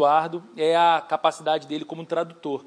Eduardo 0.00 0.42
é 0.56 0.74
a 0.74 1.04
capacidade 1.06 1.66
dele 1.66 1.84
como 1.84 2.06
tradutor. 2.06 2.64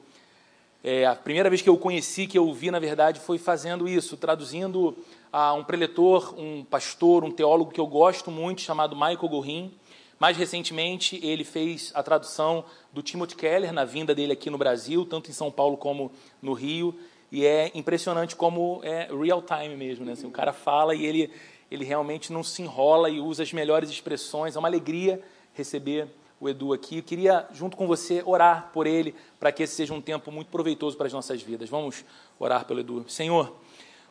É, 0.83 1.05
a 1.07 1.15
primeira 1.15 1.49
vez 1.49 1.63
que 1.63 1.69
eu 1.69 1.73
o 1.73 1.77
conheci, 1.79 2.27
que 2.27 2.37
eu 2.37 2.53
vi, 2.53 2.69
na 2.69 2.77
verdade, 2.77 3.19
foi 3.19 3.39
fazendo 3.39 3.87
isso, 3.87 4.15
traduzindo 4.17 4.95
a 5.31 5.51
um 5.53 5.63
preletor, 5.63 6.35
um 6.37 6.63
pastor, 6.63 7.23
um 7.23 7.31
teólogo 7.31 7.71
que 7.71 7.79
eu 7.79 7.87
gosto 7.87 8.29
muito, 8.29 8.61
chamado 8.61 8.95
Michael 8.95 9.29
Gorin. 9.29 9.73
Mais 10.19 10.37
recentemente, 10.37 11.19
ele 11.25 11.43
fez 11.43 11.91
a 11.95 12.03
tradução 12.03 12.65
do 12.91 13.01
Timothy 13.01 13.35
Keller 13.35 13.73
na 13.73 13.83
vinda 13.83 14.13
dele 14.13 14.33
aqui 14.33 14.51
no 14.51 14.57
Brasil, 14.57 15.03
tanto 15.03 15.31
em 15.31 15.33
São 15.33 15.49
Paulo 15.49 15.75
como 15.75 16.11
no 16.39 16.53
Rio. 16.53 16.93
E 17.31 17.47
é 17.47 17.71
impressionante 17.73 18.35
como 18.35 18.79
é 18.83 19.07
real 19.11 19.41
time 19.41 19.75
mesmo, 19.75 20.05
né? 20.05 20.11
Assim, 20.11 20.27
o 20.27 20.31
cara 20.31 20.53
fala 20.53 20.93
e 20.93 21.03
ele, 21.03 21.31
ele 21.71 21.83
realmente 21.83 22.31
não 22.31 22.43
se 22.43 22.61
enrola 22.61 23.09
e 23.09 23.19
usa 23.19 23.41
as 23.41 23.51
melhores 23.51 23.89
expressões. 23.89 24.55
É 24.55 24.59
uma 24.59 24.67
alegria 24.67 25.19
receber 25.55 26.07
o 26.43 26.49
Edu 26.49 26.73
aqui. 26.73 26.97
Eu 26.97 27.03
queria, 27.03 27.47
junto 27.53 27.77
com 27.77 27.87
você, 27.87 28.21
orar 28.25 28.69
por 28.73 28.85
ele, 28.85 29.15
para 29.39 29.49
que 29.49 29.63
esse 29.63 29.75
seja 29.75 29.93
um 29.93 30.01
tempo 30.01 30.29
muito 30.29 30.49
proveitoso 30.49 30.97
para 30.97 31.07
as 31.07 31.13
nossas 31.13 31.41
vidas. 31.41 31.69
Vamos 31.69 32.03
orar 32.37 32.65
pelo 32.65 32.81
Edu. 32.81 33.05
Senhor, 33.07 33.55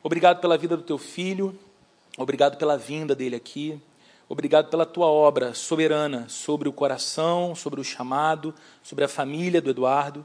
obrigado 0.02 0.40
pela 0.40 0.56
vida 0.56 0.74
do 0.74 0.82
teu 0.82 0.96
filho, 0.96 1.54
obrigado 2.16 2.56
pela 2.56 2.78
vinda 2.78 3.14
dele 3.14 3.36
aqui, 3.36 3.78
obrigado 4.30 4.70
pela 4.70 4.86
tua 4.86 5.08
obra 5.08 5.52
soberana 5.52 6.26
sobre 6.26 6.70
o 6.70 6.72
coração, 6.72 7.54
sobre 7.54 7.82
o 7.82 7.84
chamado, 7.84 8.54
sobre 8.82 9.04
a 9.04 9.08
família 9.08 9.60
do 9.60 9.68
Eduardo. 9.68 10.24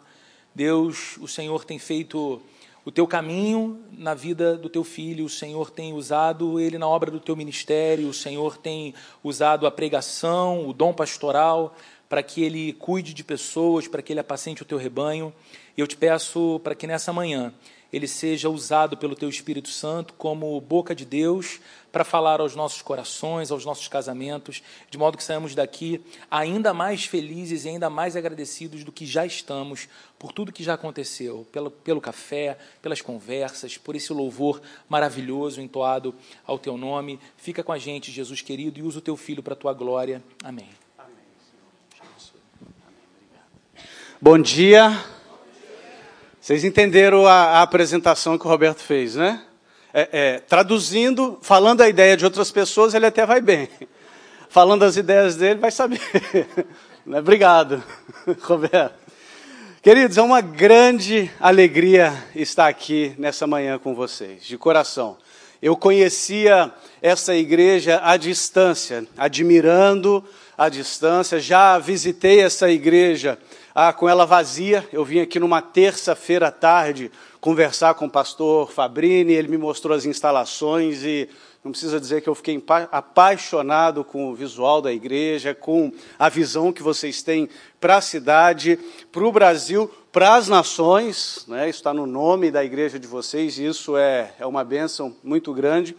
Deus, 0.56 1.18
o 1.18 1.28
Senhor 1.28 1.66
tem 1.66 1.78
feito 1.78 2.42
o 2.88 2.92
teu 2.92 3.06
caminho 3.06 3.84
na 3.92 4.14
vida 4.14 4.56
do 4.56 4.70
teu 4.70 4.82
filho, 4.82 5.26
o 5.26 5.30
Senhor 5.30 5.70
tem 5.70 5.92
usado 5.92 6.58
ele 6.58 6.78
na 6.78 6.88
obra 6.88 7.12
do 7.12 7.20
teu 7.20 7.36
ministério, 7.36 8.08
o 8.08 8.14
Senhor 8.14 8.56
tem 8.56 8.94
usado 9.22 9.68
a 9.68 9.72
pregação, 9.72 10.66
o 10.66 10.72
dom 10.72 10.94
pastoral, 10.94 11.76
para 12.10 12.24
que 12.24 12.44
ele 12.44 12.74
cuide 12.74 13.14
de 13.14 13.24
pessoas, 13.24 13.88
para 13.88 14.02
que 14.02 14.14
ele 14.14 14.20
apacente 14.20 14.62
o 14.62 14.66
teu 14.66 14.78
rebanho. 14.78 15.34
E 15.76 15.82
eu 15.82 15.88
te 15.88 15.98
peço 15.98 16.60
para 16.64 16.76
que 16.76 16.88
nessa 16.88 17.12
manhã 17.12 17.54
ele 17.92 18.08
seja 18.08 18.50
usado 18.50 18.98
pelo 18.98 19.16
teu 19.16 19.30
Espírito 19.30 19.70
Santo 19.70 20.14
como 20.14 20.60
boca 20.60 20.94
de 20.94 21.06
Deus 21.06 21.60
para 21.92 22.04
falar 22.04 22.42
aos 22.42 22.56
nossos 22.56 22.82
corações, 22.82 23.50
aos 23.50 23.64
nossos 23.64 23.88
casamentos, 23.88 24.62
de 24.90 24.98
modo 24.98 25.18
que 25.18 25.24
saímos 25.24 25.56
daqui 25.56 26.04
ainda 26.30 26.74
mais 26.74 27.06
felizes 27.06 27.66
e 27.66 27.70
ainda 27.70 27.90
mais 27.90 28.16
agradecidos 28.16 28.84
do 28.84 28.92
que 28.92 29.06
já 29.06 29.26
estamos 29.26 29.88
por 30.20 30.32
tudo 30.32 30.52
que 30.52 30.64
já 30.64 30.74
aconteceu, 30.74 31.48
pelo, 31.52 31.72
pelo 31.72 32.02
café, 32.02 32.58
pelas 32.82 33.02
conversas, 33.02 33.78
por 33.78 33.96
esse 33.96 34.12
louvor 34.12 34.62
maravilhoso 34.90 35.62
entoado 35.62 36.14
ao 36.46 36.60
teu 36.60 36.78
nome. 36.78 37.20
Fica 37.38 37.64
com 37.64 37.72
a 37.72 37.78
gente, 37.78 38.12
Jesus 38.12 38.42
querido, 38.42 38.80
e 38.80 38.84
usa 38.84 39.00
o 39.00 39.02
teu 39.02 39.16
filho 39.16 39.42
para 39.42 39.54
a 39.54 39.58
tua 39.58 39.74
glória. 39.74 40.22
Amém. 40.44 40.87
Bom 44.20 44.40
dia. 44.40 45.00
Vocês 46.42 46.64
entenderam 46.64 47.28
a, 47.28 47.34
a, 47.34 47.62
apresentação 47.62 48.36
que 48.36 48.48
o 48.48 48.50
Roberto 48.50 48.80
fez, 48.80 49.16
né? 49.16 49.44
É, 49.94 50.10
é, 50.12 50.40
traduzindo, 50.40 51.38
falando 51.44 51.82
a 51.82 51.88
ideia 51.88 52.18
de 52.18 52.26
outras 52.26 52.50
pessoas, 52.50 52.96
ele 52.96 53.06
até 53.06 53.28
vai 53.28 53.40
bem. 53.40 53.70
Falando 54.50 54.82
as 54.82 54.98
ideias 54.98 55.36
dele, 55.36 55.60
vai 55.60 55.70
saber. 55.72 56.02
Né? 57.06 57.20
Obrigado, 57.20 57.82
Roberto. 58.42 58.96
Queridos, 59.82 60.18
é 60.18 60.22
uma 60.22 60.42
grande 60.42 61.32
alegria 61.40 62.12
estar 62.36 62.68
aqui 62.68 63.14
nessa 63.18 63.48
manhã 63.48 63.80
com 63.80 63.96
vocês, 63.96 64.44
de 64.44 64.58
coração. 64.58 65.16
Eu 65.62 65.78
conhecia 65.78 66.70
essa 67.02 67.34
igreja 67.34 68.02
à 68.04 68.18
distância, 68.18 69.08
admirando 69.16 70.22
à 70.58 70.68
distância, 70.68 71.40
já 71.40 71.80
visitei 71.80 72.42
essa 72.42 72.70
igreja 72.70 73.40
ah, 73.80 73.94
com 73.94 74.10
ela 74.10 74.26
vazia. 74.26 74.90
Eu 74.92 75.06
vim 75.06 75.20
aqui 75.20 75.40
numa 75.40 75.62
terça-feira 75.62 76.48
à 76.48 76.52
tarde 76.52 77.12
conversar 77.40 77.94
com 77.94 78.08
o 78.08 78.10
pastor 78.10 78.72
Fabrini, 78.72 79.34
ele 79.34 79.48
me 79.48 79.58
mostrou 79.58 79.96
as 79.96 80.04
instalações 80.04 81.04
e 81.04 81.30
não 81.64 81.72
precisa 81.72 82.00
dizer 82.00 82.22
que 82.22 82.28
eu 82.28 82.34
fiquei 82.34 82.60
apaixonado 82.92 84.04
com 84.04 84.32
o 84.32 84.34
visual 84.34 84.82
da 84.82 84.92
igreja, 84.92 85.54
com 85.54 85.92
a 86.18 86.28
visão 86.28 86.74
que 86.74 86.82
vocês 86.82 87.22
têm 87.22 87.48
para 87.80 87.98
a 87.98 88.02
cidade, 88.02 88.80
para 89.12 89.24
o 89.24 89.32
Brasil, 89.32 89.88
para 90.12 90.34
as 90.34 90.48
nações. 90.48 91.46
Né? 91.48 91.70
Isso 91.70 91.78
está 91.78 91.94
no 91.94 92.08
nome 92.08 92.50
da 92.50 92.66
igreja 92.66 92.98
de 92.98 93.06
vocês, 93.06 93.60
e 93.60 93.68
isso 93.68 93.96
é, 93.96 94.34
é 94.40 94.46
uma 94.48 94.64
bênção 94.64 95.16
muito 95.24 95.54
grande. 95.54 95.96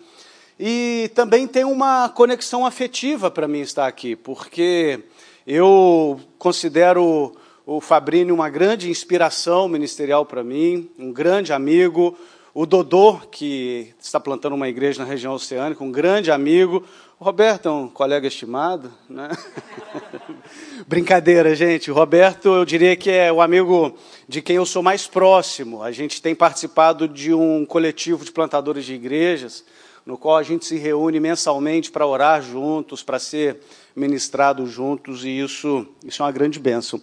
E 0.58 1.12
também 1.14 1.46
tem 1.46 1.62
uma 1.62 2.08
conexão 2.08 2.66
afetiva 2.66 3.30
para 3.30 3.46
mim 3.46 3.60
estar 3.60 3.86
aqui, 3.86 4.16
porque 4.16 4.98
eu 5.46 6.18
considero 6.40 7.36
o 7.70 7.82
Fabrini 7.82 8.32
uma 8.32 8.48
grande 8.48 8.88
inspiração 8.88 9.68
ministerial 9.68 10.24
para 10.24 10.42
mim, 10.42 10.88
um 10.98 11.12
grande 11.12 11.52
amigo. 11.52 12.16
O 12.54 12.64
Dodô, 12.64 13.18
que 13.30 13.92
está 14.00 14.18
plantando 14.18 14.54
uma 14.54 14.70
igreja 14.70 15.02
na 15.02 15.04
região 15.04 15.34
oceânica, 15.34 15.84
um 15.84 15.92
grande 15.92 16.30
amigo. 16.30 16.82
O 17.20 17.24
Roberto 17.24 17.68
é 17.68 17.70
um 17.70 17.86
colega 17.86 18.26
estimado. 18.26 18.90
Né? 19.06 19.28
Brincadeira, 20.88 21.54
gente. 21.54 21.90
O 21.90 21.94
Roberto, 21.94 22.48
eu 22.48 22.64
diria 22.64 22.96
que 22.96 23.10
é 23.10 23.30
o 23.30 23.42
amigo 23.42 23.94
de 24.26 24.40
quem 24.40 24.56
eu 24.56 24.64
sou 24.64 24.82
mais 24.82 25.06
próximo. 25.06 25.82
A 25.82 25.92
gente 25.92 26.22
tem 26.22 26.34
participado 26.34 27.06
de 27.06 27.34
um 27.34 27.66
coletivo 27.66 28.24
de 28.24 28.32
plantadores 28.32 28.86
de 28.86 28.94
igrejas, 28.94 29.62
no 30.06 30.16
qual 30.16 30.38
a 30.38 30.42
gente 30.42 30.64
se 30.64 30.78
reúne 30.78 31.20
mensalmente 31.20 31.90
para 31.90 32.06
orar 32.06 32.40
juntos, 32.40 33.02
para 33.02 33.18
ser 33.18 33.58
ministrado 33.94 34.66
juntos, 34.66 35.22
e 35.22 35.38
isso, 35.38 35.86
isso 36.02 36.22
é 36.22 36.24
uma 36.24 36.32
grande 36.32 36.58
bênção. 36.58 36.98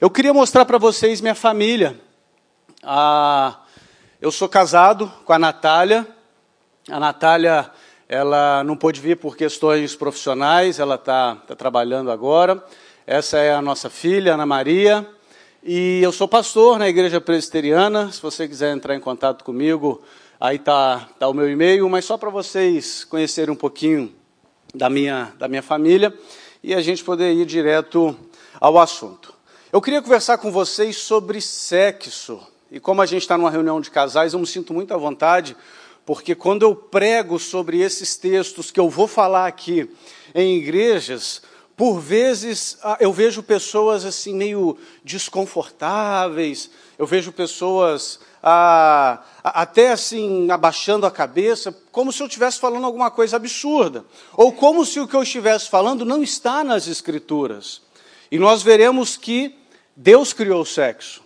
Eu 0.00 0.08
queria 0.08 0.32
mostrar 0.32 0.64
para 0.64 0.78
vocês 0.78 1.20
minha 1.20 1.34
família. 1.34 2.00
Ah, 2.84 3.58
eu 4.20 4.30
sou 4.30 4.48
casado 4.48 5.12
com 5.24 5.32
a 5.32 5.40
Natália. 5.40 6.06
A 6.88 7.00
Natália, 7.00 7.68
ela 8.08 8.62
não 8.62 8.76
pôde 8.76 9.00
vir 9.00 9.16
por 9.16 9.36
questões 9.36 9.96
profissionais, 9.96 10.78
ela 10.78 10.94
está 10.94 11.34
tá 11.34 11.56
trabalhando 11.56 12.12
agora. 12.12 12.64
Essa 13.08 13.38
é 13.38 13.52
a 13.52 13.60
nossa 13.60 13.90
filha, 13.90 14.34
Ana 14.34 14.46
Maria. 14.46 15.04
E 15.64 16.00
eu 16.00 16.12
sou 16.12 16.28
pastor 16.28 16.78
na 16.78 16.88
igreja 16.88 17.20
presbiteriana. 17.20 18.12
Se 18.12 18.22
você 18.22 18.46
quiser 18.46 18.72
entrar 18.72 18.94
em 18.94 19.00
contato 19.00 19.42
comigo, 19.42 20.00
aí 20.38 20.58
está 20.58 21.08
tá 21.18 21.26
o 21.26 21.34
meu 21.34 21.50
e-mail. 21.50 21.88
Mas 21.88 22.04
só 22.04 22.16
para 22.16 22.30
vocês 22.30 23.02
conhecerem 23.02 23.52
um 23.52 23.58
pouquinho 23.58 24.14
da 24.72 24.88
minha, 24.88 25.32
da 25.40 25.48
minha 25.48 25.62
família 25.62 26.14
e 26.62 26.72
a 26.72 26.80
gente 26.80 27.02
poder 27.02 27.32
ir 27.32 27.44
direto 27.44 28.16
ao 28.60 28.78
assunto. 28.78 29.37
Eu 29.70 29.82
queria 29.82 30.00
conversar 30.00 30.38
com 30.38 30.50
vocês 30.50 30.96
sobre 30.96 31.42
sexo. 31.42 32.40
E 32.70 32.80
como 32.80 33.02
a 33.02 33.06
gente 33.06 33.20
está 33.20 33.36
numa 33.36 33.50
reunião 33.50 33.82
de 33.82 33.90
casais, 33.90 34.32
eu 34.32 34.38
me 34.40 34.46
sinto 34.46 34.72
muito 34.72 34.94
à 34.94 34.96
vontade, 34.96 35.54
porque 36.06 36.34
quando 36.34 36.62
eu 36.62 36.74
prego 36.74 37.38
sobre 37.38 37.78
esses 37.78 38.16
textos 38.16 38.70
que 38.70 38.80
eu 38.80 38.88
vou 38.88 39.06
falar 39.06 39.46
aqui 39.46 39.90
em 40.34 40.56
igrejas, 40.56 41.42
por 41.76 42.00
vezes 42.00 42.78
ah, 42.82 42.96
eu 42.98 43.12
vejo 43.12 43.42
pessoas 43.42 44.06
assim 44.06 44.34
meio 44.34 44.78
desconfortáveis, 45.04 46.70
eu 46.98 47.06
vejo 47.06 47.30
pessoas 47.30 48.20
ah, 48.42 49.22
até 49.44 49.92
assim 49.92 50.50
abaixando 50.50 51.04
a 51.04 51.10
cabeça, 51.10 51.76
como 51.92 52.10
se 52.10 52.22
eu 52.22 52.26
estivesse 52.26 52.58
falando 52.58 52.86
alguma 52.86 53.10
coisa 53.10 53.36
absurda, 53.36 54.02
ou 54.34 54.50
como 54.50 54.86
se 54.86 54.98
o 54.98 55.06
que 55.06 55.14
eu 55.14 55.22
estivesse 55.22 55.68
falando 55.68 56.06
não 56.06 56.22
está 56.22 56.64
nas 56.64 56.86
escrituras. 56.86 57.86
E 58.30 58.38
nós 58.38 58.62
veremos 58.62 59.16
que 59.16 59.54
Deus 59.96 60.32
criou 60.32 60.62
o 60.62 60.66
sexo. 60.66 61.22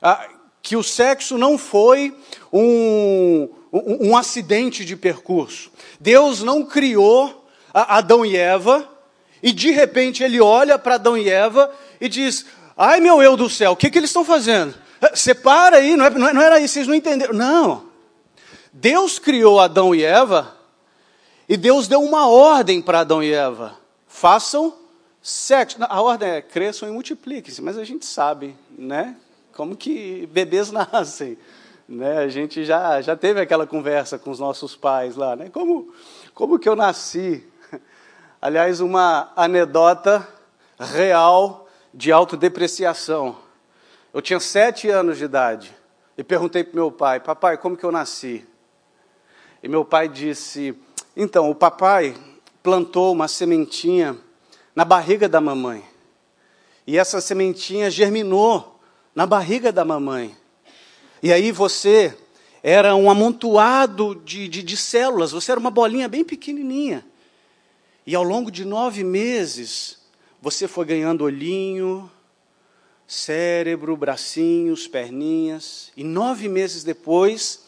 Ah, 0.00 0.28
que 0.62 0.76
o 0.76 0.82
sexo 0.82 1.38
não 1.38 1.56
foi 1.56 2.14
um, 2.52 3.48
um, 3.72 4.08
um, 4.08 4.16
acidente 4.16 4.84
de 4.84 4.96
percurso. 4.96 5.70
Deus 5.98 6.42
não 6.42 6.64
criou 6.64 7.46
Adão 7.72 8.24
e 8.24 8.36
Eva 8.36 8.88
e 9.42 9.52
de 9.52 9.70
repente 9.70 10.22
ele 10.22 10.40
olha 10.40 10.78
para 10.78 10.94
Adão 10.94 11.16
e 11.16 11.28
Eva 11.28 11.72
e 12.00 12.08
diz: 12.08 12.46
Ai 12.76 13.00
meu 13.00 13.22
eu 13.22 13.36
do 13.36 13.48
céu, 13.48 13.72
o 13.72 13.76
que, 13.76 13.90
que 13.90 13.98
eles 13.98 14.10
estão 14.10 14.24
fazendo? 14.24 14.74
Ah, 15.00 15.16
separa 15.16 15.78
aí, 15.78 15.92
é, 15.92 15.96
não, 15.96 16.06
é, 16.06 16.32
não 16.32 16.42
era 16.42 16.60
isso, 16.60 16.74
vocês 16.74 16.86
não 16.86 16.94
entenderam. 16.94 17.34
Não. 17.34 17.90
Deus 18.72 19.18
criou 19.18 19.58
Adão 19.58 19.94
e 19.94 20.04
Eva 20.04 20.56
e 21.48 21.56
Deus 21.56 21.88
deu 21.88 22.00
uma 22.02 22.28
ordem 22.28 22.80
para 22.80 23.00
Adão 23.00 23.22
e 23.22 23.32
Eva: 23.32 23.76
façam 24.06 24.81
Sexo, 25.22 25.78
a 25.80 26.02
ordem 26.02 26.28
é 26.28 26.42
cresçam 26.42 26.88
e 26.88 26.92
multipliquem-se, 26.92 27.62
mas 27.62 27.78
a 27.78 27.84
gente 27.84 28.04
sabe, 28.04 28.56
né? 28.76 29.16
Como 29.52 29.76
que 29.76 30.26
bebês 30.32 30.72
nascem, 30.74 31.38
né? 31.88 32.18
A 32.18 32.28
gente 32.28 32.64
já, 32.64 33.00
já 33.00 33.14
teve 33.14 33.40
aquela 33.40 33.64
conversa 33.64 34.18
com 34.18 34.32
os 34.32 34.40
nossos 34.40 34.74
pais 34.74 35.14
lá, 35.14 35.36
né? 35.36 35.48
Como, 35.48 35.94
como 36.34 36.58
que 36.58 36.68
eu 36.68 36.74
nasci? 36.74 37.46
Aliás, 38.42 38.80
uma 38.80 39.32
anedota 39.36 40.26
real 40.76 41.68
de 41.94 42.10
autodepreciação. 42.10 43.36
Eu 44.12 44.20
tinha 44.20 44.40
sete 44.40 44.88
anos 44.88 45.18
de 45.18 45.24
idade 45.24 45.72
e 46.18 46.24
perguntei 46.24 46.64
para 46.64 46.74
meu 46.74 46.90
pai, 46.90 47.20
papai, 47.20 47.56
como 47.56 47.76
que 47.76 47.84
eu 47.84 47.92
nasci? 47.92 48.44
E 49.62 49.68
meu 49.68 49.84
pai 49.84 50.08
disse, 50.08 50.76
então, 51.16 51.48
o 51.48 51.54
papai 51.54 52.16
plantou 52.60 53.12
uma 53.12 53.28
sementinha 53.28 54.18
na 54.74 54.84
barriga 54.84 55.28
da 55.28 55.40
mamãe. 55.40 55.84
E 56.86 56.98
essa 56.98 57.20
sementinha 57.20 57.90
germinou 57.90 58.80
na 59.14 59.26
barriga 59.26 59.70
da 59.70 59.84
mamãe. 59.84 60.36
E 61.22 61.32
aí 61.32 61.52
você 61.52 62.16
era 62.62 62.94
um 62.94 63.10
amontoado 63.10 64.14
de, 64.24 64.48
de, 64.48 64.62
de 64.62 64.76
células, 64.76 65.32
você 65.32 65.52
era 65.52 65.60
uma 65.60 65.70
bolinha 65.70 66.08
bem 66.08 66.24
pequenininha. 66.24 67.04
E 68.06 68.14
ao 68.14 68.22
longo 68.22 68.50
de 68.50 68.64
nove 68.64 69.04
meses, 69.04 69.98
você 70.40 70.66
foi 70.66 70.84
ganhando 70.84 71.22
olhinho, 71.22 72.10
cérebro, 73.06 73.96
bracinhos, 73.96 74.88
perninhas. 74.88 75.92
E 75.96 76.02
nove 76.02 76.48
meses 76.48 76.82
depois, 76.82 77.64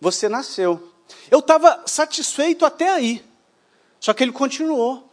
você 0.00 0.28
nasceu. 0.28 0.92
Eu 1.30 1.38
estava 1.38 1.84
satisfeito 1.86 2.66
até 2.66 2.90
aí. 2.90 3.24
Só 3.98 4.12
que 4.12 4.22
ele 4.22 4.32
continuou. 4.32 5.07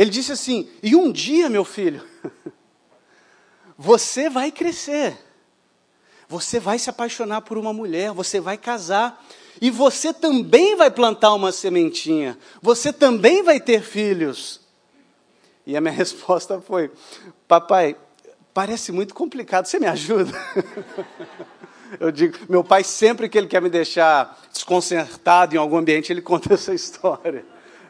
Ele 0.00 0.08
disse 0.08 0.32
assim: 0.32 0.66
E 0.82 0.96
um 0.96 1.12
dia, 1.12 1.50
meu 1.50 1.62
filho, 1.62 2.02
você 3.76 4.30
vai 4.30 4.50
crescer. 4.50 5.14
Você 6.26 6.58
vai 6.58 6.78
se 6.78 6.88
apaixonar 6.88 7.42
por 7.42 7.58
uma 7.58 7.70
mulher, 7.70 8.10
você 8.12 8.40
vai 8.40 8.56
casar. 8.56 9.22
E 9.60 9.70
você 9.70 10.14
também 10.14 10.74
vai 10.74 10.90
plantar 10.90 11.34
uma 11.34 11.52
sementinha. 11.52 12.38
Você 12.62 12.94
também 12.94 13.42
vai 13.42 13.60
ter 13.60 13.82
filhos. 13.82 14.62
E 15.66 15.76
a 15.76 15.82
minha 15.82 15.92
resposta 15.92 16.62
foi: 16.62 16.90
Papai, 17.46 17.94
parece 18.54 18.92
muito 18.92 19.14
complicado, 19.14 19.66
você 19.66 19.78
me 19.78 19.86
ajuda? 19.86 20.32
Eu 22.00 22.10
digo, 22.10 22.38
meu 22.48 22.64
pai, 22.64 22.84
sempre 22.84 23.28
que 23.28 23.36
ele 23.36 23.48
quer 23.48 23.60
me 23.60 23.68
deixar 23.68 24.40
desconcertado 24.52 25.56
em 25.56 25.58
algum 25.58 25.76
ambiente, 25.76 26.12
ele 26.12 26.22
conta 26.22 26.54
essa 26.54 26.72
história. 26.72 27.44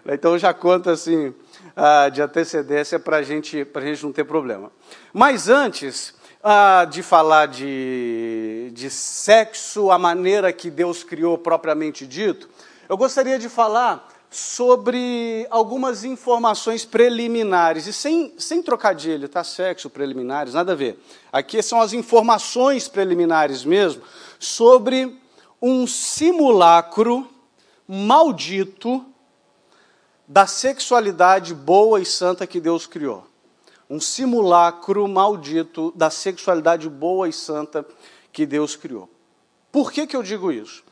Então 0.07 0.33
eu 0.33 0.39
já 0.39 0.55
conto 0.55 0.89
assim, 0.89 1.35
ah, 1.83 2.11
de 2.11 2.21
antecedência 2.21 2.99
para 2.99 3.17
a 3.17 3.23
gente, 3.23 3.57
gente 3.57 4.05
não 4.05 4.13
ter 4.13 4.25
problema. 4.25 4.71
Mas 5.15 5.49
antes 5.49 6.15
ah, 6.43 6.85
de 6.85 7.03
falar 7.03 7.47
de, 7.47 8.71
de 8.75 8.91
sexo, 8.91 9.91
a 9.91 9.99
maneira 9.99 10.53
que 10.53 10.71
Deus 10.71 11.03
criou 11.03 11.39
propriamente 11.39 12.07
dito, 12.07 12.51
eu 12.87 12.99
gostaria 12.99 13.39
de 13.39 13.49
falar 13.49 14.07
sobre 14.29 15.47
algumas 15.49 16.05
informações 16.05 16.85
preliminares, 16.85 17.87
e 17.87 17.95
sem, 17.95 18.35
sem 18.37 18.63
trocadilho, 18.63 19.27
tá? 19.27 19.43
Sexo, 19.43 19.89
preliminares, 19.89 20.53
nada 20.53 20.73
a 20.73 20.77
ver. 20.77 21.03
Aqui 21.33 21.63
são 21.63 21.81
as 21.81 21.95
informações 21.95 22.89
preliminares 22.89 23.65
mesmo, 23.65 24.03
sobre 24.39 25.19
um 25.63 25.87
simulacro 25.87 27.27
maldito 27.89 29.10
da 30.31 30.47
sexualidade 30.47 31.53
boa 31.53 32.01
e 32.01 32.07
santa 32.07 32.47
que 32.47 32.61
Deus 32.61 32.87
criou. 32.87 33.27
Um 33.91 33.99
simulacro 33.99 35.09
maldito 35.09 35.93
da 35.97 36.09
sexualidade 36.09 36.89
boa 36.89 37.29
e 37.29 37.33
santa 37.33 37.85
que 38.33 38.47
Deus 38.47 38.77
criou. 38.77 39.11
Por 39.73 39.91
que, 39.91 40.07
que 40.07 40.15
eu 40.15 40.23
digo 40.23 40.53
isso? 40.53 40.85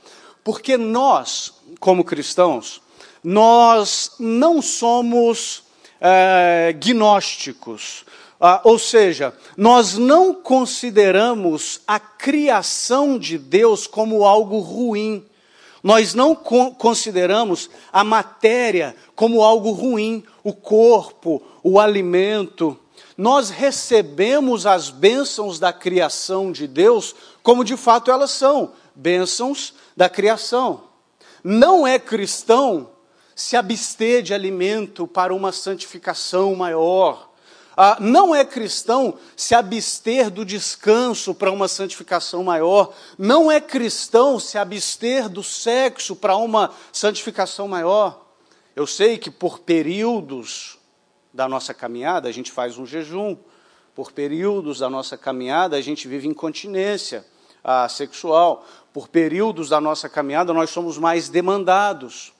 Porque 0.42 0.76
nós, 0.76 1.54
como 1.78 2.02
cristãos, 2.02 2.82
nós 3.22 4.10
não 4.18 4.60
somos 4.60 5.62
é, 6.00 6.74
gnósticos, 6.76 8.04
ah, 8.40 8.60
ou 8.64 8.76
seja, 8.76 9.32
nós 9.56 9.96
não 9.96 10.34
consideramos 10.34 11.80
a 11.86 12.00
criação 12.00 13.16
de 13.16 13.38
Deus 13.38 13.86
como 13.86 14.24
algo 14.24 14.58
ruim. 14.58 15.24
Nós 15.82 16.14
não 16.14 16.34
co 16.34 16.72
consideramos 16.72 17.70
a 17.92 18.02
matéria 18.02 18.96
como 19.14 19.42
algo 19.42 19.70
ruim, 19.70 20.24
o 20.42 20.52
corpo, 20.52 21.42
o 21.62 21.78
alimento. 21.78 22.78
Nós 23.16 23.50
recebemos 23.50 24.66
as 24.66 24.90
bênçãos 24.90 25.58
da 25.58 25.72
criação 25.72 26.50
de 26.52 26.66
Deus 26.66 27.14
como 27.42 27.64
de 27.64 27.76
fato 27.76 28.10
elas 28.10 28.30
são 28.30 28.72
bênçãos 28.94 29.74
da 29.96 30.08
criação. 30.08 30.84
Não 31.42 31.86
é 31.86 31.98
cristão 31.98 32.90
se 33.34 33.56
abster 33.56 34.22
de 34.22 34.34
alimento 34.34 35.06
para 35.06 35.32
uma 35.32 35.52
santificação 35.52 36.54
maior. 36.56 37.27
Ah, 37.80 37.96
não 38.00 38.34
é 38.34 38.44
cristão 38.44 39.16
se 39.36 39.54
abster 39.54 40.30
do 40.30 40.44
descanso 40.44 41.32
para 41.32 41.52
uma 41.52 41.68
santificação 41.68 42.42
maior. 42.42 42.92
Não 43.16 43.52
é 43.52 43.60
cristão 43.60 44.40
se 44.40 44.58
abster 44.58 45.28
do 45.28 45.44
sexo 45.44 46.16
para 46.16 46.36
uma 46.36 46.72
santificação 46.92 47.68
maior. 47.68 48.26
Eu 48.74 48.84
sei 48.84 49.16
que 49.16 49.30
por 49.30 49.60
períodos 49.60 50.76
da 51.32 51.48
nossa 51.48 51.72
caminhada 51.72 52.28
a 52.28 52.32
gente 52.32 52.50
faz 52.50 52.76
um 52.78 52.84
jejum, 52.84 53.36
por 53.94 54.10
períodos 54.10 54.80
da 54.80 54.90
nossa 54.90 55.16
caminhada 55.16 55.76
a 55.76 55.80
gente 55.80 56.08
vive 56.08 56.26
incontinência 56.26 57.24
ah, 57.62 57.88
sexual, 57.88 58.66
por 58.92 59.06
períodos 59.06 59.68
da 59.68 59.80
nossa 59.80 60.08
caminhada 60.08 60.52
nós 60.52 60.70
somos 60.70 60.98
mais 60.98 61.28
demandados. 61.28 62.32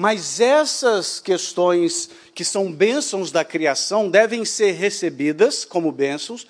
Mas 0.00 0.40
essas 0.40 1.20
questões 1.20 2.08
que 2.34 2.42
são 2.42 2.72
bênçãos 2.72 3.30
da 3.30 3.44
criação 3.44 4.08
devem 4.08 4.46
ser 4.46 4.72
recebidas 4.72 5.62
como 5.62 5.92
bênçãos 5.92 6.46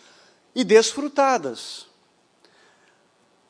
e 0.55 0.63
desfrutadas. 0.63 1.89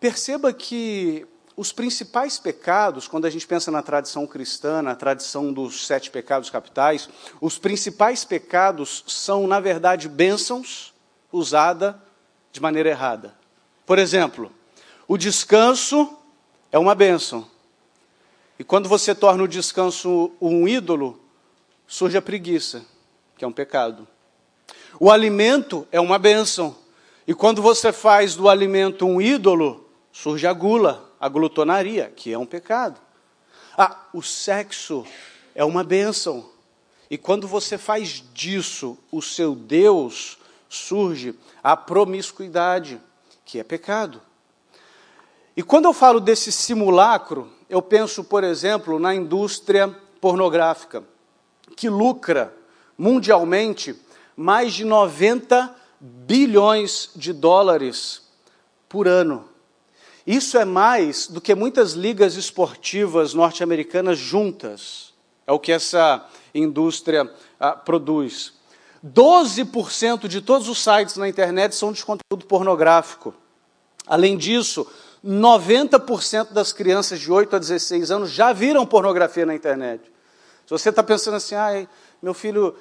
Perceba 0.01 0.55
que 0.55 1.27
os 1.55 1.71
principais 1.71 2.39
pecados, 2.39 3.07
quando 3.07 3.27
a 3.27 3.31
gente 3.31 3.47
pensa 3.47 3.71
na 3.71 3.83
tradição 3.83 4.27
cristã, 4.27 4.81
na 4.81 4.95
tradição 4.95 5.53
dos 5.53 5.87
sete 5.87 6.11
pecados 6.11 6.49
capitais, 6.49 7.07
os 7.39 7.59
principais 7.59 8.25
pecados 8.25 9.05
são, 9.07 9.47
na 9.47 9.61
verdade, 9.61 10.09
bênçãos 10.09 10.95
usada 11.31 12.03
de 12.51 12.59
maneira 12.59 12.89
errada. 12.89 13.35
Por 13.85 13.99
exemplo, 13.99 14.51
o 15.07 15.19
descanso 15.19 16.17
é 16.73 16.79
uma 16.79 16.95
bênção, 16.95 17.47
e 18.61 18.63
quando 18.63 18.91
você 18.91 19.15
torna 19.15 19.43
o 19.43 19.49
descanso 19.49 20.33
um 20.39 20.69
ídolo, 20.69 21.19
surge 21.87 22.19
a 22.19 22.21
preguiça, 22.21 22.85
que 23.39 23.43
é 23.43 23.49
um 23.49 23.53
pecado. 23.53 24.07
O 25.01 25.11
alimento 25.11 25.89
é 25.91 25.99
uma 25.99 26.19
bênção. 26.19 26.77
E 27.27 27.33
quando 27.33 27.63
você 27.63 27.91
faz 27.91 28.35
do 28.35 28.51
alimento 28.51 29.07
um 29.07 29.19
ídolo, 29.19 29.89
surge 30.13 30.47
a 30.47 30.53
gula, 30.53 31.11
a 31.19 31.27
glutonaria, 31.27 32.13
que 32.15 32.35
é 32.35 32.39
um 32.39 32.45
pecado. 32.45 33.01
Ah, 33.79 33.97
o 34.13 34.21
sexo 34.21 35.07
é 35.55 35.65
uma 35.65 35.83
bênção. 35.83 36.45
E 37.11 37.17
quando 37.17 37.49
você 37.49 37.79
faz 37.79 38.23
disso 38.35 38.99
o 39.11 39.23
seu 39.23 39.55
Deus, 39.55 40.37
surge 40.69 41.35
a 41.63 41.79
promiscuidade, 41.79 43.01
que 43.43 43.59
é 43.59 43.65
pecado. 43.65 44.21
E 45.57 45.63
quando 45.63 45.87
eu 45.87 45.95
falo 45.95 46.21
desse 46.21 46.53
simulacro, 46.53 47.51
eu 47.71 47.81
penso, 47.81 48.25
por 48.25 48.43
exemplo, 48.43 48.99
na 48.99 49.15
indústria 49.15 49.89
pornográfica, 50.21 51.05
que 51.77 51.89
lucra 51.89 52.53
mundialmente 52.99 53.95
mais 54.37 54.75
de 54.75 54.85
90 54.85 55.73
bilhões 56.01 57.11
de 57.15 57.33
dólares 57.33 58.23
por 58.89 59.07
ano. 59.07 59.49
Isso 60.27 60.59
é 60.59 60.65
mais 60.65 61.29
do 61.29 61.41
que 61.41 61.55
muitas 61.55 61.93
ligas 61.93 62.35
esportivas 62.35 63.35
norte-americanas 63.35 64.19
juntas. 64.19 65.15
É 65.47 65.53
o 65.53 65.59
que 65.59 65.71
essa 65.71 66.27
indústria 66.53 67.33
ah, 67.59 67.73
produz. 67.73 68.53
12% 69.05 70.27
de 70.27 70.41
todos 70.41 70.69
os 70.69 70.83
sites 70.83 71.17
na 71.17 71.29
internet 71.29 71.75
são 71.75 71.93
de 71.93 72.05
conteúdo 72.05 72.45
pornográfico. 72.47 73.33
Além 74.07 74.37
disso, 74.37 74.87
90% 75.25 76.53
das 76.53 76.73
crianças 76.73 77.21
de 77.21 77.31
8 77.31 77.57
a 77.57 77.59
16 77.59 78.11
anos 78.11 78.31
já 78.31 78.53
viram 78.53 78.87
pornografia 78.87 79.45
na 79.45 79.55
internet. 79.55 80.03
Se 80.65 80.71
você 80.71 80.89
está 80.89 81.03
pensando 81.03 81.35
assim, 81.35 81.55
ah, 81.55 81.87
meu 82.23 82.33
filho 82.33 82.77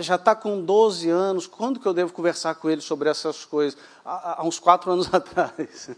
já 0.00 0.16
está 0.16 0.34
com 0.34 0.60
12 0.60 1.08
anos, 1.08 1.46
quando 1.46 1.80
que 1.80 1.86
eu 1.86 1.94
devo 1.94 2.12
conversar 2.12 2.54
com 2.56 2.68
ele 2.68 2.80
sobre 2.80 3.08
essas 3.08 3.44
coisas? 3.44 3.78
Há, 4.04 4.42
uns 4.44 4.58
4 4.58 4.92
anos 4.92 5.08
atrás, 5.14 5.90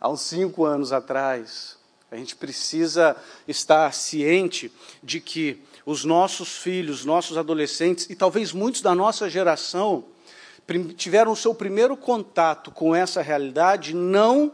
há 0.00 0.08
uns 0.08 0.22
5 0.22 0.64
anos 0.64 0.92
atrás. 0.92 1.76
A 2.10 2.16
gente 2.16 2.36
precisa 2.36 3.16
estar 3.46 3.92
ciente 3.92 4.72
de 5.02 5.20
que 5.20 5.62
os 5.84 6.04
nossos 6.04 6.56
filhos, 6.56 7.04
nossos 7.04 7.36
adolescentes, 7.36 8.08
e 8.08 8.14
talvez 8.14 8.52
muitos 8.52 8.80
da 8.80 8.94
nossa 8.94 9.28
geração, 9.28 10.04
tiveram 10.96 11.32
o 11.32 11.36
seu 11.36 11.54
primeiro 11.54 11.96
contato 11.96 12.70
com 12.70 12.94
essa 12.94 13.20
realidade 13.20 13.94
não 13.94 14.52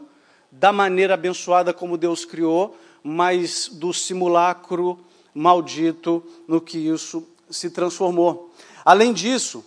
da 0.59 0.71
maneira 0.71 1.15
abençoada 1.15 1.73
como 1.73 1.97
Deus 1.97 2.25
criou, 2.25 2.77
mas 3.03 3.67
do 3.67 3.93
simulacro 3.93 4.99
maldito 5.33 6.23
no 6.47 6.61
que 6.61 6.77
isso 6.77 7.27
se 7.49 7.69
transformou. 7.69 8.53
Além 8.85 9.13
disso, 9.13 9.65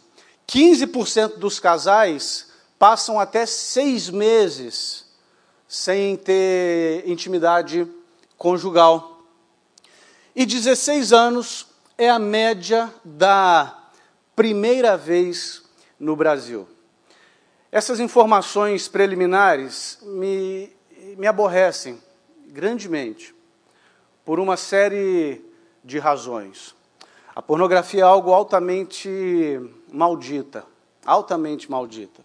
15% 0.48 1.38
dos 1.38 1.58
casais 1.58 2.52
passam 2.78 3.18
até 3.18 3.46
seis 3.46 4.08
meses 4.08 5.06
sem 5.68 6.16
ter 6.16 7.02
intimidade 7.08 7.86
conjugal. 8.38 9.22
E 10.34 10.46
16 10.46 11.12
anos 11.12 11.66
é 11.98 12.08
a 12.08 12.18
média 12.18 12.92
da 13.04 13.76
primeira 14.36 14.96
vez 14.96 15.62
no 15.98 16.14
Brasil. 16.14 16.68
Essas 17.72 17.98
informações 17.98 18.86
preliminares 18.86 19.98
me, 20.02 20.70
me 21.16 21.26
aborrecem 21.26 21.98
grandemente 22.48 23.34
por 24.24 24.38
uma 24.38 24.56
série 24.56 25.42
de 25.82 25.98
razões. 25.98 26.74
A 27.34 27.40
pornografia 27.40 28.00
é 28.00 28.04
algo 28.04 28.32
altamente 28.32 29.08
maldita, 29.90 30.64
altamente 31.04 31.70
maldita. 31.70 32.22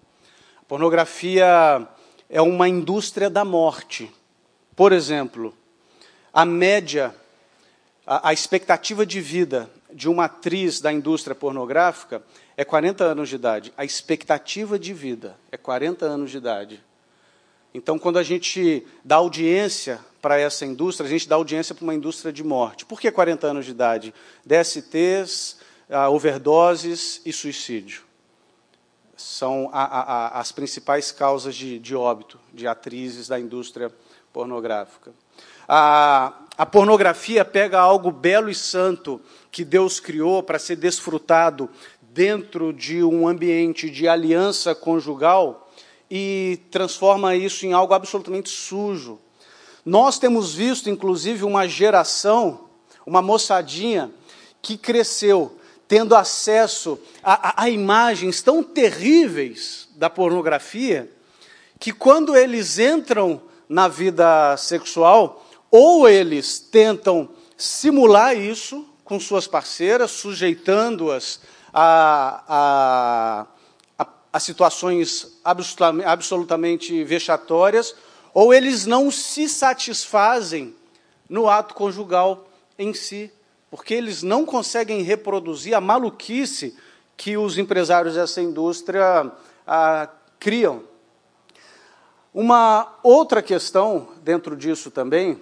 A 0.58 0.64
pornografia 0.66 1.88
é 2.30 2.42
uma 2.42 2.68
indústria 2.68 3.30
da 3.30 3.46
morte. 3.46 4.12
Por 4.76 4.92
exemplo, 4.92 5.54
a 6.34 6.44
média, 6.46 7.16
a, 8.06 8.30
a 8.30 8.34
expectativa 8.34 9.06
de 9.06 9.22
vida 9.22 9.70
de 9.94 10.10
uma 10.10 10.26
atriz 10.26 10.82
da 10.82 10.92
indústria 10.92 11.36
pornográfica 11.36 12.22
é 12.58 12.66
40 12.66 13.04
anos 13.04 13.30
de 13.30 13.36
idade. 13.36 13.74
A 13.78 13.86
expectativa 13.86 14.78
de 14.78 14.94
vida 14.94 15.38
é 15.50 15.58
40 15.58 16.06
anos 16.06 16.32
de 16.32 16.38
idade. 16.38 16.84
Então, 17.74 17.98
quando 17.98 18.20
a 18.20 18.24
gente 18.24 18.86
dá 19.04 19.16
audiência 19.18 20.00
para 20.22 20.38
essa 20.38 20.66
indústria, 20.66 21.08
a 21.08 21.10
gente 21.10 21.28
dá 21.28 21.36
audiência 21.36 21.74
para 21.74 21.84
uma 21.84 21.96
indústria 21.96 22.32
de 22.32 22.44
morte. 22.44 22.86
Por 22.86 23.00
que 23.00 23.10
40 23.10 23.48
anos 23.48 23.66
de 23.66 23.72
idade? 23.72 24.13
DSTs, 24.46 25.58
ah, 25.90 26.10
overdoses 26.10 27.22
e 27.25 27.32
suicídio. 27.32 28.04
São 29.16 29.70
a, 29.72 29.84
a, 29.84 30.40
as 30.40 30.51
principais 30.51 31.12
causas 31.12 31.56
de, 31.56 31.80
de 31.80 31.96
óbito 31.96 32.40
de 32.54 32.68
atrizes 32.68 33.28
da 33.28 33.40
indústria 33.40 33.92
pornográfica. 34.34 35.12
A, 35.68 36.34
a 36.58 36.66
pornografia 36.66 37.46
pega 37.46 37.80
algo 37.80 38.12
belo 38.12 38.50
e 38.50 38.56
santo 38.56 39.22
que 39.50 39.63
Deus 39.63 40.00
criou 40.00 40.44
para 40.44 40.60
ser 40.60 40.75
desfrutado 40.75 41.70
dentro 42.01 42.74
de 42.74 43.04
um 43.04 43.28
ambiente 43.28 43.90
de 43.90 44.08
aliança 44.08 44.75
conjugal 44.75 45.71
e 46.13 46.60
transforma 46.70 47.38
isso 47.38 47.65
em 47.65 47.72
algo 47.72 47.94
absolutamente 47.94 48.50
sujo. 48.50 49.18
Nós 49.86 50.20
temos 50.20 50.53
visto, 50.53 50.89
inclusive, 50.89 51.46
uma 51.46 51.65
geração, 51.70 52.65
uma 53.06 53.22
moçadinha, 53.22 54.12
que 54.62 54.77
cresceu 54.77 55.58
tendo 55.88 56.13
acesso 56.13 57.00
a, 57.24 57.50
a, 57.50 57.63
a 57.63 57.70
imagens 57.70 58.41
tão 58.41 58.62
terríveis 58.62 59.88
da 59.96 60.10
pornografia, 60.10 61.10
que 61.80 61.94
quando 61.94 62.36
eles 62.36 62.77
entram 62.77 63.41
na 63.68 63.88
vida 63.88 64.56
sexual, 64.58 65.46
ou 65.72 66.10
eles 66.10 66.60
tentam 66.60 67.30
simular 67.58 68.38
isso 68.38 68.86
com 69.06 69.18
suas 69.18 69.48
parceiras, 69.48 70.12
sujeitando-as 70.12 71.39
a, 71.74 72.44
a, 72.48 73.48
a, 74.32 74.40
situações 74.40 75.40
absolutamente, 75.44 76.08
absolutamente 76.08 77.04
vexatórias, 77.04 77.96
ou 78.34 78.54
eles 78.54 78.86
não 78.86 79.12
se 79.12 79.50
satisfazem 79.50 80.76
no 81.28 81.50
ato 81.50 81.74
conjugal 81.74 82.48
em 82.78 82.94
si, 82.94 83.32
porque 83.70 83.94
eles 83.94 84.24
não 84.24 84.46
conseguem 84.46 85.02
reproduzir 85.02 85.74
a 85.74 85.82
maluquice 85.82 86.78
que 87.16 87.38
os 87.38 87.58
empresários 87.58 88.16
dessa 88.16 88.42
indústria 88.42 89.32
ah, 89.66 90.10
criam. 90.40 90.84
Uma 92.34 92.98
outra 93.04 93.42
questão 93.42 94.10
dentro 94.24 94.56
disso 94.56 94.90
também 94.90 95.40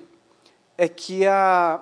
é 0.77 0.87
que 0.87 1.25
a. 1.25 1.81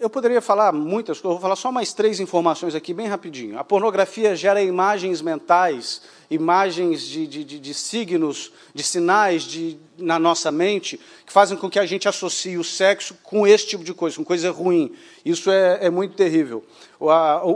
Eu 0.00 0.10
poderia 0.10 0.40
falar 0.40 0.72
muitas 0.72 1.20
coisas, 1.20 1.34
vou 1.34 1.40
falar 1.40 1.56
só 1.56 1.70
mais 1.70 1.92
três 1.92 2.18
informações 2.18 2.74
aqui, 2.74 2.92
bem 2.92 3.06
rapidinho. 3.06 3.58
A 3.58 3.64
pornografia 3.64 4.34
gera 4.34 4.60
imagens 4.60 5.22
mentais, 5.22 6.02
imagens 6.30 7.02
de, 7.02 7.26
de, 7.26 7.44
de, 7.44 7.58
de 7.60 7.74
signos, 7.74 8.52
de 8.74 8.82
sinais 8.82 9.44
de, 9.44 9.78
na 9.96 10.18
nossa 10.18 10.50
mente, 10.50 11.00
que 11.24 11.32
fazem 11.32 11.56
com 11.56 11.70
que 11.70 11.78
a 11.78 11.86
gente 11.86 12.08
associe 12.08 12.58
o 12.58 12.64
sexo 12.64 13.14
com 13.22 13.46
esse 13.46 13.68
tipo 13.68 13.84
de 13.84 13.94
coisa, 13.94 14.16
com 14.16 14.24
coisa 14.24 14.50
ruim. 14.50 14.92
Isso 15.24 15.50
é, 15.50 15.86
é 15.86 15.90
muito 15.90 16.14
terrível. 16.14 16.64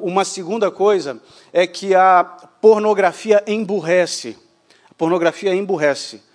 Uma 0.03 0.25
segunda 0.25 0.71
coisa 0.71 1.21
é 1.53 1.67
que 1.67 1.95
a 1.95 2.23
pornografia 2.61 3.43
emburrece. 3.47 4.37
A 4.91 4.95
pornografia 4.95 5.55
emburrece. 5.55 6.28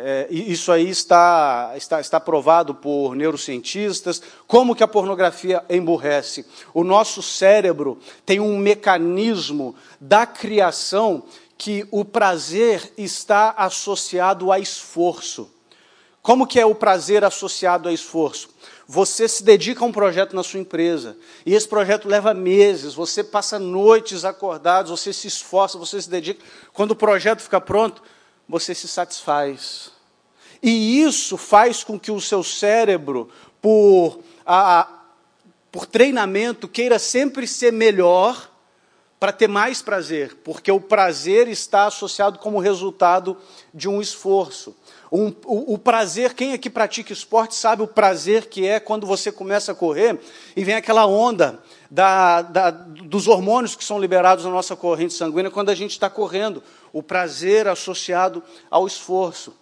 É, 0.00 0.28
isso 0.30 0.70
aí 0.70 0.88
está, 0.88 1.72
está, 1.74 2.00
está 2.00 2.20
provado 2.20 2.72
por 2.72 3.16
neurocientistas. 3.16 4.22
Como 4.46 4.76
que 4.76 4.84
a 4.84 4.86
pornografia 4.86 5.64
emburrece? 5.68 6.46
O 6.72 6.84
nosso 6.84 7.20
cérebro 7.20 7.98
tem 8.24 8.38
um 8.38 8.56
mecanismo 8.56 9.74
da 10.00 10.24
criação 10.24 11.24
que 11.56 11.84
o 11.90 12.04
prazer 12.04 12.92
está 12.96 13.50
associado 13.56 14.52
a 14.52 14.60
esforço. 14.60 15.50
Como 16.22 16.46
que 16.46 16.60
é 16.60 16.64
o 16.64 16.76
prazer 16.76 17.24
associado 17.24 17.88
a 17.88 17.92
esforço? 17.92 18.50
Você 18.86 19.26
se 19.26 19.42
dedica 19.42 19.82
a 19.82 19.88
um 19.88 19.92
projeto 19.92 20.36
na 20.36 20.44
sua 20.44 20.60
empresa, 20.60 21.16
e 21.44 21.54
esse 21.54 21.66
projeto 21.66 22.08
leva 22.08 22.32
meses, 22.32 22.94
você 22.94 23.24
passa 23.24 23.58
noites 23.58 24.24
acordados, 24.24 24.92
você 24.92 25.12
se 25.12 25.26
esforça, 25.26 25.76
você 25.76 26.00
se 26.00 26.08
dedica. 26.08 26.40
Quando 26.72 26.92
o 26.92 26.96
projeto 26.96 27.40
fica 27.40 27.60
pronto, 27.60 28.00
você 28.48 28.74
se 28.74 28.88
satisfaz. 28.88 29.90
E 30.62 31.02
isso 31.02 31.36
faz 31.36 31.84
com 31.84 31.98
que 31.98 32.10
o 32.10 32.20
seu 32.20 32.42
cérebro, 32.42 33.28
por, 33.60 34.20
a, 34.44 34.88
por 35.70 35.86
treinamento, 35.86 36.66
queira 36.66 36.98
sempre 36.98 37.46
ser 37.46 37.72
melhor 37.72 38.50
para 39.20 39.32
ter 39.32 39.48
mais 39.48 39.82
prazer, 39.82 40.36
porque 40.44 40.70
o 40.70 40.80
prazer 40.80 41.48
está 41.48 41.86
associado 41.86 42.38
como 42.38 42.60
resultado 42.60 43.36
de 43.74 43.88
um 43.88 44.00
esforço. 44.00 44.76
Um, 45.10 45.32
o, 45.44 45.74
o, 45.74 45.78
prazer, 45.78 46.34
quem 46.34 46.52
aqui 46.52 46.68
pratica 46.68 47.12
esporte 47.12 47.54
sabe 47.54 47.82
o 47.82 47.86
prazer 47.86 48.46
que 48.46 48.66
é 48.66 48.78
quando 48.78 49.06
você 49.06 49.32
começa 49.32 49.72
a 49.72 49.74
correr 49.74 50.20
e 50.54 50.62
vem 50.62 50.74
aquela 50.74 51.06
onda 51.06 51.58
da, 51.90 52.42
da, 52.42 52.70
dos 52.70 53.26
hormônios 53.26 53.74
que 53.74 53.84
são 53.84 53.98
liberados 53.98 54.44
na 54.44 54.50
nossa 54.50 54.76
corrente 54.76 55.14
sanguínea 55.14 55.50
quando 55.50 55.70
a 55.70 55.74
gente 55.74 55.92
está 55.92 56.10
correndo. 56.10 56.62
O 56.92 57.02
prazer 57.02 57.68
associado 57.68 58.42
ao 58.70 58.86
esforço. 58.86 59.54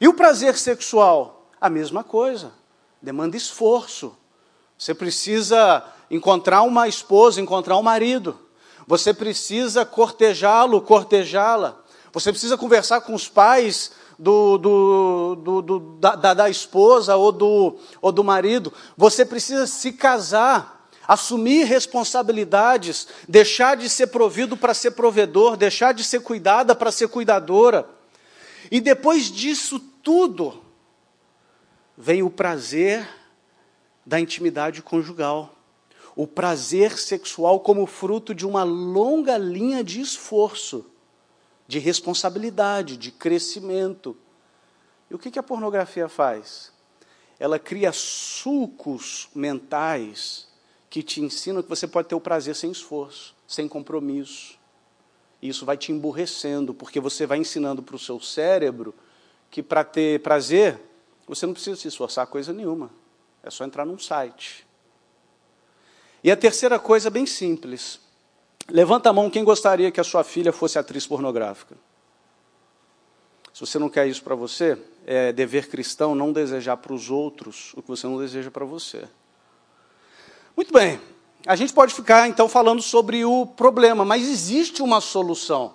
E 0.00 0.08
o 0.08 0.14
prazer 0.14 0.56
sexual? 0.56 1.46
A 1.60 1.70
mesma 1.70 2.02
coisa. 2.02 2.52
Demanda 3.00 3.36
esforço. 3.36 4.16
Você 4.78 4.94
precisa 4.94 5.84
encontrar 6.10 6.62
uma 6.62 6.88
esposa, 6.88 7.40
encontrar 7.40 7.76
um 7.76 7.82
marido. 7.82 8.38
Você 8.86 9.14
precisa 9.14 9.84
cortejá-lo, 9.84 10.80
cortejá-la. 10.80 11.80
Você 12.12 12.30
precisa 12.30 12.58
conversar 12.58 13.00
com 13.02 13.14
os 13.14 13.28
pais 13.28 13.92
do, 14.18 14.58
do, 14.58 15.62
do, 15.62 15.80
da, 15.98 16.34
da, 16.34 16.50
esposa 16.50 17.16
ou 17.16 17.32
do, 17.32 17.76
ou 18.00 18.12
do 18.12 18.22
marido. 18.22 18.72
Você 18.96 19.24
precisa 19.24 19.66
se 19.66 19.92
casar, 19.92 20.81
assumir 21.12 21.64
responsabilidades, 21.64 23.08
deixar 23.28 23.76
de 23.76 23.88
ser 23.88 24.06
provido 24.06 24.56
para 24.56 24.72
ser 24.72 24.92
provedor, 24.92 25.56
deixar 25.56 25.92
de 25.92 26.02
ser 26.02 26.20
cuidada 26.20 26.74
para 26.74 26.90
ser 26.92 27.08
cuidadora. 27.08 27.88
E 28.70 28.80
depois 28.80 29.30
disso 29.30 29.78
tudo, 29.78 30.62
vem 31.96 32.22
o 32.22 32.30
prazer 32.30 33.08
da 34.06 34.18
intimidade 34.18 34.82
conjugal 34.82 35.54
o 36.14 36.26
prazer 36.26 36.98
sexual 36.98 37.60
como 37.60 37.86
fruto 37.86 38.34
de 38.34 38.46
uma 38.46 38.62
longa 38.62 39.38
linha 39.38 39.82
de 39.82 40.00
esforço, 40.00 40.84
de 41.66 41.78
responsabilidade, 41.78 42.96
de 42.96 43.10
crescimento. 43.10 44.16
E 45.10 45.14
o 45.14 45.18
que 45.18 45.38
a 45.38 45.42
pornografia 45.42 46.08
faz? 46.08 46.70
Ela 47.38 47.58
cria 47.58 47.92
sulcos 47.92 49.28
mentais 49.34 50.51
que 50.92 51.02
te 51.02 51.22
ensinam 51.22 51.62
que 51.62 51.70
você 51.70 51.88
pode 51.88 52.08
ter 52.08 52.14
o 52.14 52.20
prazer 52.20 52.54
sem 52.54 52.70
esforço, 52.70 53.34
sem 53.48 53.66
compromisso. 53.66 54.58
E 55.40 55.48
isso 55.48 55.64
vai 55.64 55.78
te 55.78 55.90
emburrecendo, 55.90 56.74
porque 56.74 57.00
você 57.00 57.24
vai 57.24 57.38
ensinando 57.38 57.82
para 57.82 57.96
o 57.96 57.98
seu 57.98 58.20
cérebro 58.20 58.94
que 59.50 59.62
para 59.62 59.84
ter 59.84 60.20
prazer, 60.20 60.78
você 61.26 61.46
não 61.46 61.54
precisa 61.54 61.76
se 61.76 61.88
esforçar 61.88 62.26
coisa 62.26 62.52
nenhuma. 62.52 62.90
É 63.42 63.48
só 63.48 63.64
entrar 63.64 63.86
num 63.86 63.98
site 63.98 64.66
e 66.24 66.30
a 66.30 66.36
terceira 66.36 66.78
coisa, 66.78 67.10
bem 67.10 67.26
simples. 67.26 68.00
Levanta 68.70 69.10
a 69.10 69.12
mão 69.12 69.28
quem 69.28 69.42
gostaria 69.42 69.90
que 69.90 70.00
a 70.00 70.04
sua 70.04 70.22
filha 70.22 70.52
fosse 70.52 70.78
atriz 70.78 71.04
pornográfica. 71.06 71.74
Se 73.52 73.60
você 73.60 73.78
não 73.78 73.88
quer 73.88 74.06
isso 74.06 74.22
para 74.22 74.34
você, 74.34 74.78
é 75.04 75.32
dever 75.32 75.68
cristão 75.68 76.14
não 76.14 76.32
desejar 76.32 76.76
para 76.76 76.92
os 76.92 77.10
outros 77.10 77.72
o 77.74 77.82
que 77.82 77.88
você 77.88 78.06
não 78.06 78.18
deseja 78.18 78.50
para 78.50 78.64
você. 78.64 79.04
Muito 80.56 80.72
bem. 80.72 81.00
A 81.46 81.56
gente 81.56 81.72
pode 81.72 81.94
ficar 81.94 82.28
então 82.28 82.48
falando 82.48 82.80
sobre 82.82 83.24
o 83.24 83.46
problema, 83.46 84.04
mas 84.04 84.28
existe 84.28 84.82
uma 84.82 85.00
solução. 85.00 85.74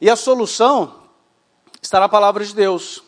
E 0.00 0.08
a 0.08 0.16
solução 0.16 1.02
está 1.82 2.00
na 2.00 2.08
palavra 2.08 2.44
de 2.44 2.54
Deus. 2.54 3.02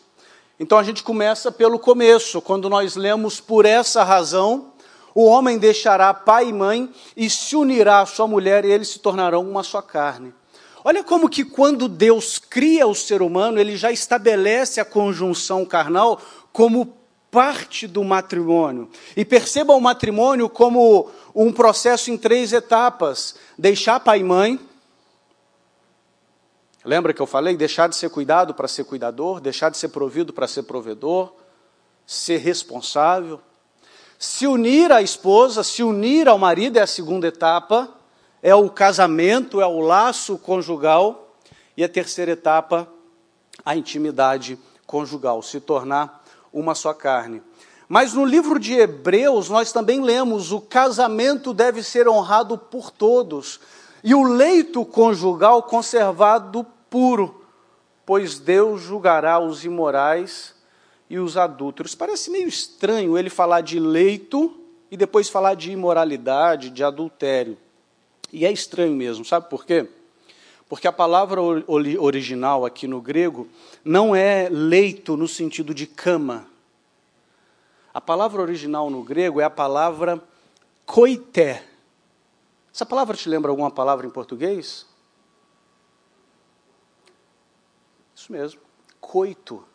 Então 0.59 0.77
a 0.77 0.83
gente 0.83 1.03
começa 1.03 1.51
pelo 1.51 1.79
começo, 1.79 2.41
quando 2.41 2.69
nós 2.69 2.95
lemos 2.95 3.39
por 3.39 3.65
essa 3.65 4.03
razão 4.03 4.73
o 5.19 5.25
homem 5.25 5.57
deixará 5.57 6.13
pai 6.13 6.49
e 6.49 6.53
mãe 6.53 6.93
e 7.15 7.27
se 7.27 7.55
unirá 7.55 8.01
à 8.01 8.05
sua 8.05 8.27
mulher 8.27 8.63
e 8.63 8.71
eles 8.71 8.89
se 8.89 8.99
tornarão 8.99 9.41
uma 9.49 9.63
só 9.63 9.81
carne. 9.81 10.31
Olha 10.83 11.03
como 11.03 11.27
que 11.27 11.43
quando 11.43 11.87
Deus 11.87 12.37
cria 12.37 12.85
o 12.85 12.93
ser 12.93 13.23
humano, 13.23 13.59
ele 13.59 13.75
já 13.75 13.91
estabelece 13.91 14.79
a 14.79 14.85
conjunção 14.85 15.65
carnal 15.65 16.21
como 16.53 16.85
parte 17.31 17.87
do 17.87 18.03
matrimônio. 18.03 18.89
E 19.15 19.23
perceba 19.23 19.73
o 19.73 19.81
matrimônio 19.81 20.49
como 20.49 21.09
um 21.35 21.51
processo 21.51 22.11
em 22.11 22.17
três 22.17 22.53
etapas: 22.53 23.35
deixar 23.57 23.99
pai 23.99 24.19
e 24.19 24.23
mãe. 24.23 24.59
Lembra 26.83 27.13
que 27.13 27.21
eu 27.21 27.27
falei? 27.27 27.57
Deixar 27.57 27.89
de 27.89 27.95
ser 27.95 28.09
cuidado 28.09 28.53
para 28.53 28.67
ser 28.67 28.85
cuidador, 28.85 29.41
deixar 29.41 29.69
de 29.69 29.77
ser 29.77 29.89
provido 29.89 30.31
para 30.31 30.47
ser 30.47 30.63
provedor, 30.63 31.33
ser 32.05 32.37
responsável. 32.37 33.41
Se 34.17 34.47
unir 34.47 34.91
à 34.91 35.01
esposa, 35.01 35.63
se 35.63 35.83
unir 35.83 36.27
ao 36.27 36.37
marido 36.37 36.77
é 36.77 36.81
a 36.81 36.87
segunda 36.87 37.27
etapa 37.27 37.93
é 38.41 38.53
o 38.55 38.69
casamento, 38.69 39.61
é 39.61 39.65
o 39.65 39.79
laço 39.79 40.37
conjugal, 40.37 41.35
e 41.75 41.83
a 41.83 41.89
terceira 41.89 42.31
etapa, 42.31 42.87
a 43.63 43.75
intimidade 43.75 44.57
conjugal, 44.85 45.41
se 45.41 45.59
tornar 45.59 46.23
uma 46.51 46.75
só 46.75 46.93
carne. 46.93 47.41
Mas 47.89 48.13
no 48.13 48.25
livro 48.25 48.59
de 48.59 48.73
Hebreus, 48.73 49.49
nós 49.49 49.71
também 49.71 50.01
lemos: 50.01 50.51
o 50.51 50.59
casamento 50.59 51.53
deve 51.53 51.81
ser 51.81 52.07
honrado 52.07 52.57
por 52.57 52.91
todos, 52.91 53.59
e 54.03 54.13
o 54.13 54.23
leito 54.23 54.83
conjugal 54.85 55.63
conservado 55.63 56.65
puro, 56.89 57.43
pois 58.05 58.39
Deus 58.39 58.81
julgará 58.81 59.39
os 59.39 59.63
imorais 59.63 60.53
e 61.09 61.17
os 61.17 61.37
adúlteros. 61.37 61.95
Parece 61.95 62.29
meio 62.29 62.47
estranho 62.47 63.17
ele 63.17 63.29
falar 63.29 63.61
de 63.61 63.79
leito 63.79 64.53
e 64.91 64.97
depois 64.97 65.29
falar 65.29 65.53
de 65.53 65.71
imoralidade, 65.71 66.69
de 66.69 66.83
adultério. 66.83 67.57
E 68.31 68.45
é 68.45 68.51
estranho 68.51 68.93
mesmo, 68.93 69.23
sabe 69.23 69.49
por 69.49 69.65
quê? 69.65 69.87
Porque 70.69 70.87
a 70.87 70.91
palavra 70.91 71.41
original 71.41 72.65
aqui 72.65 72.87
no 72.87 73.01
grego 73.01 73.47
não 73.83 74.15
é 74.15 74.49
leito 74.49 75.15
no 75.15 75.27
sentido 75.27 75.73
de 75.73 75.87
cama. 75.87 76.47
A 77.93 78.01
palavra 78.01 78.41
original 78.41 78.89
no 78.89 79.01
grego 79.01 79.41
é 79.41 79.43
a 79.43 79.49
palavra 79.49 80.21
coité. 80.85 81.63
Essa 82.73 82.85
palavra 82.85 83.17
te 83.17 83.27
lembra 83.27 83.49
alguma 83.49 83.71
palavra 83.71 84.05
em 84.05 84.09
português? 84.09 84.85
Isso 88.15 88.31
mesmo, 88.31 88.61
coito. 89.01 89.65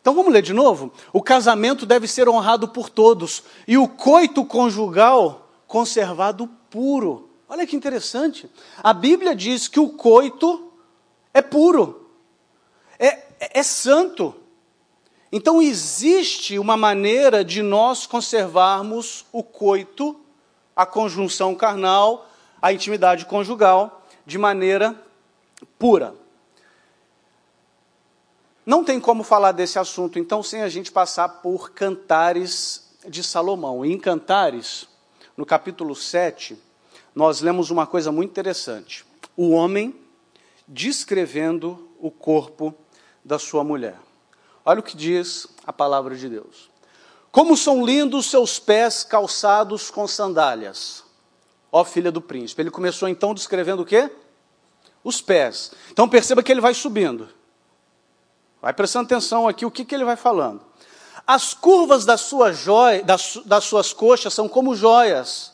Então 0.00 0.14
vamos 0.14 0.32
ler 0.32 0.42
de 0.42 0.52
novo? 0.52 0.92
O 1.12 1.22
casamento 1.22 1.86
deve 1.86 2.08
ser 2.08 2.28
honrado 2.28 2.66
por 2.66 2.88
todos 2.88 3.44
e 3.68 3.76
o 3.76 3.86
coito 3.86 4.44
conjugal 4.44 5.48
conservado 5.66 6.48
puro. 6.68 7.29
Olha 7.50 7.66
que 7.66 7.74
interessante. 7.74 8.48
A 8.80 8.92
Bíblia 8.92 9.34
diz 9.34 9.66
que 9.66 9.80
o 9.80 9.88
coito 9.88 10.72
é 11.34 11.42
puro, 11.42 12.08
é, 12.96 13.06
é, 13.40 13.58
é 13.58 13.62
santo. 13.64 14.36
Então 15.32 15.60
existe 15.60 16.60
uma 16.60 16.76
maneira 16.76 17.44
de 17.44 17.60
nós 17.60 18.06
conservarmos 18.06 19.26
o 19.32 19.42
coito, 19.42 20.20
a 20.76 20.86
conjunção 20.86 21.52
carnal, 21.56 22.30
a 22.62 22.72
intimidade 22.72 23.26
conjugal, 23.26 24.06
de 24.24 24.38
maneira 24.38 24.94
pura. 25.76 26.14
Não 28.64 28.84
tem 28.84 29.00
como 29.00 29.24
falar 29.24 29.50
desse 29.50 29.76
assunto, 29.76 30.20
então, 30.20 30.40
sem 30.40 30.62
a 30.62 30.68
gente 30.68 30.92
passar 30.92 31.28
por 31.28 31.72
Cantares 31.72 32.94
de 33.08 33.24
Salomão. 33.24 33.84
em 33.84 33.98
Cantares, 33.98 34.86
no 35.36 35.44
capítulo 35.44 35.96
7, 35.96 36.69
nós 37.20 37.42
lemos 37.42 37.70
uma 37.70 37.86
coisa 37.86 38.10
muito 38.10 38.30
interessante. 38.30 39.04
O 39.36 39.50
homem 39.50 39.94
descrevendo 40.66 41.90
o 42.00 42.10
corpo 42.10 42.74
da 43.22 43.38
sua 43.38 43.62
mulher. 43.62 43.98
Olha 44.64 44.80
o 44.80 44.82
que 44.82 44.96
diz 44.96 45.46
a 45.66 45.70
palavra 45.70 46.16
de 46.16 46.30
Deus. 46.30 46.70
Como 47.30 47.58
são 47.58 47.84
lindos 47.84 48.30
seus 48.30 48.58
pés 48.58 49.04
calçados 49.04 49.90
com 49.90 50.08
sandálias, 50.08 51.04
ó 51.70 51.84
filha 51.84 52.10
do 52.10 52.22
príncipe. 52.22 52.62
Ele 52.62 52.70
começou 52.70 53.06
então 53.06 53.34
descrevendo 53.34 53.82
o 53.82 53.86
quê? 53.86 54.10
Os 55.04 55.20
pés. 55.20 55.72
Então 55.92 56.08
perceba 56.08 56.42
que 56.42 56.50
ele 56.50 56.62
vai 56.62 56.72
subindo. 56.72 57.28
Vai 58.62 58.72
prestando 58.72 59.04
atenção 59.04 59.46
aqui 59.46 59.66
o 59.66 59.70
que, 59.70 59.84
que 59.84 59.94
ele 59.94 60.06
vai 60.06 60.16
falando. 60.16 60.62
As 61.26 61.52
curvas 61.52 62.06
da 62.06 62.16
sua 62.16 62.50
joia, 62.50 63.04
das, 63.04 63.36
das 63.44 63.64
suas 63.64 63.92
coxas 63.92 64.32
são 64.32 64.48
como 64.48 64.74
joias 64.74 65.49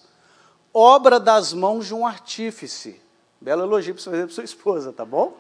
obra 0.79 1.19
das 1.19 1.55
mãos 1.55 1.87
de 1.87 1.95
um 1.95 2.07
artífice. 2.07 3.01
Belo 3.41 3.63
elogio 3.63 3.95
para 3.95 4.03
você 4.03 4.11
fazer 4.11 4.27
para 4.27 4.35
sua 4.35 4.45
esposa, 4.45 4.93
tá 4.93 5.07
bom? 5.07 5.35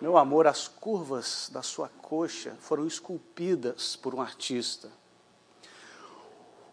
Meu 0.00 0.18
amor, 0.18 0.48
as 0.48 0.66
curvas 0.66 1.48
da 1.52 1.62
sua 1.62 1.88
coxa 2.02 2.56
foram 2.58 2.84
esculpidas 2.84 3.94
por 3.94 4.12
um 4.12 4.20
artista. 4.20 4.90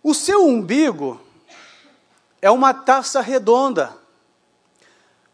O 0.01 0.11
seu 0.11 0.43
umbigo 0.43 1.21
é 2.41 2.49
uma 2.49 2.73
taça 2.73 3.21
redonda, 3.21 3.95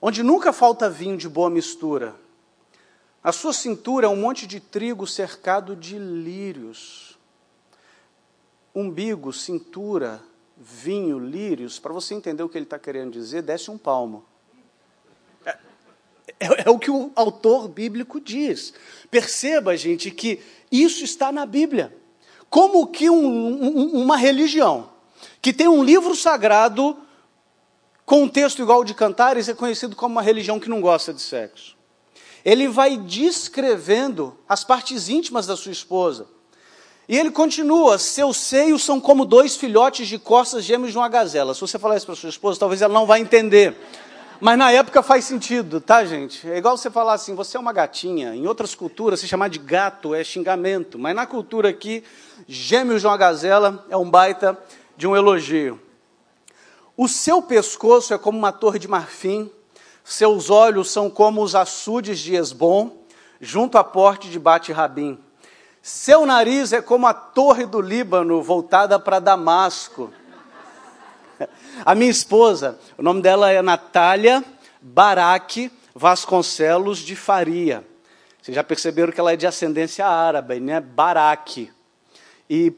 onde 0.01 0.21
nunca 0.21 0.51
falta 0.51 0.89
vinho 0.89 1.17
de 1.17 1.29
boa 1.29 1.49
mistura. 1.49 2.13
A 3.23 3.31
sua 3.31 3.53
cintura 3.53 4.05
é 4.05 4.09
um 4.09 4.17
monte 4.17 4.45
de 4.45 4.59
trigo 4.59 5.07
cercado 5.07 5.77
de 5.77 5.97
lírios. 5.97 7.17
Umbigo, 8.75 9.31
cintura, 9.31 10.21
vinho, 10.59 11.17
lírios, 11.17 11.79
para 11.79 11.93
você 11.93 12.13
entender 12.13 12.43
o 12.43 12.49
que 12.49 12.57
ele 12.57 12.65
está 12.65 12.77
querendo 12.77 13.11
dizer, 13.11 13.41
desce 13.41 13.71
um 13.71 13.77
palmo. 13.77 14.25
É, 15.45 15.57
é, 16.39 16.63
é, 16.65 16.69
o 16.69 16.77
que 16.77 16.91
o 16.91 17.11
autor 17.15 17.69
bíblico 17.69 18.19
diz. 18.19 18.73
Perceba, 19.09 19.77
gente, 19.77 20.11
que 20.11 20.41
isso 20.69 21.03
está 21.03 21.31
na 21.31 21.45
Bíblia. 21.45 21.95
Como 22.49 22.87
que 22.87 23.09
um, 23.09 23.25
um, 23.25 24.01
uma 24.01 24.17
religião 24.17 24.89
que 25.41 25.53
tem 25.53 25.67
um 25.67 25.83
livro 25.83 26.13
sagrado 26.15 26.97
com 28.05 28.23
um 28.23 28.27
texto 28.27 28.61
igual 28.61 28.83
de 28.83 28.93
Cantares 28.93 29.47
é 29.47 29.53
conhecido 29.53 29.95
como 29.95 30.13
uma 30.13 30.21
religião 30.21 30.59
que 30.59 30.69
não 30.69 30.81
gosta 30.81 31.13
de 31.13 31.21
sexo. 31.21 31.77
Ele 32.43 32.67
vai 32.67 32.97
descrevendo 32.97 34.37
as 34.47 34.63
partes 34.63 35.07
íntimas 35.07 35.45
da 35.45 35.55
sua 35.55 35.71
esposa 35.71 36.27
e 37.09 37.17
ele 37.17 37.31
continua: 37.31 37.97
seus 37.97 38.37
seios 38.37 38.83
são 38.83 39.01
como 39.01 39.25
dois 39.25 39.55
filhotes 39.55 40.07
de 40.07 40.19
costas 40.19 40.63
gêmeos 40.63 40.91
de 40.91 40.97
uma 40.99 41.09
gazela. 41.09 41.55
Se 41.55 41.61
você 41.61 41.79
falar 41.79 41.97
isso 41.97 42.05
para 42.05 42.13
sua 42.13 42.29
esposa, 42.29 42.59
talvez 42.59 42.83
ela 42.83 42.93
não 42.93 43.07
vai 43.07 43.19
entender. 43.19 43.75
Mas 44.39 44.57
na 44.59 44.71
época 44.71 45.01
faz 45.01 45.25
sentido, 45.25 45.81
tá, 45.81 46.05
gente? 46.05 46.47
É 46.47 46.59
igual 46.59 46.77
você 46.77 46.91
falar 46.91 47.13
assim: 47.13 47.33
você 47.33 47.57
é 47.57 47.59
uma 47.59 47.73
gatinha. 47.73 48.35
Em 48.35 48.45
outras 48.45 48.75
culturas, 48.75 49.19
se 49.19 49.27
chamar 49.27 49.49
de 49.49 49.57
gato 49.57 50.13
é 50.13 50.23
xingamento. 50.23 50.99
Mas 50.99 51.15
na 51.15 51.25
cultura 51.25 51.69
aqui, 51.69 52.03
gêmeos 52.47 53.01
de 53.01 53.07
uma 53.07 53.17
gazela 53.17 53.83
é 53.89 53.97
um 53.97 54.07
baita 54.07 54.55
de 54.95 55.07
um 55.07 55.15
elogio. 55.15 55.81
O 56.95 57.07
seu 57.07 57.41
pescoço 57.41 58.13
é 58.13 58.19
como 58.19 58.37
uma 58.37 58.51
torre 58.51 58.77
de 58.77 58.87
marfim, 58.87 59.49
seus 60.03 60.51
olhos 60.51 60.91
são 60.91 61.09
como 61.09 61.41
os 61.41 61.55
açudes 61.55 62.19
de 62.19 62.35
Esbom, 62.35 62.91
junto 63.41 63.79
à 63.79 63.83
porte 63.83 64.29
de 64.29 64.37
Bate-Rabim. 64.37 65.17
Seu 65.81 66.25
nariz 66.25 66.73
é 66.73 66.81
como 66.81 67.07
a 67.07 67.13
torre 67.13 67.65
do 67.65 67.81
Líbano 67.81 68.41
voltada 68.41 68.99
para 68.99 69.19
Damasco. 69.19 70.11
A 71.85 71.95
minha 71.95 72.11
esposa, 72.11 72.77
o 72.97 73.01
nome 73.01 73.21
dela 73.21 73.49
é 73.49 73.61
Natália 73.61 74.43
Baraque 74.81 75.71
Vasconcelos 75.95 76.99
de 76.99 77.15
Faria. 77.15 77.85
Vocês 78.41 78.55
já 78.55 78.63
perceberam 78.63 79.11
que 79.11 79.19
ela 79.19 79.33
é 79.33 79.35
de 79.35 79.47
ascendência 79.47 80.05
árabe, 80.05 80.59
né? 80.59 80.79
Baraque. 80.79 81.71
E 82.49 82.73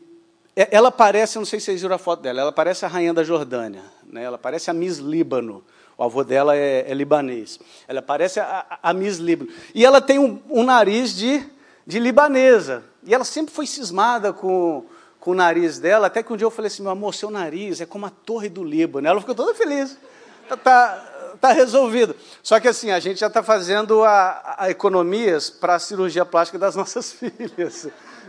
ela 0.56 0.92
parece, 0.92 1.38
não 1.38 1.46
sei 1.46 1.60
se 1.60 1.68
vocês 1.68 1.82
viram 1.82 1.96
a 1.96 2.00
foto 2.00 2.22
dela, 2.22 2.42
ela 2.42 2.52
parece 2.52 2.86
a 2.86 2.88
rainha 2.88 3.14
da 3.14 3.24
Jordânia, 3.24 3.84
né? 4.06 4.24
ela 4.24 4.38
parece 4.38 4.70
a 4.70 4.74
Miss 4.74 4.98
Líbano. 4.98 5.64
O 5.98 6.04
avô 6.04 6.24
dela 6.24 6.56
é, 6.56 6.90
é 6.90 6.94
libanês. 6.94 7.60
Ela 7.88 8.02
parece 8.02 8.40
a, 8.40 8.80
a, 8.82 8.94
Miss 8.94 9.18
Líbano. 9.18 9.52
E 9.74 9.86
ela 9.86 10.02
tem 10.02 10.18
um, 10.18 10.42
um 10.50 10.64
nariz 10.64 11.16
de, 11.16 11.44
de 11.86 12.00
libanesa. 12.00 12.84
E 13.04 13.14
ela 13.14 13.24
sempre 13.24 13.54
foi 13.54 13.66
cismada 13.66 14.32
com, 14.32 14.86
com 15.20 15.32
o 15.32 15.36
nariz 15.36 15.80
dela, 15.80 16.08
até 16.08 16.22
que 16.22 16.32
um 16.32 16.38
dia 16.38 16.46
eu 16.46 16.52
falei 16.52 16.68
assim, 16.68 16.84
meu 16.84 16.92
amor, 16.92 17.14
seu 17.14 17.30
nariz 17.30 17.82
é 17.82 17.86
como 17.86 18.06
a 18.06 18.10
torre 18.10 18.50
do 18.50 18.64
Líbano. 18.64 19.08
Ela 19.08 19.20
ficou 19.20 19.36
toda 19.36 19.56
feliz. 19.56 19.98
Tá, 20.48 20.58
tá, 20.58 21.12
tá 21.40 21.52
resolvido. 21.52 22.16
Só 22.44 22.60
que 22.60 22.68
assim, 22.68 22.92
a 22.92 23.00
gente 23.00 23.20
já 23.20 23.28
está 23.28 23.42
fazendo 23.42 24.04
a, 24.04 24.56
a 24.58 24.70
economias 24.70 25.50
para 25.50 25.76
a 25.76 25.80
cirurgia 25.80 26.26
plástica 26.26 26.60
das 26.60 26.76
nossas 26.78 27.12
filhas, 27.12 27.88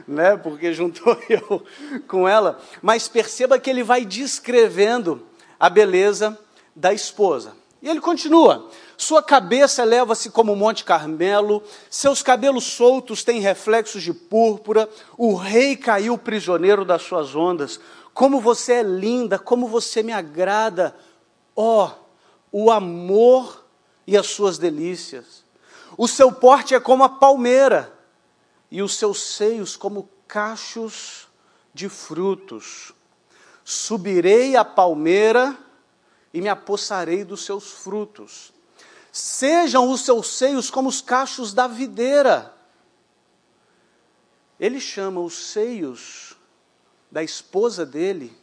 né? 0.08 0.36
Porque 0.36 0.72
juntou 0.72 1.16
eu 1.28 1.64
com 2.08 2.28
ela. 2.28 2.58
Mas 2.80 3.08
perceba 3.08 3.58
que 3.58 3.68
ele 3.68 3.82
vai 3.82 4.04
descrevendo 4.04 5.26
a 5.60 5.68
beleza 5.68 6.38
da 6.74 6.92
esposa. 6.92 7.54
E 7.82 7.88
ele 7.88 8.00
continua: 8.00 8.70
sua 8.96 9.22
cabeça 9.22 9.82
eleva-se 9.82 10.30
como 10.30 10.52
o 10.52 10.56
Monte 10.56 10.84
Carmelo, 10.84 11.62
seus 11.90 12.22
cabelos 12.22 12.64
soltos 12.64 13.24
têm 13.24 13.40
reflexos 13.40 14.02
de 14.02 14.12
púrpura, 14.12 14.88
o 15.16 15.34
rei 15.34 15.76
caiu 15.76 16.16
prisioneiro 16.16 16.84
das 16.84 17.02
suas 17.02 17.34
ondas. 17.34 17.80
Como 18.14 18.40
você 18.40 18.74
é 18.74 18.82
linda, 18.82 19.38
como 19.38 19.66
você 19.66 20.02
me 20.02 20.12
agrada. 20.12 20.94
Ó, 21.56 21.86
oh, 21.86 22.64
o 22.64 22.70
amor 22.70 23.64
e 24.06 24.16
as 24.16 24.26
suas 24.26 24.58
delícias. 24.58 25.44
O 25.96 26.06
seu 26.06 26.32
porte 26.32 26.74
é 26.74 26.80
como 26.80 27.04
a 27.04 27.08
palmeira, 27.08 27.92
e 28.70 28.80
os 28.82 28.96
seus 28.96 29.20
seios 29.20 29.76
como 29.76 30.08
cachos 30.26 31.28
de 31.74 31.88
frutos. 31.88 32.92
Subirei 33.64 34.56
a 34.56 34.64
palmeira 34.64 35.56
e 36.32 36.40
me 36.40 36.48
apossarei 36.48 37.22
dos 37.22 37.44
seus 37.44 37.70
frutos. 37.70 38.51
Sejam 39.12 39.90
os 39.90 40.00
seus 40.00 40.26
seios 40.28 40.70
como 40.70 40.88
os 40.88 41.02
cachos 41.02 41.52
da 41.52 41.66
videira. 41.66 42.54
Ele 44.58 44.80
chama 44.80 45.20
os 45.20 45.34
seios 45.34 46.34
da 47.10 47.22
esposa 47.22 47.84
dele 47.84 48.34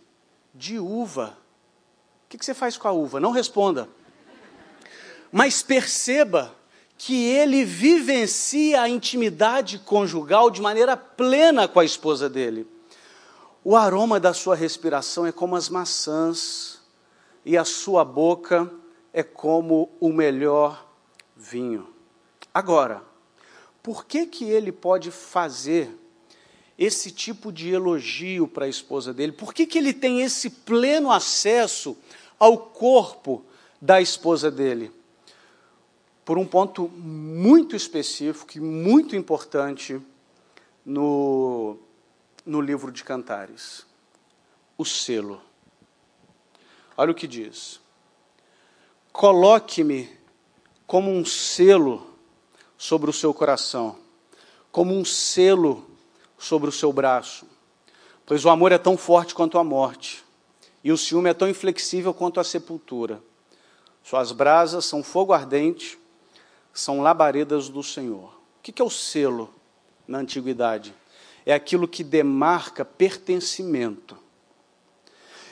de 0.53 0.77
uva. 0.77 1.35
O 2.25 2.29
que 2.29 2.45
você 2.45 2.53
faz 2.53 2.77
com 2.77 2.87
a 2.87 2.91
uva? 2.91 3.19
Não 3.19 3.31
responda. 3.31 3.89
Mas 5.31 5.63
perceba 5.63 6.53
que 6.99 7.25
ele 7.25 7.65
vivencia 7.65 8.83
a 8.83 8.89
intimidade 8.89 9.79
conjugal 9.79 10.51
de 10.51 10.61
maneira 10.61 10.95
plena 10.95 11.67
com 11.67 11.79
a 11.79 11.85
esposa 11.85 12.29
dele. 12.29 12.67
O 13.63 13.75
aroma 13.75 14.19
da 14.19 14.35
sua 14.35 14.55
respiração 14.55 15.25
é 15.25 15.31
como 15.31 15.55
as 15.55 15.67
maçãs, 15.67 16.79
e 17.43 17.57
a 17.57 17.65
sua 17.65 18.05
boca 18.05 18.71
é 19.13 19.23
como 19.23 19.89
o 19.99 20.11
melhor 20.11 20.87
vinho. 21.35 21.93
Agora, 22.53 23.03
por 23.81 24.05
que 24.05 24.25
que 24.25 24.45
ele 24.45 24.71
pode 24.71 25.11
fazer 25.11 25.89
esse 26.77 27.11
tipo 27.11 27.51
de 27.51 27.69
elogio 27.69 28.47
para 28.47 28.65
a 28.65 28.69
esposa 28.69 29.13
dele? 29.13 29.31
Por 29.31 29.53
que, 29.53 29.65
que 29.65 29.77
ele 29.77 29.93
tem 29.93 30.21
esse 30.21 30.49
pleno 30.49 31.11
acesso 31.11 31.97
ao 32.39 32.57
corpo 32.57 33.43
da 33.81 34.01
esposa 34.01 34.49
dele? 34.49 34.91
Por 36.23 36.37
um 36.37 36.45
ponto 36.45 36.87
muito 36.87 37.75
específico 37.75 38.57
e 38.57 38.61
muito 38.61 39.15
importante 39.15 39.99
no, 40.85 41.77
no 42.45 42.61
livro 42.61 42.91
de 42.91 43.03
Cantares: 43.03 43.85
o 44.77 44.85
selo. 44.85 45.41
Olha 46.95 47.11
o 47.11 47.15
que 47.15 47.27
diz: 47.27 47.81
Coloque-me 49.19 50.09
como 50.87 51.11
um 51.11 51.25
selo 51.25 52.07
sobre 52.77 53.09
o 53.09 53.13
seu 53.13 53.33
coração, 53.33 53.97
como 54.71 54.95
um 54.95 55.03
selo 55.03 55.85
sobre 56.37 56.69
o 56.69 56.71
seu 56.71 56.93
braço, 56.93 57.45
pois 58.25 58.45
o 58.45 58.49
amor 58.49 58.71
é 58.71 58.77
tão 58.77 58.95
forte 58.95 59.35
quanto 59.35 59.57
a 59.57 59.63
morte, 59.63 60.23
e 60.81 60.89
o 60.89 60.97
ciúme 60.97 61.29
é 61.29 61.33
tão 61.33 61.49
inflexível 61.49 62.13
quanto 62.13 62.39
a 62.39 62.45
sepultura. 62.45 63.21
Suas 64.01 64.31
brasas 64.31 64.85
são 64.85 65.03
fogo 65.03 65.33
ardente, 65.33 65.99
são 66.73 67.01
labaredas 67.01 67.67
do 67.67 67.83
Senhor. 67.83 68.29
O 68.59 68.61
que 68.61 68.81
é 68.81 68.85
o 68.85 68.89
selo 68.89 69.53
na 70.07 70.19
antiguidade? 70.19 70.95
É 71.45 71.53
aquilo 71.53 71.89
que 71.89 72.05
demarca 72.05 72.85
pertencimento. 72.85 74.17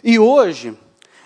E 0.01 0.17
hoje, 0.17 0.73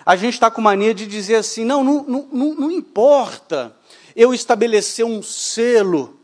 a 0.04 0.16
gente 0.16 0.34
está 0.34 0.50
com 0.50 0.60
mania 0.60 0.94
de 0.94 1.06
dizer 1.06 1.36
assim: 1.36 1.64
não, 1.64 1.82
não, 1.84 2.26
não, 2.32 2.54
não 2.54 2.70
importa 2.70 3.74
eu 4.14 4.34
estabelecer 4.34 5.04
um 5.04 5.22
selo 5.22 6.18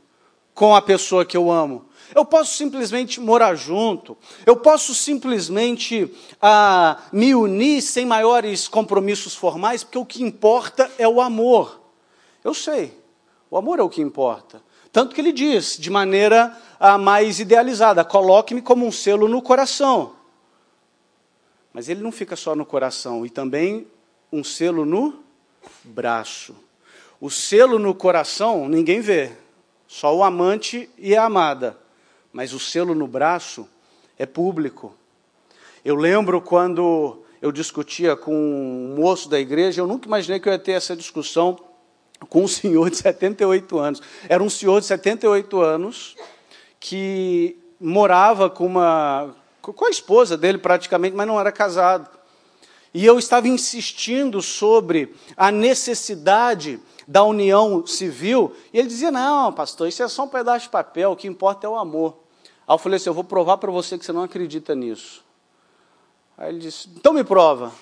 com 0.55 0.75
a 0.75 0.83
pessoa 0.83 1.25
que 1.25 1.37
eu 1.37 1.51
amo. 1.51 1.87
Eu 2.15 2.25
posso 2.25 2.57
simplesmente 2.57 3.21
morar 3.21 3.55
junto, 3.55 4.17
eu 4.47 4.57
posso 4.57 4.95
simplesmente 4.95 6.11
ah, 6.41 6.99
me 7.13 7.35
unir 7.35 7.83
sem 7.83 8.07
maiores 8.07 8.67
compromissos 8.67 9.35
formais, 9.35 9.85
porque 9.85 9.99
o 9.99 10.07
que 10.07 10.23
importa 10.23 10.91
é 10.99 11.07
o 11.07 11.21
amor. 11.21 11.81
Eu 12.43 12.55
sei, 12.55 12.97
o 13.51 13.59
amor 13.59 13.79
é 13.79 13.83
o 13.83 13.91
que 13.91 14.01
importa. 14.01 14.63
Tanto 14.91 15.15
que 15.15 15.21
ele 15.21 15.33
diz, 15.33 15.77
de 15.79 15.91
maneira 15.91 16.57
ah, 16.81 16.97
mais 16.97 17.41
idealizada: 17.41 18.03
coloque-me 18.05 18.63
como 18.63 18.87
um 18.87 18.93
selo 18.93 19.29
no 19.29 19.43
coração. 19.43 20.18
Mas 21.73 21.89
ele 21.89 22.01
não 22.01 22.13
fica 22.13 22.37
só 22.37 22.55
no 22.55 22.67
coração, 22.67 23.25
e 23.25 23.31
também 23.31 23.87
um 24.33 24.43
selo 24.43 24.85
no 24.85 25.23
braço. 25.85 26.55
O 27.21 27.31
selo 27.31 27.79
no 27.79 27.95
coração 27.95 28.69
ninguém 28.69 29.01
vê, 29.01 29.33
só 29.87 30.15
o 30.17 30.23
amante 30.23 30.89
e 30.99 31.17
a 31.17 31.25
amada 31.25 31.77
mas 32.33 32.53
o 32.53 32.59
selo 32.59 32.95
no 32.95 33.07
braço 33.07 33.69
é 34.19 34.27
público. 34.27 34.95
Eu 35.85 35.97
lembro 35.97 36.41
quando 36.41 37.23
eu 37.41 37.51
discutia 37.51 38.17
com 38.17 38.33
um 38.33 38.95
moço 38.97 39.29
da 39.29 39.39
igreja, 39.39 39.81
eu 39.81 39.87
nunca 39.87 40.07
imaginei 40.07 40.39
que 40.41 40.49
eu 40.49 40.53
ia 40.53 40.59
ter 40.59 40.73
essa 40.73 40.95
discussão 40.95 41.59
com 42.29 42.45
um 42.45 42.49
senhor 42.49 42.91
de 42.91 42.97
78 42.97 43.79
anos. 43.79 44.03
Era 44.29 44.43
um 44.43 44.51
senhor 44.51 44.81
de 44.81 44.87
78 44.87 45.61
anos 45.61 46.17
que 46.79 47.59
morava 47.81 48.51
com 48.51 48.67
uma 48.67 49.35
com 49.61 49.85
a 49.85 49.91
esposa 49.91 50.37
dele 50.37 50.59
praticamente, 50.59 51.17
mas 51.17 51.27
não 51.27 51.39
era 51.39 51.53
casado. 51.53 52.09
E 52.93 53.05
eu 53.05 53.19
estava 53.19 53.49
insistindo 53.49 54.41
sobre 54.41 55.15
a 55.37 55.51
necessidade 55.51 56.81
da 57.07 57.23
união 57.23 57.87
civil, 57.87 58.55
e 58.73 58.79
ele 58.79 58.89
dizia: 58.89 59.11
Não, 59.11 59.53
pastor, 59.53 59.89
isso 59.89 60.03
é 60.03 60.09
só 60.09 60.25
um 60.25 60.29
pedaço 60.29 60.67
de 60.67 60.71
papel, 60.71 61.13
o 61.13 61.17
que 61.17 61.27
importa 61.27 61.67
é 61.67 61.71
o 61.71 61.77
amor. 61.77 62.19
Aí 62.67 62.75
eu 62.75 62.79
falei 62.79 62.97
assim: 62.97 63.09
Eu 63.09 63.15
vou 63.15 63.25
provar 63.25 63.59
para 63.59 63.71
você 63.71 63.99
que 63.99 64.05
você 64.05 64.13
não 64.13 64.23
acredita 64.23 64.75
nisso. 64.75 65.25
Aí 66.37 66.51
ele 66.51 66.59
disse: 66.59 66.89
Então 66.97 67.13
me 67.13 67.25
prova. 67.25 67.73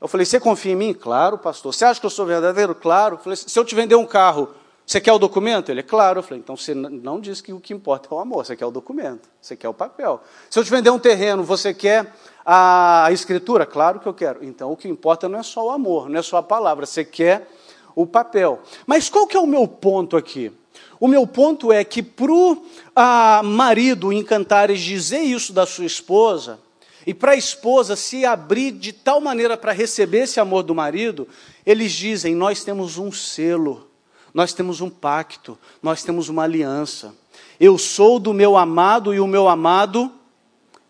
Eu 0.00 0.06
falei: 0.06 0.24
Você 0.26 0.38
confia 0.38 0.72
em 0.72 0.76
mim? 0.76 0.94
Claro, 0.94 1.38
pastor. 1.38 1.74
Você 1.74 1.84
acha 1.84 1.98
que 1.98 2.06
eu 2.06 2.10
sou 2.10 2.26
verdadeiro? 2.26 2.74
Claro. 2.74 3.16
Eu 3.16 3.18
falei: 3.20 3.36
Se 3.36 3.58
eu 3.58 3.64
te 3.64 3.74
vender 3.74 3.94
um 3.94 4.06
carro, 4.06 4.50
você 4.88 5.02
quer 5.02 5.12
o 5.12 5.18
documento? 5.18 5.70
Ele: 5.70 5.80
é 5.80 5.82
Claro. 5.82 6.20
Eu 6.20 6.22
falei: 6.22 6.38
Então 6.38 6.56
você 6.56 6.74
não 6.74 7.20
diz 7.20 7.42
que 7.42 7.52
o 7.52 7.60
que 7.60 7.74
importa 7.74 8.08
é 8.10 8.14
o 8.14 8.18
amor, 8.18 8.46
você 8.46 8.56
quer 8.56 8.64
o 8.64 8.70
documento, 8.70 9.28
você 9.38 9.54
quer 9.54 9.68
o 9.68 9.74
papel. 9.74 10.22
Se 10.48 10.58
eu 10.58 10.64
te 10.64 10.70
vender 10.70 10.88
um 10.88 10.98
terreno, 10.98 11.44
você 11.44 11.74
quer 11.74 12.10
a 12.44 13.08
escritura? 13.12 13.66
Claro 13.66 14.00
que 14.00 14.08
eu 14.08 14.14
quero. 14.14 14.42
Então 14.42 14.72
o 14.72 14.76
que 14.76 14.88
importa 14.88 15.28
não 15.28 15.38
é 15.38 15.42
só 15.42 15.66
o 15.66 15.70
amor, 15.70 16.08
não 16.08 16.18
é 16.18 16.22
só 16.22 16.38
a 16.38 16.42
palavra, 16.42 16.86
você 16.86 17.04
quer 17.04 17.46
o 17.94 18.06
papel. 18.06 18.62
Mas 18.86 19.10
qual 19.10 19.26
que 19.26 19.36
é 19.36 19.40
o 19.40 19.46
meu 19.46 19.68
ponto 19.68 20.16
aqui? 20.16 20.50
O 20.98 21.06
meu 21.06 21.26
ponto 21.26 21.70
é 21.70 21.84
que 21.84 22.02
para 22.02 22.32
o 22.32 22.64
ah, 22.96 23.42
marido 23.44 24.10
em 24.10 24.24
Cantares 24.24 24.80
dizer 24.80 25.20
isso 25.20 25.52
da 25.52 25.66
sua 25.66 25.84
esposa, 25.84 26.58
e 27.06 27.12
para 27.12 27.32
a 27.32 27.36
esposa 27.36 27.94
se 27.94 28.24
abrir 28.24 28.72
de 28.72 28.92
tal 28.92 29.20
maneira 29.20 29.56
para 29.56 29.72
receber 29.72 30.20
esse 30.20 30.40
amor 30.40 30.62
do 30.62 30.74
marido, 30.74 31.28
eles 31.64 31.92
dizem: 31.92 32.34
Nós 32.34 32.64
temos 32.64 32.96
um 32.96 33.12
selo, 33.12 33.87
nós 34.32 34.52
temos 34.52 34.80
um 34.80 34.90
pacto, 34.90 35.58
nós 35.82 36.02
temos 36.02 36.28
uma 36.28 36.44
aliança. 36.44 37.14
Eu 37.58 37.76
sou 37.78 38.18
do 38.18 38.32
meu 38.32 38.56
amado 38.56 39.14
e 39.14 39.20
o 39.20 39.26
meu 39.26 39.48
amado 39.48 40.12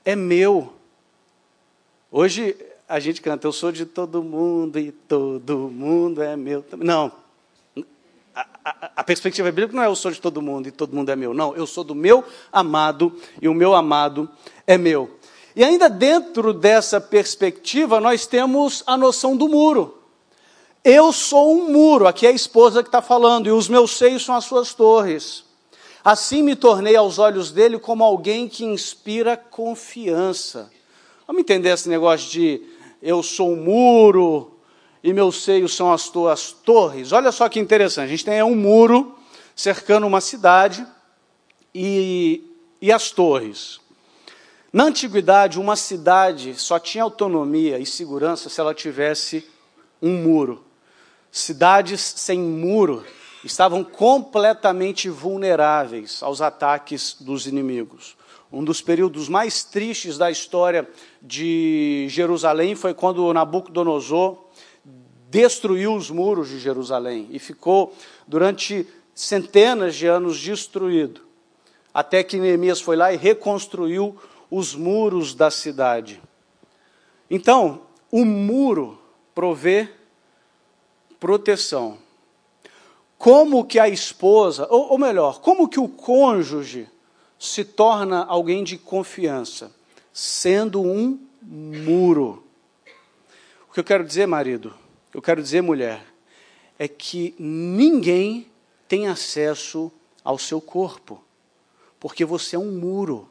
é 0.05 0.15
meu. 0.15 0.73
Hoje 2.11 2.57
a 2.89 2.99
gente 2.99 3.21
canta, 3.21 3.47
eu 3.47 3.53
sou 3.53 3.71
de 3.71 3.85
todo 3.85 4.23
mundo 4.23 4.79
e 4.79 4.91
todo 4.91 5.69
mundo 5.69 6.23
é 6.23 6.37
meu. 6.37 6.65
Não. 6.77 7.13
A, 8.35 8.47
a, 8.65 8.91
a, 8.97 9.05
perspectiva 9.05 9.51
bíblica 9.51 9.75
não 9.75 9.83
é 9.83 9.87
eu 9.87 9.97
sou 9.97 10.11
de 10.11 10.21
todo 10.21 10.41
mundo 10.41 10.69
e 10.69 10.71
todo 10.71 10.95
mundo 10.95 11.11
é 11.11 11.17
meu. 11.17 11.35
Não, 11.35 11.55
eu 11.57 11.67
sou 11.67 11.85
do 11.85 11.95
meu 11.95 12.25
amado 12.53 13.13
e 13.43 13.49
o 13.49 13.55
meu 13.55 13.75
amado 13.75 14.29
é 14.67 14.79
meu. 14.79 15.19
E 15.55 15.65
ainda 15.65 15.91
dentro 15.91 16.53
dessa 16.53 17.01
perspectiva, 17.01 18.01
nós 18.01 18.27
temos 18.27 18.83
a 18.87 18.97
noção 18.97 19.37
do 19.37 19.49
muro. 19.49 19.98
Eu 20.91 21.13
sou 21.13 21.55
um 21.55 21.71
muro, 21.71 22.07
aqui 22.07 22.27
é 22.27 22.31
a 22.31 22.33
esposa 22.33 22.83
que 22.83 22.89
está 22.89 23.03
falando, 23.03 23.47
e 23.47 23.51
os 23.51 23.69
meus 23.69 23.91
seios 23.91 24.25
são 24.25 24.35
as 24.35 24.47
suas 24.47 24.73
torres. 24.73 25.45
Assim 26.03 26.43
me 26.43 26.57
tornei 26.57 26.97
aos 26.97 27.19
olhos 27.19 27.51
dele 27.51 27.79
como 27.79 28.03
alguém 28.03 28.49
que 28.49 28.65
inspira 28.65 29.37
confiança. 29.37 30.71
Vamos 31.27 31.41
entender 31.41 31.69
esse 31.69 31.91
negócio 31.91 32.31
de 32.31 32.63
eu 33.03 33.23
sou 33.23 33.53
um 33.53 33.57
muro 33.57 34.59
e 35.05 35.13
meus 35.13 35.43
seios 35.45 35.77
são 35.77 35.93
as 35.93 36.09
tuas 36.09 36.53
torres. 36.53 37.13
Olha 37.13 37.33
só 37.33 37.51
que 37.51 37.61
interessante, 37.61 38.07
a 38.07 38.09
gente 38.09 38.25
tem 38.25 38.43
um 38.43 38.57
muro 38.57 39.15
cercando 39.55 40.07
uma 40.07 40.23
cidade 40.23 40.87
e, 41.75 42.43
e 42.81 42.91
as 42.91 43.11
torres. 43.11 43.79
Na 44.73 44.85
antiguidade, 44.85 45.61
uma 45.61 45.77
cidade 45.77 46.59
só 46.59 46.79
tinha 46.79 47.05
autonomia 47.05 47.79
e 47.79 47.85
segurança 47.85 48.49
se 48.49 48.59
ela 48.59 48.73
tivesse 48.73 49.47
um 50.01 50.23
muro. 50.23 50.67
Cidades 51.39 52.01
sem 52.01 52.41
muro 52.41 53.05
estavam 53.45 53.85
completamente 53.85 55.09
vulneráveis 55.09 56.21
aos 56.21 56.43
ataques 56.43 57.17
dos 57.21 57.47
inimigos. 57.47 58.17
Um 58.53 58.65
dos 58.65 58.83
períodos 58.83 59.29
mais 59.29 59.63
tristes 59.63 60.19
da 60.19 60.33
história 60.33 60.89
de 61.23 62.07
Jerusalém 62.11 62.75
foi 62.75 62.93
quando 62.93 63.33
Nabucodonosor 63.33 64.47
destruiu 65.31 65.95
os 65.95 66.11
muros 66.11 66.49
de 66.49 66.59
Jerusalém 66.59 67.29
e 67.31 67.39
ficou 67.39 67.95
durante 68.27 68.85
centenas 69.15 69.95
de 69.95 70.09
anos 70.09 70.41
destruído, 70.41 71.21
até 71.95 72.25
que 72.25 72.39
Neemias 72.39 72.81
foi 72.81 72.97
lá 72.97 73.13
e 73.13 73.17
reconstruiu 73.17 74.17
os 74.51 74.75
muros 74.75 75.35
da 75.35 75.53
cidade. 75.53 76.21
Então, 77.31 77.83
o 78.11 78.25
muro 78.25 78.99
provê 79.35 79.98
proteção. 81.21 81.99
como 83.17 83.65
que 83.65 83.79
a 83.79 83.89
esposa, 83.89 84.67
ou, 84.71 84.93
ou 84.93 84.99
melhor, 84.99 85.41
como 85.41 85.69
que 85.69 85.81
o 85.81 85.89
cônjuge 85.89 86.89
se 87.39 87.65
torna 87.65 88.25
alguém 88.25 88.63
de 88.63 88.79
confiança? 88.79 89.75
Sendo 90.13 90.81
um 90.81 91.19
muro. 91.43 92.45
O 93.69 93.73
que 93.73 93.81
eu 93.81 93.85
quero 93.85 94.05
dizer, 94.05 94.27
marido, 94.27 94.73
eu 95.13 95.21
quero 95.21 95.43
dizer, 95.43 95.63
mulher, 95.63 96.05
é 96.79 96.87
que 96.87 97.35
ninguém 97.39 98.49
tem 98.87 99.09
acesso 99.09 99.91
ao 100.25 100.39
seu 100.39 100.61
corpo, 100.61 101.23
porque 101.99 102.25
você 102.25 102.57
é 102.57 102.59
um 102.59 102.71
muro. 102.71 103.29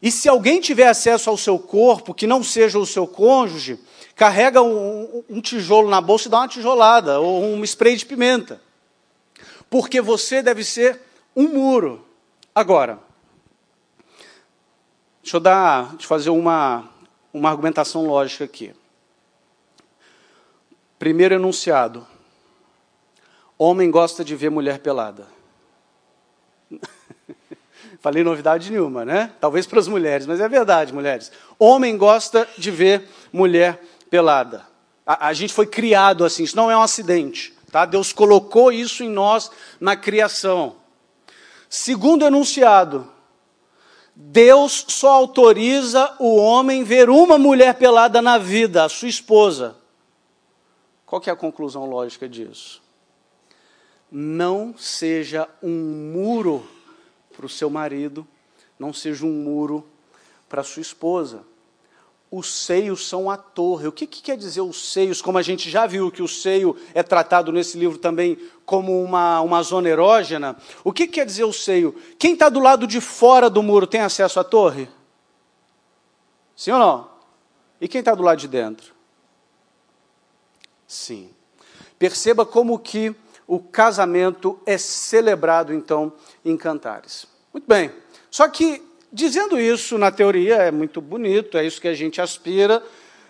E 0.00 0.10
se 0.10 0.28
alguém 0.28 0.60
tiver 0.60 0.88
acesso 0.88 1.30
ao 1.30 1.36
seu 1.36 1.58
corpo, 1.58 2.14
que 2.14 2.26
não 2.26 2.42
seja 2.42 2.78
o 2.78 2.86
seu 2.86 3.06
cônjuge, 3.06 3.78
carrega 4.22 4.62
um, 4.62 5.24
um, 5.28 5.40
tijolo 5.40 5.90
na 5.90 6.00
bolsa 6.00 6.28
e 6.28 6.30
dá 6.30 6.38
uma 6.38 6.46
tijolada, 6.46 7.18
ou 7.18 7.42
um 7.42 7.64
spray 7.64 7.96
de 7.96 8.06
pimenta. 8.06 8.62
Porque 9.68 10.00
você 10.00 10.40
deve 10.40 10.62
ser 10.62 11.00
um 11.34 11.48
muro. 11.48 12.06
Agora, 12.54 13.00
deixa 15.20 15.38
eu 15.38 15.40
dar, 15.40 15.88
deixa 15.88 16.04
eu 16.04 16.08
fazer 16.08 16.30
uma, 16.30 16.88
uma 17.34 17.50
argumentação 17.50 18.06
lógica 18.06 18.44
aqui. 18.44 18.72
Primeiro 21.00 21.34
enunciado. 21.34 22.06
Homem 23.58 23.90
gosta 23.90 24.24
de 24.24 24.36
ver 24.36 24.52
mulher 24.52 24.78
pelada. 24.78 25.26
Falei 27.98 28.22
novidade 28.22 28.70
nenhuma, 28.70 29.04
né? 29.04 29.32
Talvez 29.40 29.66
para 29.66 29.80
as 29.80 29.88
mulheres, 29.88 30.26
mas 30.26 30.38
é 30.38 30.48
verdade, 30.48 30.94
mulheres. 30.94 31.32
Homem 31.58 31.96
gosta 31.96 32.48
de 32.56 32.70
ver 32.70 33.08
mulher 33.32 33.80
pelada. 34.12 34.66
A, 35.06 35.28
a, 35.28 35.32
gente 35.32 35.54
foi 35.54 35.64
criado 35.64 36.22
assim, 36.22 36.42
isso 36.42 36.54
não 36.54 36.70
é 36.70 36.76
um 36.76 36.82
acidente. 36.82 37.54
Tá? 37.70 37.86
Deus 37.86 38.12
colocou 38.12 38.70
isso 38.70 39.02
em 39.02 39.08
nós 39.08 39.50
na 39.80 39.96
criação. 39.96 40.76
Segundo 41.66 42.22
enunciado, 42.22 43.10
Deus 44.14 44.84
só 44.86 45.14
autoriza 45.14 46.14
o 46.18 46.36
homem 46.36 46.84
ver 46.84 47.08
uma 47.08 47.38
mulher 47.38 47.72
pelada 47.76 48.20
na 48.20 48.36
vida, 48.36 48.84
a 48.84 48.88
sua 48.90 49.08
esposa. 49.08 49.76
Qual 51.06 51.18
que 51.18 51.30
é 51.30 51.32
a 51.32 51.36
conclusão 51.36 51.86
lógica 51.86 52.28
disso? 52.28 52.82
Não 54.10 54.74
seja 54.76 55.48
um 55.62 56.12
muro 56.12 56.68
para 57.34 57.46
o 57.46 57.48
seu 57.48 57.70
marido, 57.70 58.28
não 58.78 58.92
seja 58.92 59.24
um 59.24 59.32
muro 59.32 59.86
para 60.50 60.62
sua 60.62 60.82
esposa. 60.82 61.50
Os 62.32 62.50
seios 62.50 63.06
são 63.06 63.30
a 63.30 63.36
torre. 63.36 63.86
O 63.86 63.92
que, 63.92 64.06
que, 64.06 64.22
quer 64.22 64.38
dizer 64.38 64.62
os 64.62 64.90
seios? 64.90 65.20
Como 65.20 65.36
a 65.36 65.42
gente 65.42 65.68
já 65.68 65.86
viu 65.86 66.10
que 66.10 66.22
o 66.22 66.26
seio 66.26 66.74
é 66.94 67.02
tratado 67.02 67.52
nesse 67.52 67.78
livro 67.78 67.98
também 67.98 68.38
como 68.64 69.04
uma, 69.04 69.42
uma 69.42 69.62
zona 69.62 69.90
erógena. 69.90 70.56
O 70.82 70.94
que, 70.94 71.06
que 71.06 71.12
quer 71.12 71.26
dizer 71.26 71.44
o 71.44 71.52
seio? 71.52 71.94
Quem 72.18 72.32
está 72.32 72.48
do 72.48 72.58
lado 72.58 72.86
de 72.86 73.02
fora 73.02 73.50
do 73.50 73.62
muro 73.62 73.86
tem 73.86 74.00
acesso 74.00 74.40
à 74.40 74.44
torre? 74.44 74.88
Sim 76.56 76.70
ou 76.70 76.78
não? 76.78 77.10
E 77.78 77.86
quem 77.86 77.98
está 77.98 78.14
do 78.14 78.22
lado 78.22 78.38
de 78.38 78.48
dentro? 78.48 78.94
Sim. 80.86 81.28
Perceba 81.98 82.46
como 82.46 82.78
que 82.78 83.14
o 83.46 83.58
casamento 83.60 84.58
é 84.64 84.78
celebrado, 84.78 85.74
então, 85.74 86.14
em 86.42 86.56
cantares. 86.56 87.26
Muito 87.52 87.68
bem. 87.68 87.92
Só 88.30 88.48
que, 88.48 88.82
dizendo 89.12 89.60
isso, 89.60 89.98
na 89.98 90.10
teoria 90.10 90.56
é 90.56 90.70
muito 90.70 91.00
bonito, 91.00 91.58
é 91.58 91.66
isso 91.66 91.80
que 91.80 91.88
a 91.88 91.94
gente 91.94 92.20
aspira, 92.20 92.82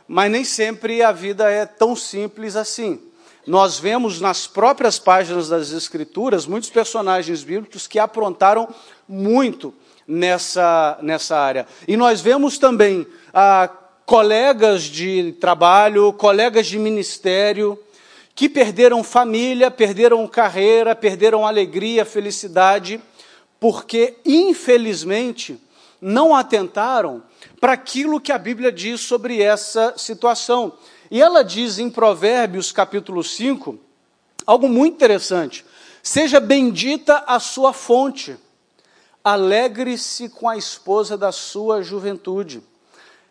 mas 0.07 0.31
nem 0.31 0.45
sempre 0.45 1.03
a 1.03 1.11
vida 1.11 1.51
é 1.51 1.67
tão 1.67 1.97
simples 1.97 2.55
assim. 2.55 3.01
Nós 3.47 3.79
vemos 3.79 4.21
nas 4.21 4.47
próprias 4.47 4.99
páginas 5.01 5.49
das 5.49 5.73
Escrituras 5.73 6.47
muitos 6.47 6.71
personagens 6.71 7.43
bíblicos 7.43 7.89
que 7.89 7.99
aprontaram 7.99 8.73
muito 9.09 9.75
nessa, 10.07 10.99
nessa 11.03 11.37
área. 11.37 11.67
E 11.89 11.97
nós 11.97 12.21
vemos 12.21 12.57
também 12.57 13.05
ah, 13.35 13.69
colegas 14.07 14.85
de 14.85 15.33
trabalho, 15.41 16.13
colegas 16.13 16.69
de 16.69 16.79
ministério, 16.79 17.77
que 18.35 18.49
perderam 18.49 19.03
família, 19.03 19.71
perderam 19.71 20.27
carreira, 20.29 20.95
perderam 20.95 21.47
alegria, 21.47 22.05
felicidade, 22.05 23.01
porque, 23.59 24.15
infelizmente, 24.25 25.59
não 26.03 26.35
atentaram 26.35 27.23
para 27.61 27.75
aquilo 27.75 28.21
que 28.21 28.33
a 28.33 28.39
Bíblia 28.39 28.73
diz 28.73 29.01
sobre 29.01 29.41
essa 29.41 29.95
situação. 29.97 30.73
E 31.09 31.23
ela 31.23 31.45
diz 31.45 31.79
em 31.79 31.89
Provérbios 31.89 32.73
capítulo 32.73 33.23
5 33.23 33.79
algo 34.45 34.69
muito 34.69 34.95
interessante: 34.95 35.65
Seja 36.03 36.41
bendita 36.41 37.23
a 37.27 37.39
sua 37.39 37.73
fonte, 37.73 38.37
alegre-se 39.23 40.29
com 40.29 40.49
a 40.49 40.57
esposa 40.57 41.17
da 41.17 41.31
sua 41.31 41.81
juventude. 41.81 42.61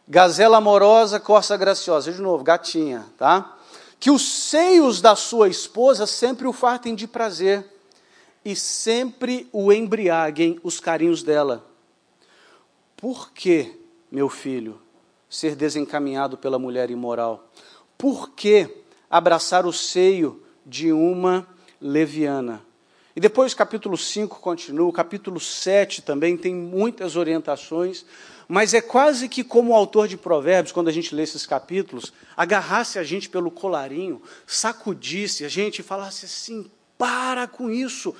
Gazela 0.07 0.57
amorosa, 0.57 1.19
corça 1.19 1.55
graciosa. 1.57 2.11
De 2.11 2.21
novo, 2.21 2.43
gatinha, 2.43 3.05
tá? 3.17 3.57
que 4.01 4.09
os 4.09 4.23
seios 4.23 4.99
da 4.99 5.15
sua 5.15 5.47
esposa 5.47 6.07
sempre 6.07 6.47
o 6.47 6.51
fartem 6.51 6.95
de 6.95 7.07
prazer 7.07 7.63
e 8.43 8.55
sempre 8.55 9.47
o 9.53 9.71
embriaguem 9.71 10.59
os 10.63 10.79
carinhos 10.79 11.21
dela. 11.21 11.70
Por 13.01 13.33
que, 13.33 13.77
meu 14.11 14.29
filho, 14.29 14.79
ser 15.27 15.55
desencaminhado 15.55 16.37
pela 16.37 16.59
mulher 16.59 16.89
imoral? 16.89 17.51
Por 17.97 18.29
que 18.29 18.69
abraçar 19.09 19.65
o 19.65 19.73
seio 19.73 20.41
de 20.65 20.93
uma 20.93 21.47
leviana? 21.81 22.63
E 23.15 23.19
depois, 23.19 23.53
capítulo 23.53 23.97
5 23.97 24.39
continua, 24.39 24.87
o 24.87 24.93
capítulo 24.93 25.39
7 25.39 26.01
também 26.03 26.37
tem 26.37 26.55
muitas 26.55 27.15
orientações 27.17 28.05
mas 28.51 28.73
é 28.73 28.81
quase 28.81 29.29
que 29.29 29.45
como 29.45 29.71
o 29.71 29.75
autor 29.75 30.09
de 30.09 30.17
Provérbios, 30.17 30.73
quando 30.73 30.89
a 30.89 30.91
gente 30.91 31.15
lê 31.15 31.23
esses 31.23 31.45
capítulos, 31.45 32.11
agarrasse 32.35 32.99
a 32.99 33.03
gente 33.03 33.29
pelo 33.29 33.49
colarinho, 33.49 34.21
sacudisse 34.45 35.45
a 35.45 35.47
gente 35.47 35.79
e 35.79 35.83
falasse 35.83 36.25
assim: 36.25 36.69
para 36.97 37.47
com 37.47 37.69
isso, 37.69 38.13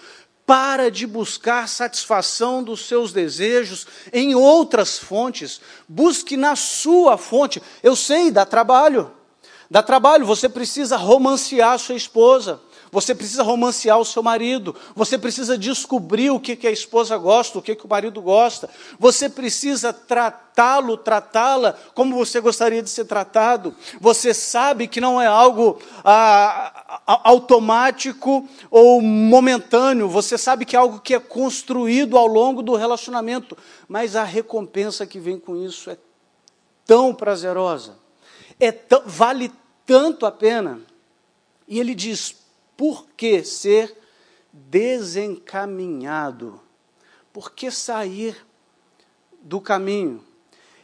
para 0.52 0.92
de 0.92 1.08
buscar 1.08 1.66
satisfação 1.70 2.62
dos 2.62 2.86
seus 2.86 3.14
desejos 3.14 3.88
em 4.12 4.36
outras 4.36 5.00
fontes, 5.00 5.62
busque 5.88 6.36
na 6.36 6.58
sua 6.58 7.18
fonte. 7.18 7.64
Eu 7.82 7.96
sei, 7.96 8.30
dá 8.30 8.46
trabalho, 8.46 9.10
dá 9.70 9.82
trabalho, 9.82 10.26
você 10.26 10.50
precisa 10.50 10.98
romancear 10.98 11.80
sua 11.80 11.96
esposa. 11.96 12.60
Você 12.92 13.16
precisa 13.16 13.42
romancear 13.42 13.98
o 13.98 14.04
seu 14.04 14.22
marido. 14.22 14.76
Você 14.94 15.18
precisa 15.18 15.58
descobrir 15.58 16.30
o 16.30 16.40
que, 16.40 16.58
que 16.58 16.68
a 16.68 16.72
esposa 16.72 17.18
gosta, 17.18 17.58
o 17.58 17.62
que, 17.62 17.74
que 17.74 17.86
o 17.86 17.90
marido 17.90 18.22
gosta. 18.22 18.70
Você 19.00 19.30
precisa 19.30 19.94
tratá-lo, 19.94 20.98
tratá-la 20.98 21.74
como 21.96 22.14
você 22.18 22.42
gostaria 22.42 22.84
de 22.84 22.90
ser 22.90 23.06
tratado. 23.06 23.74
Você 24.02 24.34
sabe 24.34 24.90
que 24.90 25.00
não 25.00 25.22
é 25.22 25.26
algo 25.26 25.80
ah, 26.04 26.81
automático 27.24 28.48
ou 28.70 29.02
momentâneo. 29.02 30.08
Você 30.08 30.38
sabe 30.38 30.66
que 30.66 30.76
é 30.76 30.80
algo 30.80 31.00
que 31.00 31.14
é 31.14 31.20
construído 31.20 32.18
ao 32.18 32.28
longo 32.28 32.62
do 32.62 32.76
relacionamento. 32.76 33.58
Mas 33.88 34.16
a 34.16 34.24
recompensa 34.24 35.06
que 35.06 35.20
vem 35.20 35.40
com 35.40 35.56
isso 35.56 35.90
é 35.90 35.98
tão 36.86 37.14
prazerosa. 37.14 37.98
É 38.60 38.72
tão, 38.72 39.04
vale 39.06 39.52
tanto 39.86 40.26
a 40.26 40.32
pena. 40.32 40.82
E 41.68 41.80
ele 41.80 41.96
diz: 41.96 42.36
por 42.76 43.06
que 43.16 43.44
ser 43.44 43.98
desencaminhado? 44.52 46.60
Por 47.32 47.52
que 47.52 47.72
sair 47.72 48.36
do 49.42 49.62
caminho? 49.62 50.22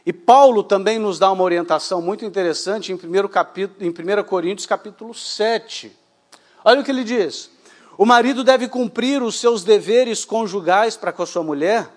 E 0.06 0.12
Paulo 0.12 0.62
também 0.62 0.98
nos 0.98 1.18
dá 1.18 1.30
uma 1.30 1.44
orientação 1.44 2.00
muito 2.00 2.24
interessante 2.24 2.92
em 2.92 2.94
1, 2.94 3.28
capítulo, 3.28 3.84
em 3.84 3.90
1 3.90 4.24
Coríntios 4.24 4.64
capítulo 4.64 5.12
7. 5.12 5.94
Olha 6.68 6.82
o 6.82 6.84
que 6.84 6.90
ele 6.90 7.02
diz. 7.02 7.50
O 7.96 8.04
marido 8.04 8.44
deve 8.44 8.68
cumprir 8.68 9.22
os 9.22 9.40
seus 9.40 9.64
deveres 9.64 10.26
conjugais 10.26 10.98
para 10.98 11.14
com 11.14 11.22
a 11.22 11.26
sua 11.26 11.42
mulher, 11.42 11.88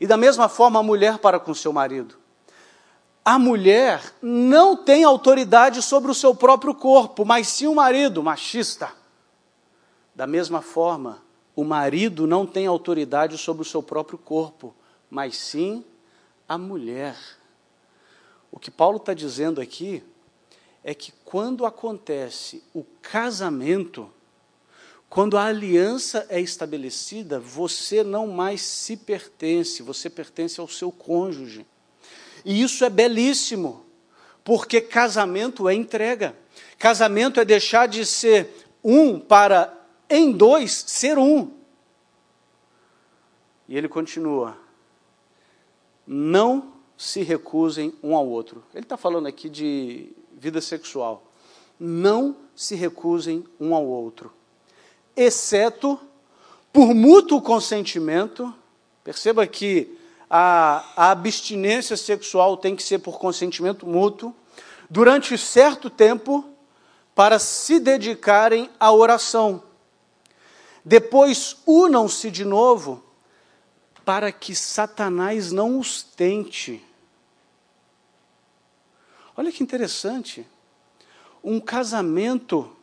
e 0.00 0.06
da 0.06 0.16
mesma 0.16 0.48
forma 0.48 0.78
a 0.78 0.84
mulher 0.84 1.18
para 1.18 1.40
com 1.40 1.52
seu 1.52 1.72
marido. 1.72 2.14
A 3.24 3.40
mulher 3.40 4.00
não 4.22 4.76
tem 4.76 5.02
autoridade 5.02 5.82
sobre 5.82 6.12
o 6.12 6.14
seu 6.14 6.32
próprio 6.32 6.72
corpo, 6.76 7.24
mas 7.24 7.48
sim 7.48 7.66
o 7.66 7.74
marido, 7.74 8.22
machista. 8.22 8.92
Da 10.14 10.28
mesma 10.28 10.62
forma, 10.62 11.20
o 11.56 11.64
marido 11.64 12.24
não 12.24 12.46
tem 12.46 12.68
autoridade 12.68 13.36
sobre 13.36 13.62
o 13.62 13.68
seu 13.68 13.82
próprio 13.82 14.16
corpo, 14.16 14.72
mas 15.10 15.36
sim 15.36 15.84
a 16.48 16.56
mulher. 16.56 17.16
O 18.52 18.60
que 18.60 18.70
Paulo 18.70 18.98
está 18.98 19.12
dizendo 19.12 19.60
aqui 19.60 20.04
é 20.84 20.94
que 20.94 21.12
quando 21.24 21.66
acontece 21.66 22.62
o 22.72 22.84
casamento, 23.02 24.08
quando 25.10 25.36
a 25.36 25.46
aliança 25.46 26.24
é 26.28 26.40
estabelecida, 26.40 27.40
você 27.40 28.04
não 28.04 28.28
mais 28.28 28.62
se 28.62 28.96
pertence, 28.96 29.82
você 29.82 30.08
pertence 30.08 30.60
ao 30.60 30.68
seu 30.68 30.92
cônjuge. 30.92 31.66
E 32.44 32.62
isso 32.62 32.84
é 32.84 32.88
belíssimo, 32.88 33.84
porque 34.44 34.80
casamento 34.80 35.68
é 35.68 35.74
entrega. 35.74 36.36
Casamento 36.78 37.40
é 37.40 37.44
deixar 37.44 37.88
de 37.88 38.06
ser 38.06 38.50
um 38.84 39.18
para 39.18 39.76
em 40.08 40.30
dois 40.30 40.84
ser 40.86 41.18
um. 41.18 41.50
E 43.68 43.76
ele 43.76 43.88
continua: 43.88 44.56
não 46.06 46.72
se 46.96 47.22
recusem 47.22 47.92
um 48.00 48.14
ao 48.14 48.28
outro. 48.28 48.62
Ele 48.72 48.84
está 48.84 48.96
falando 48.96 49.26
aqui 49.26 49.48
de 49.48 50.12
vida 50.32 50.60
sexual. 50.60 51.32
Não 51.80 52.36
se 52.54 52.76
recusem 52.76 53.44
um 53.58 53.74
ao 53.74 53.84
outro, 53.84 54.32
exceto 55.22 56.00
por 56.72 56.94
mútuo 56.94 57.42
consentimento. 57.42 58.54
Perceba 59.04 59.46
que 59.46 59.98
a, 60.28 60.84
a 60.96 61.10
abstinência 61.10 61.96
sexual 61.96 62.56
tem 62.56 62.74
que 62.74 62.82
ser 62.82 63.00
por 63.00 63.18
consentimento 63.18 63.86
mútuo, 63.86 64.34
durante 64.88 65.36
certo 65.36 65.90
tempo, 65.90 66.44
para 67.14 67.38
se 67.38 67.78
dedicarem 67.78 68.70
à 68.78 68.92
oração. 68.92 69.62
Depois, 70.84 71.56
unam-se 71.66 72.30
de 72.30 72.44
novo, 72.44 73.04
para 74.04 74.32
que 74.32 74.54
Satanás 74.54 75.52
não 75.52 75.78
os 75.78 76.02
tente. 76.02 76.82
Olha 79.36 79.52
que 79.52 79.62
interessante. 79.62 80.46
Um 81.42 81.60
casamento 81.60 82.74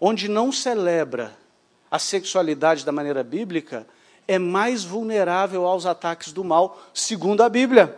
onde 0.00 0.28
não 0.28 0.50
celebra 0.52 1.36
a 1.90 1.98
sexualidade 1.98 2.84
da 2.84 2.92
maneira 2.92 3.24
bíblica 3.24 3.86
é 4.28 4.38
mais 4.38 4.84
vulnerável 4.84 5.66
aos 5.66 5.86
ataques 5.86 6.32
do 6.32 6.44
mal, 6.44 6.80
segundo 6.94 7.42
a 7.42 7.48
Bíblia. 7.48 7.96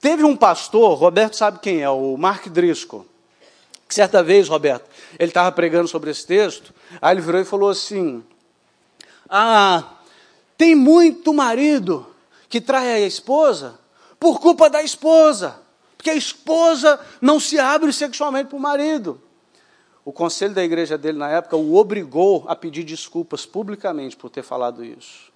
Teve 0.00 0.24
um 0.24 0.36
pastor, 0.36 0.96
Roberto 0.96 1.36
sabe 1.36 1.58
quem 1.58 1.82
é, 1.82 1.90
o 1.90 2.16
Mark 2.16 2.46
Driscoll, 2.46 3.06
certa 3.88 4.22
vez, 4.22 4.48
Roberto, 4.48 4.88
ele 5.18 5.30
estava 5.30 5.50
pregando 5.52 5.88
sobre 5.88 6.10
esse 6.10 6.26
texto, 6.26 6.72
aí 7.02 7.14
ele 7.14 7.20
virou 7.20 7.40
e 7.40 7.44
falou 7.44 7.70
assim: 7.70 8.22
Ah, 9.28 9.84
tem 10.56 10.74
muito 10.74 11.34
marido 11.34 12.06
que 12.48 12.60
trai 12.60 12.92
a 12.92 13.00
esposa 13.00 13.78
por 14.18 14.40
culpa 14.40 14.70
da 14.70 14.82
esposa, 14.82 15.60
porque 15.96 16.10
a 16.10 16.14
esposa 16.14 17.00
não 17.20 17.40
se 17.40 17.58
abre 17.58 17.92
sexualmente 17.92 18.48
para 18.48 18.56
o 18.56 18.60
marido. 18.60 19.20
O 20.10 20.12
conselho 20.12 20.52
da 20.52 20.64
igreja 20.64 20.98
dele 20.98 21.18
na 21.18 21.30
época 21.30 21.56
o 21.56 21.76
obrigou 21.76 22.44
a 22.48 22.56
pedir 22.56 22.82
desculpas 22.82 23.46
publicamente 23.46 24.16
por 24.16 24.28
ter 24.28 24.42
falado 24.42 24.84
isso, 24.84 25.30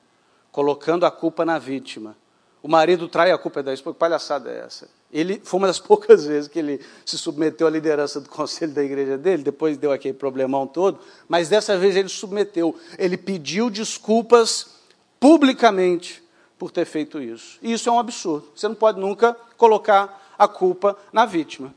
colocando 0.51 1.07
a 1.07 1.13
culpa 1.13 1.45
na 1.45 1.61
vítima. 1.61 2.17
O 2.61 2.67
marido 2.67 3.07
trai 3.07 3.31
a 3.31 3.39
culpa 3.39 3.63
da 3.63 3.73
esposa. 3.73 3.95
Que 3.95 4.01
palhaçada 4.01 4.51
é 4.51 4.65
essa? 4.67 4.89
Ele 5.13 5.41
foi 5.45 5.59
uma 5.59 5.69
das 5.69 5.79
poucas 5.79 6.27
vezes 6.27 6.49
que 6.49 6.59
ele 6.59 6.81
se 7.07 7.17
submeteu 7.17 7.69
à 7.69 7.71
liderança 7.71 8.21
do 8.21 8.29
conselho 8.29 8.73
da 8.73 8.83
igreja 8.83 9.17
dele, 9.17 9.45
depois 9.45 9.77
deu 9.77 9.93
aquele 9.93 10.15
problemão 10.15 10.67
todo, 10.67 10.99
mas 11.29 11.49
dessa 11.49 11.79
vez 11.79 11.95
ele 11.95 12.09
submeteu. 12.09 12.75
Ele 12.99 13.17
pediu 13.17 13.71
desculpas 13.71 14.75
publicamente 15.21 16.21
por 16.59 16.73
ter 16.73 16.85
feito 16.85 17.23
isso. 17.23 17.61
E 17.63 17.73
isso 17.73 17.89
é 17.89 17.93
um 17.93 18.01
absurdo. 18.01 18.49
Você 18.57 18.67
não 18.67 18.75
pode 18.75 18.99
nunca 18.99 19.37
colocar 19.57 20.35
a 20.37 20.49
culpa 20.49 20.99
na 21.13 21.25
vítima. 21.25 21.73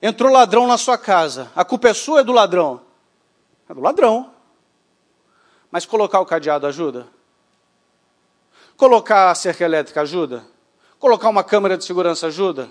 Entrou 0.00 0.32
ladrão 0.32 0.66
na 0.66 0.78
sua 0.78 0.96
casa. 0.96 1.50
A 1.56 1.64
culpa 1.64 1.88
é 1.88 1.94
sua 1.94 2.14
ou 2.14 2.20
é 2.20 2.24
do 2.24 2.32
ladrão? 2.32 2.80
É 3.68 3.74
do 3.74 3.80
ladrão. 3.80 4.32
Mas 5.70 5.84
colocar 5.84 6.20
o 6.20 6.26
cadeado 6.26 6.66
ajuda? 6.66 7.06
Colocar 8.76 9.30
a 9.30 9.34
cerca 9.34 9.64
elétrica 9.64 10.02
ajuda? 10.02 10.46
Colocar 10.98 11.28
uma 11.28 11.44
câmera 11.44 11.76
de 11.76 11.84
segurança 11.84 12.28
ajuda? 12.28 12.70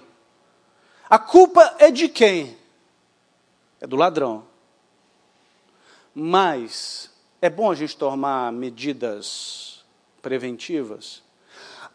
A 1.09 1.19
culpa 1.19 1.75
é 1.79 1.91
de 1.91 2.07
quem? 2.07 2.57
É 3.79 3.85
do 3.85 3.95
ladrão. 3.95 4.45
Mas 6.13 7.11
é 7.41 7.49
bom 7.49 7.69
a 7.69 7.75
gente 7.75 7.95
tomar 7.95 8.51
medidas 8.51 9.85
preventivas. 10.21 11.21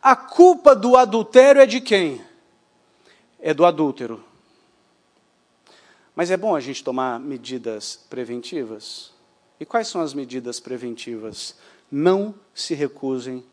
A 0.02 0.14
culpa 0.14 0.76
do 0.76 0.96
adultério 0.96 1.60
é 1.60 1.66
de 1.66 1.80
quem? 1.80 2.24
É 3.40 3.52
do 3.52 3.64
adúltero. 3.64 4.31
Mas 6.14 6.30
é 6.30 6.36
bom 6.36 6.54
a 6.54 6.60
gente 6.60 6.84
tomar 6.84 7.18
medidas 7.18 7.98
preventivas. 8.08 9.12
E 9.58 9.64
quais 9.64 9.88
são 9.88 10.00
as 10.00 10.12
medidas 10.12 10.60
preventivas? 10.60 11.54
Não 11.90 12.34
se 12.54 12.74
recusem 12.74 13.44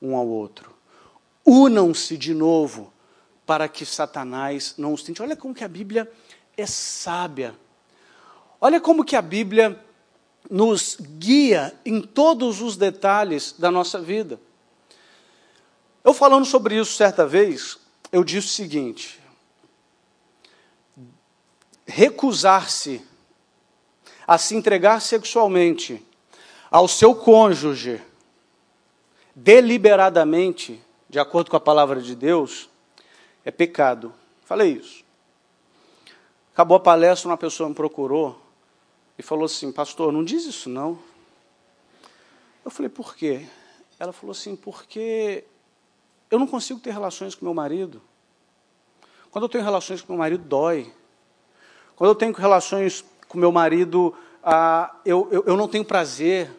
um 0.00 0.16
ao 0.16 0.26
outro. 0.26 0.74
Unam-se 1.44 2.16
de 2.16 2.32
novo 2.32 2.92
para 3.44 3.68
que 3.68 3.84
Satanás 3.86 4.74
não 4.76 4.92
os 4.92 5.02
tente. 5.02 5.22
Olha 5.22 5.36
como 5.36 5.54
que 5.54 5.64
a 5.64 5.68
Bíblia 5.68 6.10
é 6.56 6.66
sábia. 6.66 7.54
Olha 8.60 8.80
como 8.80 9.04
que 9.04 9.14
a 9.14 9.22
Bíblia 9.22 9.78
nos 10.50 10.96
guia 11.00 11.74
em 11.84 12.00
todos 12.00 12.60
os 12.60 12.76
detalhes 12.76 13.54
da 13.58 13.70
nossa 13.70 14.00
vida. 14.00 14.40
Eu 16.04 16.14
falando 16.14 16.44
sobre 16.44 16.78
isso 16.78 16.92
certa 16.92 17.26
vez, 17.26 17.78
eu 18.10 18.24
disse 18.24 18.46
o 18.46 18.50
seguinte: 18.50 19.20
recusar-se 21.86 23.00
a 24.26 24.36
se 24.36 24.56
entregar 24.56 25.00
sexualmente 25.00 26.04
ao 26.70 26.88
seu 26.88 27.14
cônjuge 27.14 28.02
deliberadamente, 29.34 30.82
de 31.08 31.18
acordo 31.18 31.50
com 31.50 31.56
a 31.56 31.60
palavra 31.60 32.00
de 32.00 32.16
Deus, 32.16 32.68
é 33.44 33.50
pecado. 33.50 34.12
Falei 34.44 34.72
isso. 34.72 35.04
Acabou 36.52 36.76
a 36.76 36.80
palestra, 36.80 37.28
uma 37.28 37.36
pessoa 37.36 37.68
me 37.68 37.74
procurou 37.74 38.40
e 39.18 39.22
falou 39.22 39.44
assim: 39.44 39.70
Pastor, 39.70 40.10
não 40.10 40.24
diz 40.24 40.44
isso 40.46 40.68
não. 40.68 40.98
Eu 42.64 42.70
falei: 42.70 42.88
Por 42.88 43.14
quê? 43.14 43.46
Ela 43.98 44.12
falou 44.12 44.32
assim: 44.32 44.56
Porque 44.56 45.44
eu 46.30 46.38
não 46.38 46.46
consigo 46.46 46.80
ter 46.80 46.92
relações 46.92 47.34
com 47.34 47.44
meu 47.44 47.54
marido. 47.54 48.02
Quando 49.30 49.44
eu 49.44 49.48
tenho 49.48 49.64
relações 49.64 50.00
com 50.00 50.12
meu 50.12 50.18
marido, 50.18 50.42
dói. 50.44 50.92
Quando 51.96 52.10
eu 52.10 52.14
tenho 52.14 52.32
relações 52.34 53.02
com 53.26 53.38
meu 53.38 53.50
marido, 53.50 54.14
ah, 54.44 54.94
eu, 55.04 55.26
eu, 55.32 55.44
eu 55.46 55.56
não 55.56 55.66
tenho 55.66 55.84
prazer. 55.84 56.50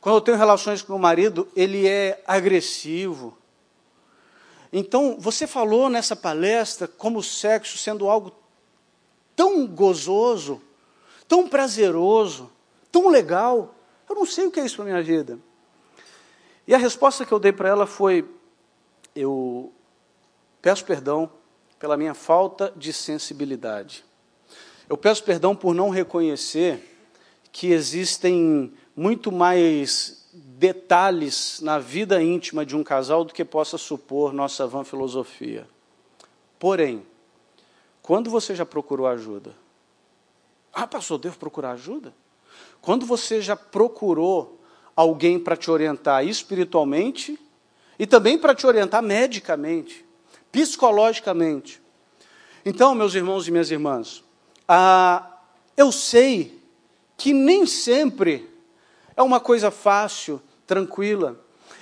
Quando 0.00 0.16
eu 0.16 0.20
tenho 0.22 0.38
relações 0.38 0.80
com 0.80 0.94
meu 0.94 0.98
marido, 0.98 1.46
ele 1.54 1.86
é 1.86 2.22
agressivo. 2.26 3.36
Então, 4.72 5.16
você 5.18 5.46
falou 5.46 5.90
nessa 5.90 6.16
palestra 6.16 6.88
como 6.88 7.18
o 7.18 7.22
sexo 7.22 7.76
sendo 7.76 8.08
algo 8.08 8.32
tão 9.36 9.66
gozoso, 9.66 10.62
tão 11.28 11.46
prazeroso, 11.46 12.50
tão 12.90 13.08
legal. 13.08 13.74
Eu 14.08 14.16
não 14.16 14.24
sei 14.24 14.46
o 14.46 14.50
que 14.50 14.58
é 14.58 14.64
isso 14.64 14.76
para 14.76 14.86
minha 14.86 15.02
vida. 15.02 15.38
E 16.66 16.74
a 16.74 16.78
resposta 16.78 17.26
que 17.26 17.32
eu 17.32 17.38
dei 17.38 17.52
para 17.52 17.68
ela 17.68 17.86
foi: 17.86 18.26
eu 19.14 19.70
peço 20.62 20.82
perdão 20.84 21.30
pela 21.78 21.96
minha 21.96 22.14
falta 22.14 22.72
de 22.74 22.90
sensibilidade. 22.90 24.05
Eu 24.88 24.96
peço 24.96 25.24
perdão 25.24 25.54
por 25.54 25.74
não 25.74 25.90
reconhecer 25.90 26.80
que 27.50 27.72
existem 27.72 28.72
muito 28.94 29.32
mais 29.32 30.28
detalhes 30.32 31.60
na 31.60 31.78
vida 31.78 32.22
íntima 32.22 32.64
de 32.64 32.76
um 32.76 32.84
casal 32.84 33.24
do 33.24 33.32
que 33.32 33.44
possa 33.44 33.76
supor 33.76 34.32
nossa 34.32 34.66
vã 34.66 34.84
filosofia. 34.84 35.66
Porém, 36.58 37.04
quando 38.00 38.30
você 38.30 38.54
já 38.54 38.64
procurou 38.64 39.06
ajuda? 39.06 39.54
Ah, 40.72 40.86
pastor, 40.86 41.18
devo 41.18 41.38
procurar 41.38 41.72
ajuda? 41.72 42.14
Quando 42.80 43.04
você 43.04 43.40
já 43.40 43.56
procurou 43.56 44.60
alguém 44.94 45.38
para 45.38 45.56
te 45.56 45.70
orientar 45.70 46.24
espiritualmente 46.24 47.38
e 47.98 48.06
também 48.06 48.38
para 48.38 48.54
te 48.54 48.66
orientar 48.66 49.02
medicamente, 49.02 50.04
psicologicamente. 50.52 51.82
Então, 52.64 52.94
meus 52.94 53.14
irmãos 53.14 53.48
e 53.48 53.50
minhas 53.50 53.70
irmãs, 53.70 54.22
ah, 54.68 55.38
eu 55.76 55.92
sei 55.92 56.60
que 57.16 57.32
nem 57.32 57.66
sempre 57.66 58.48
é 59.16 59.22
uma 59.22 59.40
coisa 59.40 59.70
fácil, 59.70 60.40
tranquila. 60.66 61.38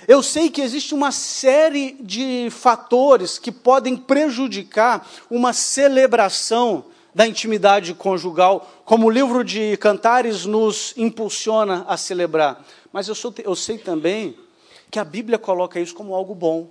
Eu 0.07 0.21
sei 0.21 0.49
que 0.49 0.61
existe 0.61 0.93
uma 0.93 1.11
série 1.11 1.97
de 1.99 2.49
fatores 2.51 3.39
que 3.39 3.51
podem 3.51 3.97
prejudicar 3.97 5.07
uma 5.29 5.51
celebração 5.51 6.85
da 7.13 7.25
intimidade 7.25 7.93
conjugal, 7.93 8.69
como 8.83 9.07
o 9.07 9.09
livro 9.09 9.43
de 9.43 9.77
Cantares 9.77 10.45
nos 10.45 10.93
impulsiona 10.97 11.85
a 11.87 11.95
celebrar. 11.95 12.63
Mas 12.91 13.07
eu, 13.07 13.15
sou, 13.15 13.33
eu 13.43 13.55
sei 13.55 13.77
também 13.77 14.37
que 14.91 14.99
a 14.99 15.03
Bíblia 15.03 15.39
coloca 15.39 15.79
isso 15.79 15.95
como 15.95 16.13
algo 16.13 16.35
bom, 16.35 16.69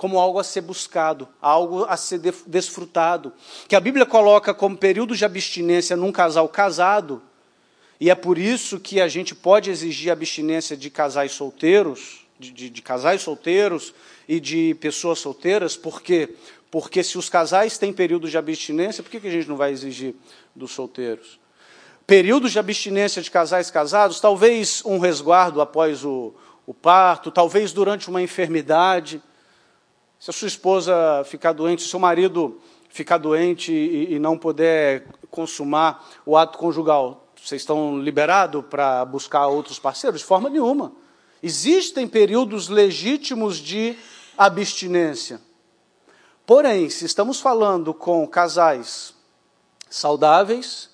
como 0.00 0.18
algo 0.18 0.38
a 0.38 0.44
ser 0.44 0.62
buscado, 0.62 1.28
algo 1.42 1.84
a 1.84 1.94
ser 1.94 2.18
desfrutado. 2.46 3.34
Que 3.68 3.76
a 3.76 3.80
Bíblia 3.80 4.06
coloca 4.06 4.54
como 4.54 4.74
período 4.74 5.14
de 5.14 5.26
abstinência 5.26 5.94
num 5.94 6.10
casal 6.10 6.48
casado 6.48 7.20
e 8.00 8.08
é 8.08 8.14
por 8.14 8.38
isso 8.38 8.80
que 8.80 8.98
a 8.98 9.08
gente 9.08 9.34
pode 9.34 9.68
exigir 9.68 10.10
abstinência 10.10 10.74
de 10.74 10.88
casais 10.88 11.32
solteiros, 11.32 12.26
de, 12.38 12.50
de, 12.50 12.70
de 12.70 12.80
casais 12.80 13.20
solteiros 13.20 13.92
e 14.26 14.40
de 14.40 14.74
pessoas 14.80 15.18
solteiras, 15.18 15.76
por 15.76 16.00
quê? 16.00 16.30
Porque 16.70 17.02
se 17.02 17.18
os 17.18 17.28
casais 17.28 17.76
têm 17.76 17.92
período 17.92 18.26
de 18.26 18.38
abstinência, 18.38 19.02
por 19.02 19.10
que, 19.10 19.20
que 19.20 19.28
a 19.28 19.30
gente 19.30 19.50
não 19.50 19.56
vai 19.58 19.70
exigir 19.70 20.14
dos 20.56 20.70
solteiros? 20.70 21.38
períodos 22.06 22.52
de 22.52 22.58
abstinência 22.58 23.20
de 23.20 23.30
casais 23.30 23.70
casados, 23.70 24.18
talvez 24.18 24.82
um 24.86 24.98
resguardo 24.98 25.60
após 25.60 26.04
o, 26.04 26.34
o 26.66 26.72
parto, 26.72 27.30
talvez 27.30 27.70
durante 27.70 28.08
uma 28.08 28.22
enfermidade. 28.22 29.22
Se 30.20 30.28
a 30.28 30.34
sua 30.34 30.48
esposa 30.48 31.24
ficar 31.24 31.54
doente, 31.54 31.80
se 31.80 31.88
o 31.88 31.90
seu 31.90 31.98
marido 31.98 32.60
ficar 32.90 33.16
doente 33.16 33.72
e, 33.72 34.16
e 34.16 34.18
não 34.18 34.36
puder 34.36 35.06
consumar 35.30 36.06
o 36.26 36.36
ato 36.36 36.58
conjugal, 36.58 37.26
vocês 37.42 37.62
estão 37.62 37.98
liberados 37.98 38.62
para 38.68 39.02
buscar 39.06 39.46
outros 39.46 39.78
parceiros? 39.78 40.20
De 40.20 40.26
forma 40.26 40.50
nenhuma. 40.50 40.92
Existem 41.42 42.06
períodos 42.06 42.68
legítimos 42.68 43.56
de 43.56 43.96
abstinência. 44.36 45.40
Porém, 46.44 46.90
se 46.90 47.06
estamos 47.06 47.40
falando 47.40 47.94
com 47.94 48.28
casais 48.28 49.14
saudáveis 49.88 50.90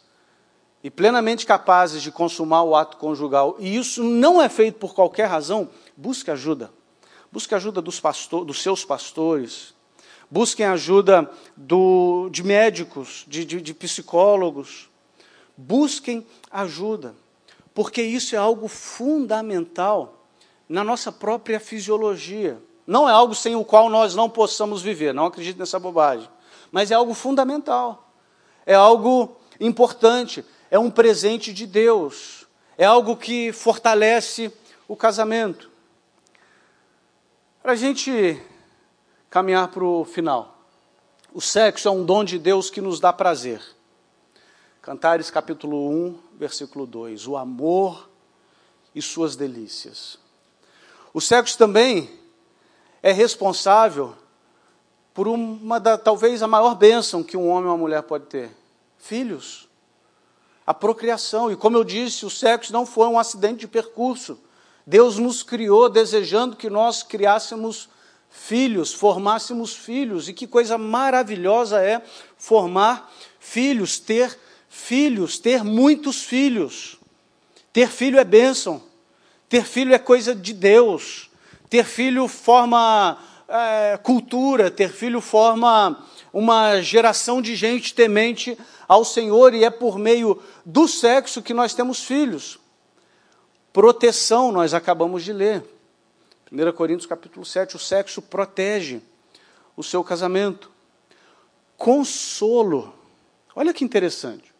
e 0.84 0.90
plenamente 0.90 1.44
capazes 1.44 2.00
de 2.00 2.12
consumar 2.12 2.62
o 2.62 2.76
ato 2.76 2.96
conjugal, 2.96 3.56
e 3.58 3.76
isso 3.76 4.04
não 4.04 4.40
é 4.40 4.48
feito 4.48 4.78
por 4.78 4.94
qualquer 4.94 5.26
razão, 5.26 5.68
busque 5.96 6.30
ajuda. 6.30 6.70
Busque 7.36 7.54
ajuda 7.54 7.82
dos, 7.82 8.00
pastor, 8.00 8.46
dos 8.46 8.62
seus 8.62 8.82
pastores, 8.82 9.74
busquem 10.30 10.64
ajuda 10.64 11.30
do, 11.54 12.30
de 12.30 12.42
médicos, 12.42 13.26
de, 13.28 13.44
de, 13.44 13.60
de 13.60 13.74
psicólogos. 13.74 14.88
Busquem 15.54 16.26
ajuda, 16.50 17.14
porque 17.74 18.00
isso 18.00 18.34
é 18.34 18.38
algo 18.38 18.68
fundamental 18.68 20.26
na 20.66 20.82
nossa 20.82 21.12
própria 21.12 21.60
fisiologia. 21.60 22.58
Não 22.86 23.06
é 23.06 23.12
algo 23.12 23.34
sem 23.34 23.54
o 23.54 23.66
qual 23.66 23.90
nós 23.90 24.14
não 24.14 24.30
possamos 24.30 24.80
viver, 24.80 25.12
não 25.12 25.26
acredito 25.26 25.58
nessa 25.58 25.78
bobagem. 25.78 26.30
Mas 26.72 26.90
é 26.90 26.94
algo 26.94 27.12
fundamental, 27.12 28.10
é 28.64 28.74
algo 28.74 29.36
importante, 29.60 30.42
é 30.70 30.78
um 30.78 30.90
presente 30.90 31.52
de 31.52 31.66
Deus, 31.66 32.46
é 32.78 32.86
algo 32.86 33.14
que 33.14 33.52
fortalece 33.52 34.50
o 34.88 34.96
casamento. 34.96 35.75
Para 37.66 37.72
a 37.72 37.76
gente 37.76 38.40
caminhar 39.28 39.66
para 39.66 39.82
o 39.82 40.04
final, 40.04 40.56
o 41.34 41.40
sexo 41.40 41.88
é 41.88 41.90
um 41.90 42.04
dom 42.04 42.22
de 42.22 42.38
Deus 42.38 42.70
que 42.70 42.80
nos 42.80 43.00
dá 43.00 43.12
prazer. 43.12 43.60
Cantares 44.80 45.32
capítulo 45.32 45.90
1, 45.90 46.18
versículo 46.38 46.86
2: 46.86 47.26
O 47.26 47.36
amor 47.36 48.08
e 48.94 49.02
suas 49.02 49.34
delícias. 49.34 50.16
O 51.12 51.20
sexo 51.20 51.58
também 51.58 52.08
é 53.02 53.10
responsável 53.10 54.14
por 55.12 55.26
uma 55.26 55.80
da, 55.80 55.98
talvez 55.98 56.44
a 56.44 56.46
maior 56.46 56.76
bênção 56.76 57.24
que 57.24 57.36
um 57.36 57.48
homem 57.48 57.68
ou 57.68 57.72
uma 57.72 57.78
mulher 57.78 58.04
pode 58.04 58.26
ter: 58.26 58.56
filhos. 58.96 59.68
A 60.64 60.72
procriação. 60.72 61.50
E 61.50 61.56
como 61.56 61.76
eu 61.76 61.82
disse, 61.82 62.24
o 62.24 62.30
sexo 62.30 62.72
não 62.72 62.86
foi 62.86 63.08
um 63.08 63.18
acidente 63.18 63.58
de 63.58 63.66
percurso. 63.66 64.38
Deus 64.86 65.18
nos 65.18 65.42
criou 65.42 65.88
desejando 65.88 66.54
que 66.54 66.70
nós 66.70 67.02
criássemos 67.02 67.88
filhos, 68.30 68.92
formássemos 68.94 69.74
filhos. 69.74 70.28
E 70.28 70.32
que 70.32 70.46
coisa 70.46 70.78
maravilhosa 70.78 71.82
é 71.82 72.00
formar 72.36 73.12
filhos, 73.40 73.98
ter 73.98 74.38
filhos, 74.68 75.38
ter 75.38 75.64
muitos 75.64 76.22
filhos. 76.22 76.98
Ter 77.72 77.88
filho 77.88 78.18
é 78.18 78.24
bênção. 78.24 78.80
Ter 79.48 79.64
filho 79.64 79.92
é 79.92 79.98
coisa 79.98 80.34
de 80.34 80.52
Deus. 80.52 81.30
Ter 81.68 81.84
filho 81.84 82.28
forma 82.28 83.18
é, 83.48 83.98
cultura, 84.02 84.70
ter 84.70 84.92
filho 84.92 85.20
forma 85.20 86.04
uma 86.32 86.80
geração 86.80 87.40
de 87.42 87.56
gente 87.56 87.94
temente 87.94 88.56
ao 88.86 89.04
Senhor, 89.04 89.54
e 89.54 89.64
é 89.64 89.70
por 89.70 89.98
meio 89.98 90.40
do 90.64 90.86
sexo 90.86 91.42
que 91.42 91.54
nós 91.54 91.74
temos 91.74 92.04
filhos. 92.04 92.58
Proteção, 93.76 94.50
nós 94.52 94.72
acabamos 94.72 95.22
de 95.22 95.34
ler. 95.34 95.62
1 96.50 96.72
Coríntios 96.72 97.04
capítulo 97.04 97.44
7, 97.44 97.76
o 97.76 97.78
sexo 97.78 98.22
protege 98.22 99.02
o 99.76 99.82
seu 99.82 100.02
casamento. 100.02 100.70
Consolo. 101.76 102.94
Olha 103.54 103.74
que 103.74 103.84
interessante. 103.84 104.50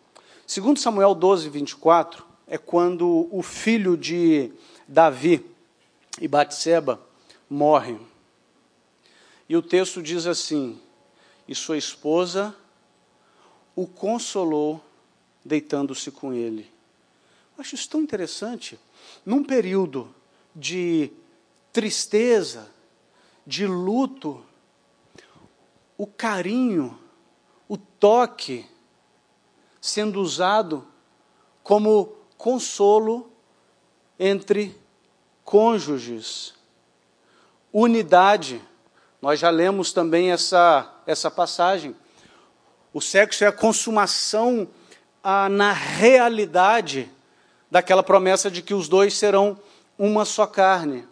Segundo 0.47 0.79
Samuel 0.79 1.15
12, 1.15 1.49
24, 1.49 2.27
é 2.47 2.59
quando 2.59 3.27
o 3.31 3.43
filho 3.43 3.97
de 3.97 4.53
Davi 4.87 5.43
e 6.21 6.29
Batseba 6.29 7.01
morrem. 7.49 7.99
E 9.49 9.57
o 9.57 9.63
texto 9.63 10.03
diz 10.03 10.27
assim: 10.27 10.79
E 11.49 11.55
sua 11.55 11.79
esposa 11.79 12.55
o 13.75 13.87
consolou 13.87 14.79
deitando-se 15.43 16.11
com 16.11 16.35
ele. 16.35 16.71
Eu 17.57 17.63
acho 17.63 17.77
isso 17.77 17.89
tão 17.89 18.03
interessante. 18.03 18.79
Num 19.27 19.43
período 19.43 20.15
de 20.55 21.11
tristeza, 21.73 22.71
de 23.45 23.67
luto, 23.67 24.41
o 25.99 26.07
carinho, 26.07 26.97
o 27.69 27.77
toque 27.77 28.65
sendo 29.81 30.21
usado 30.21 30.87
como 31.65 32.15
consolo 32.39 33.33
entre 34.17 34.79
cônjuges. 35.45 36.55
Unidade. 37.73 38.63
Nós 39.21 39.41
já 39.41 39.51
lemos 39.51 39.93
também 39.93 40.31
essa, 40.31 41.03
essa 41.05 41.33
passagem. 41.33 41.97
O 42.93 43.01
sexo 43.01 43.43
é 43.43 43.49
a 43.49 43.53
consumação 43.53 44.69
a, 45.21 45.49
na 45.49 45.73
realidade 45.73 47.11
daquela 47.71 48.03
promessa 48.03 48.51
de 48.51 48.63
que 48.63 48.75
os 48.75 48.89
dois 48.89 49.15
serão 49.15 49.59
uma 49.99 50.25
só 50.25 50.47
carne. 50.47 51.07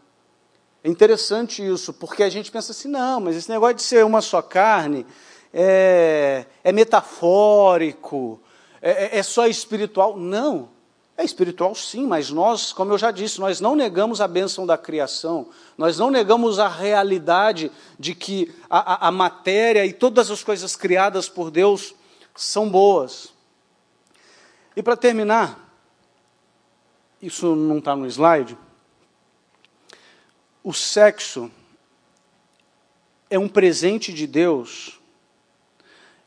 É 0.83 0.89
interessante 0.89 1.67
isso, 1.67 1.93
porque 1.95 2.23
a 2.23 2.29
gente 2.29 2.51
pensa 2.51 2.73
assim, 2.73 2.89
não, 2.89 3.21
mas 3.21 3.37
esse 3.37 3.51
negócio 3.51 3.77
de 3.77 3.83
ser 3.83 4.05
uma 4.05 4.21
só 4.21 4.43
carne 4.43 5.07
é, 5.53 6.45
é 6.63 6.73
metafórico, 6.73 8.41
é, 8.83 9.17
é, 9.17 9.19
é 9.19 9.23
só 9.23 9.47
espiritual. 9.47 10.17
Não, 10.17 10.69
é 11.17 11.25
espiritual 11.25 11.75
sim, 11.75 12.07
mas 12.07 12.31
nós, 12.31 12.73
como 12.73 12.93
eu 12.93 12.99
já 12.99 13.11
disse, 13.11 13.41
nós 13.41 13.61
não 13.61 13.77
negamos 13.77 14.21
a 14.21 14.29
bênção 14.29 14.67
da 14.67 14.77
criação, 14.77 15.49
nós 15.79 15.97
não 15.97 16.11
negamos 16.11 16.59
a 16.59 16.69
realidade 16.69 17.71
de 17.99 18.15
que 18.15 18.53
a, 18.69 19.07
a, 19.07 19.09
a 19.09 19.11
matéria 19.11 19.87
e 19.87 19.93
todas 19.93 20.31
as 20.31 20.43
coisas 20.43 20.77
criadas 20.77 21.29
por 21.29 21.51
Deus 21.51 21.95
são 22.35 22.69
boas. 22.69 23.33
E 24.77 24.83
para 24.83 24.97
terminar, 24.97 25.64
isso 27.25 27.57
não 27.57 27.79
está 27.79 27.97
no 27.97 28.07
slide, 28.07 28.57
o 30.63 30.75
sexo 30.75 31.51
é 33.31 33.39
um 33.39 33.49
presente 33.49 34.13
de 34.13 34.27
Deus, 34.27 35.01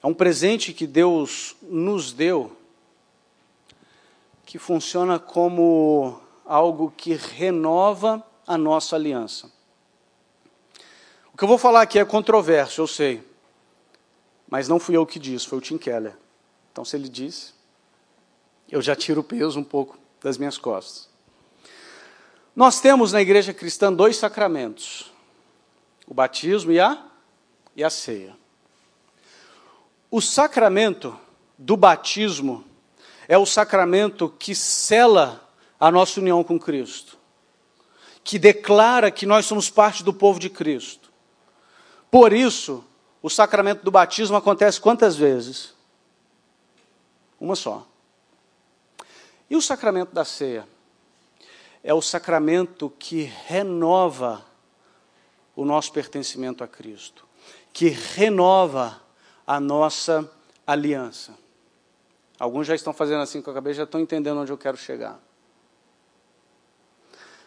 é 0.02 0.08
um 0.08 0.14
presente 0.14 0.74
que 0.74 0.88
Deus 0.88 1.56
nos 1.62 2.12
deu 2.12 2.56
que 4.44 4.58
funciona 4.58 5.20
como 5.20 6.20
algo 6.46 6.92
que 6.96 7.14
renova 7.14 8.26
a 8.48 8.58
nossa 8.58 8.96
aliança. 8.96 9.52
O 11.34 11.38
que 11.38 11.44
eu 11.44 11.48
vou 11.48 11.58
falar 11.58 11.82
aqui 11.82 12.00
é 12.00 12.06
controverso, 12.06 12.82
eu 12.82 12.88
sei. 12.88 13.24
Mas 14.50 14.68
não 14.68 14.80
fui 14.80 14.96
eu 14.96 15.06
que 15.06 15.20
disse, 15.20 15.46
foi 15.46 15.58
o 15.58 15.62
Tim 15.62 15.78
Keller. 15.78 16.18
Então, 16.72 16.86
se 16.86 16.96
ele 16.96 17.10
disse, 17.10 17.54
eu 18.70 18.82
já 18.82 18.96
tiro 18.96 19.20
o 19.22 19.24
peso 19.24 19.60
um 19.60 19.64
pouco 19.64 20.00
das 20.28 20.38
minhas 20.38 20.58
costas. 20.58 21.08
Nós 22.54 22.82
temos 22.82 23.14
na 23.14 23.22
igreja 23.22 23.54
cristã 23.54 23.94
dois 23.94 24.18
sacramentos: 24.18 25.10
o 26.06 26.14
batismo 26.14 26.72
e 26.74 26.82
a, 26.82 27.02
e 27.74 27.82
a 27.82 27.90
ceia. 27.90 28.36
O 30.12 30.22
sacramento 30.22 31.18
do 31.58 31.78
batismo 31.78 32.66
é 33.26 33.38
o 33.38 33.46
sacramento 33.46 34.28
que 34.38 34.54
sela 34.54 35.50
a 35.80 35.90
nossa 35.90 36.20
união 36.20 36.44
com 36.44 36.60
Cristo, 36.60 37.18
que 38.22 38.38
declara 38.38 39.10
que 39.10 39.26
nós 39.26 39.46
somos 39.46 39.70
parte 39.70 40.04
do 40.04 40.14
povo 40.14 40.40
de 40.40 40.50
Cristo. 40.50 41.10
Por 42.12 42.34
isso, 42.34 42.84
o 43.22 43.30
sacramento 43.30 43.82
do 43.84 43.92
batismo 43.92 44.36
acontece 44.36 44.82
quantas 44.82 45.16
vezes? 45.16 45.74
Uma 47.40 47.56
só. 47.56 47.88
E 49.50 49.56
o 49.56 49.62
sacramento 49.62 50.14
da 50.14 50.26
ceia? 50.26 50.68
É 51.84 51.94
o 51.94 52.02
sacramento 52.02 52.92
que 53.00 53.24
renova 53.48 54.46
o 55.56 55.64
nosso 55.64 55.92
pertencimento 55.92 56.64
a 56.64 56.68
Cristo, 56.68 57.26
que 57.72 57.90
renova 57.90 59.02
a 59.46 59.60
nossa 59.60 60.30
aliança. 60.66 61.34
Alguns 62.38 62.68
já 62.68 62.76
estão 62.76 62.94
fazendo 62.94 63.22
assim 63.22 63.42
com 63.42 63.50
a 63.50 63.54
cabeça, 63.54 63.78
já 63.78 63.84
estão 63.84 64.00
entendendo 64.00 64.40
onde 64.40 64.52
eu 64.52 64.58
quero 64.58 64.78
chegar. 64.78 65.20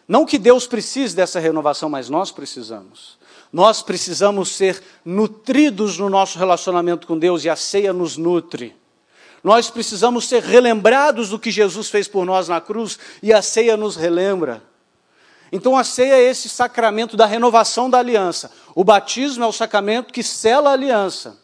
Não 0.07 0.25
que 0.25 0.37
Deus 0.37 0.67
precise 0.67 1.15
dessa 1.15 1.39
renovação, 1.39 1.87
mas 1.87 2.09
nós 2.09 2.31
precisamos. 2.31 3.17
Nós 3.53 3.81
precisamos 3.81 4.49
ser 4.49 4.83
nutridos 5.05 5.97
no 5.97 6.09
nosso 6.09 6.37
relacionamento 6.37 7.07
com 7.07 7.17
Deus 7.17 7.45
e 7.45 7.49
a 7.49 7.55
ceia 7.55 7.93
nos 7.93 8.17
nutre. 8.17 8.75
Nós 9.43 9.69
precisamos 9.69 10.27
ser 10.27 10.43
relembrados 10.43 11.29
do 11.29 11.39
que 11.39 11.49
Jesus 11.49 11.89
fez 11.89 12.07
por 12.07 12.25
nós 12.25 12.47
na 12.47 12.61
cruz 12.61 12.99
e 13.23 13.33
a 13.33 13.41
ceia 13.41 13.75
nos 13.75 13.95
relembra. 13.95 14.63
Então 15.51 15.75
a 15.75 15.83
ceia 15.83 16.13
é 16.13 16.21
esse 16.21 16.47
sacramento 16.47 17.17
da 17.17 17.25
renovação 17.25 17.89
da 17.89 17.97
aliança. 17.97 18.51
O 18.75 18.83
batismo 18.83 19.43
é 19.43 19.47
o 19.47 19.51
sacramento 19.51 20.13
que 20.13 20.23
sela 20.23 20.69
a 20.69 20.73
aliança. 20.73 21.39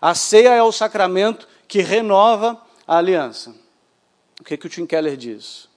A 0.00 0.14
ceia 0.14 0.50
é 0.50 0.62
o 0.62 0.70
sacramento 0.70 1.48
que 1.66 1.80
renova 1.80 2.60
a 2.86 2.98
aliança. 2.98 3.54
O 4.40 4.44
que, 4.44 4.56
que 4.56 4.66
o 4.66 4.70
Tim 4.70 4.86
Keller 4.86 5.16
diz? 5.16 5.68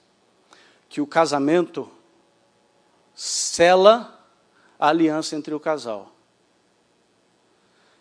Que 0.88 1.00
o 1.00 1.06
casamento 1.06 1.90
sela 3.14 4.22
a 4.78 4.88
aliança 4.88 5.34
entre 5.34 5.54
o 5.54 5.60
casal. 5.60 6.12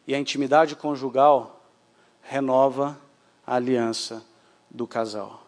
E 0.06 0.14
a 0.14 0.20
intimidade 0.20 0.76
conjugal 0.76 1.64
renova 2.22 3.00
a 3.48 3.56
aliança 3.56 4.22
do 4.70 4.86
casal. 4.86 5.48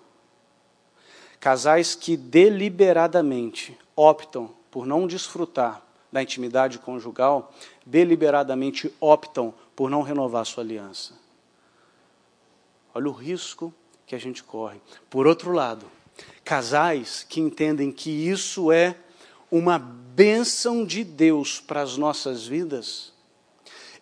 Casais 1.37 1.93
que 1.93 2.15
deliberadamente 2.15 3.77
optam 3.95 4.49
por 4.71 4.85
não 4.85 5.05
desfrutar 5.05 5.85
da 6.11 6.23
intimidade 6.23 6.79
conjugal, 6.79 7.53
deliberadamente 7.85 8.93
optam 8.99 9.53
por 9.75 9.89
não 9.89 10.01
renovar 10.01 10.45
sua 10.45 10.63
aliança. 10.63 11.13
Olha 12.95 13.09
o 13.09 13.13
risco 13.13 13.73
que 14.07 14.15
a 14.15 14.19
gente 14.19 14.43
corre. 14.43 14.81
Por 15.09 15.27
outro 15.27 15.51
lado, 15.51 15.85
casais 16.43 17.25
que 17.27 17.39
entendem 17.39 17.91
que 17.91 18.09
isso 18.09 18.71
é 18.71 18.95
uma 19.51 19.77
bênção 19.77 20.85
de 20.85 21.03
Deus 21.03 21.59
para 21.59 21.81
as 21.81 21.97
nossas 21.97 22.47
vidas 22.47 23.13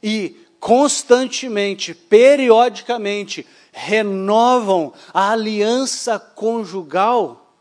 e 0.01 0.47
constantemente, 0.59 1.93
periodicamente, 1.93 3.45
renovam 3.77 4.91
a 5.13 5.31
aliança 5.31 6.17
conjugal, 6.17 7.53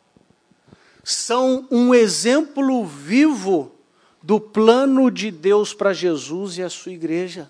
são 1.04 1.68
um 1.70 1.94
exemplo 1.94 2.84
vivo 2.86 3.70
do 4.22 4.40
plano 4.40 5.10
de 5.10 5.30
Deus 5.30 5.74
para 5.74 5.92
Jesus 5.92 6.56
e 6.56 6.62
a 6.62 6.70
sua 6.70 6.92
igreja. 6.92 7.48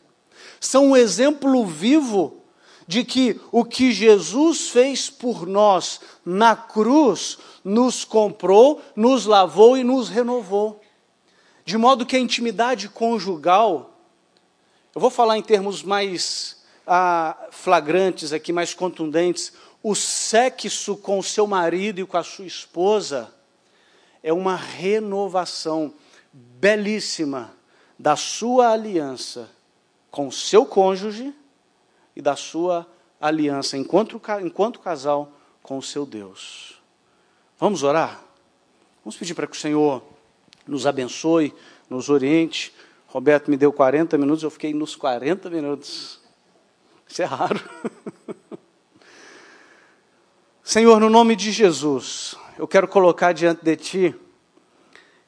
São 0.60 0.88
um 0.88 0.96
exemplo 0.96 1.64
vivo 1.64 2.42
de 2.88 3.04
que 3.04 3.40
o 3.52 3.64
que 3.64 3.92
Jesus 3.92 4.68
fez 4.68 5.08
por 5.08 5.46
nós 5.46 6.00
na 6.24 6.56
cruz 6.56 7.38
nos 7.64 8.04
comprou, 8.04 8.82
nos 8.96 9.26
lavou 9.26 9.78
e 9.78 9.84
nos 9.84 10.08
renovou. 10.08 10.80
De 11.64 11.78
modo 11.78 12.04
que 12.04 12.16
a 12.16 12.20
intimidade 12.20 12.88
conjugal, 12.88 13.96
eu 14.94 15.00
vou 15.00 15.10
falar 15.10 15.38
em 15.38 15.42
termos 15.42 15.82
mais 15.82 16.55
ah, 16.86 17.36
flagrantes 17.50 18.32
aqui, 18.32 18.52
mais 18.52 18.72
contundentes, 18.72 19.52
o 19.82 19.94
sexo 19.94 20.96
com 20.96 21.18
o 21.18 21.22
seu 21.22 21.46
marido 21.46 22.00
e 22.00 22.06
com 22.06 22.16
a 22.16 22.22
sua 22.22 22.46
esposa 22.46 23.32
é 24.22 24.32
uma 24.32 24.56
renovação 24.56 25.92
belíssima 26.32 27.52
da 27.98 28.16
sua 28.16 28.72
aliança 28.72 29.48
com 30.10 30.28
o 30.28 30.32
seu 30.32 30.66
cônjuge 30.66 31.34
e 32.14 32.22
da 32.22 32.36
sua 32.36 32.86
aliança 33.20 33.76
enquanto, 33.76 34.20
enquanto 34.42 34.80
casal 34.80 35.32
com 35.62 35.78
o 35.78 35.82
seu 35.82 36.04
Deus. 36.04 36.80
Vamos 37.58 37.82
orar? 37.82 38.22
Vamos 39.04 39.16
pedir 39.16 39.34
para 39.34 39.46
que 39.46 39.56
o 39.56 39.60
Senhor 39.60 40.02
nos 40.66 40.86
abençoe, 40.86 41.54
nos 41.88 42.08
oriente. 42.08 42.74
Roberto 43.06 43.50
me 43.50 43.56
deu 43.56 43.72
40 43.72 44.18
minutos, 44.18 44.42
eu 44.42 44.50
fiquei 44.50 44.74
nos 44.74 44.96
40 44.96 45.48
minutos. 45.48 46.20
Isso 47.08 47.22
é 47.22 47.24
raro. 47.24 47.60
Senhor, 50.62 50.98
no 50.98 51.08
nome 51.08 51.36
de 51.36 51.52
Jesus, 51.52 52.34
eu 52.58 52.66
quero 52.66 52.88
colocar 52.88 53.32
diante 53.32 53.64
de 53.64 53.76
Ti 53.76 54.14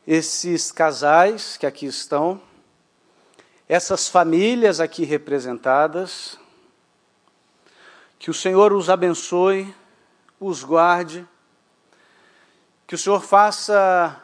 esses 0.06 0.72
casais 0.72 1.56
que 1.56 1.64
aqui 1.64 1.86
estão, 1.86 2.42
essas 3.68 4.08
famílias 4.08 4.80
aqui 4.80 5.04
representadas, 5.04 6.36
que 8.18 8.30
o 8.30 8.34
Senhor 8.34 8.72
os 8.72 8.90
abençoe, 8.90 9.72
os 10.40 10.64
guarde, 10.64 11.26
que 12.86 12.96
o 12.96 12.98
Senhor 12.98 13.20
faça 13.20 14.20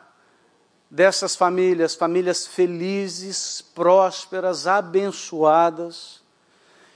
dessas 0.90 1.36
famílias 1.36 1.94
famílias 1.94 2.46
felizes, 2.46 3.62
prósperas, 3.62 4.66
abençoadas 4.66 6.23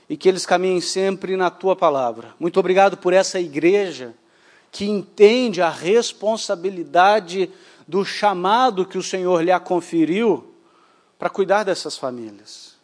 e 0.09 0.17
que 0.17 0.27
eles 0.27 0.45
caminhem 0.45 0.81
sempre 0.81 1.37
na 1.37 1.51
tua 1.51 1.75
palavra. 1.75 2.33
Muito 2.39 2.59
obrigado 2.59 2.97
por 2.97 3.13
essa 3.13 3.39
igreja 3.39 4.15
que 4.71 4.85
entende 4.85 5.61
a 5.61 5.69
responsabilidade 5.69 7.49
do 7.87 8.03
chamado 8.03 8.85
que 8.85 8.97
o 8.97 9.03
Senhor 9.03 9.41
lhe 9.41 9.57
conferiu 9.59 10.53
para 11.17 11.29
cuidar 11.29 11.63
dessas 11.63 11.97
famílias. 11.97 12.77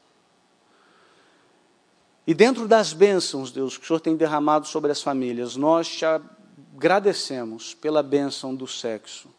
E 2.28 2.34
dentro 2.34 2.68
das 2.68 2.92
bênçãos, 2.92 3.52
Deus, 3.52 3.78
que 3.78 3.84
o 3.84 3.88
Senhor 3.88 4.00
tem 4.00 4.16
derramado 4.16 4.68
sobre 4.68 4.92
as 4.92 5.02
famílias, 5.02 5.56
nós 5.56 5.88
te 5.88 6.06
agradecemos 6.06 7.74
pela 7.74 8.02
bênção 8.02 8.56
do 8.56 8.68
sexo. 8.68 9.30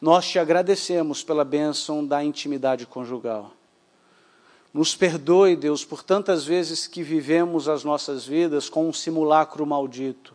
Nós 0.00 0.26
te 0.28 0.38
agradecemos 0.38 1.24
pela 1.24 1.44
bênção 1.44 2.06
da 2.06 2.22
intimidade 2.22 2.86
conjugal. 2.86 3.57
Nos 4.72 4.94
perdoe, 4.94 5.56
Deus, 5.56 5.84
por 5.84 6.02
tantas 6.02 6.44
vezes 6.44 6.86
que 6.86 7.02
vivemos 7.02 7.68
as 7.68 7.84
nossas 7.84 8.26
vidas 8.26 8.68
com 8.68 8.88
um 8.88 8.92
simulacro 8.92 9.64
maldito. 9.64 10.34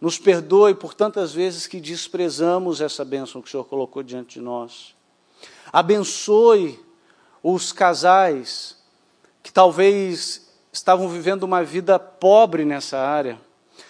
Nos 0.00 0.18
perdoe 0.18 0.74
por 0.74 0.94
tantas 0.94 1.32
vezes 1.32 1.66
que 1.66 1.80
desprezamos 1.80 2.80
essa 2.80 3.04
bênção 3.04 3.42
que 3.42 3.48
o 3.48 3.50
Senhor 3.50 3.64
colocou 3.64 4.02
diante 4.02 4.34
de 4.34 4.40
nós. 4.40 4.94
Abençoe 5.72 6.78
os 7.42 7.72
casais 7.72 8.76
que 9.42 9.52
talvez 9.52 10.48
estavam 10.72 11.08
vivendo 11.08 11.42
uma 11.42 11.64
vida 11.64 11.98
pobre 11.98 12.64
nessa 12.64 12.98
área. 12.98 13.40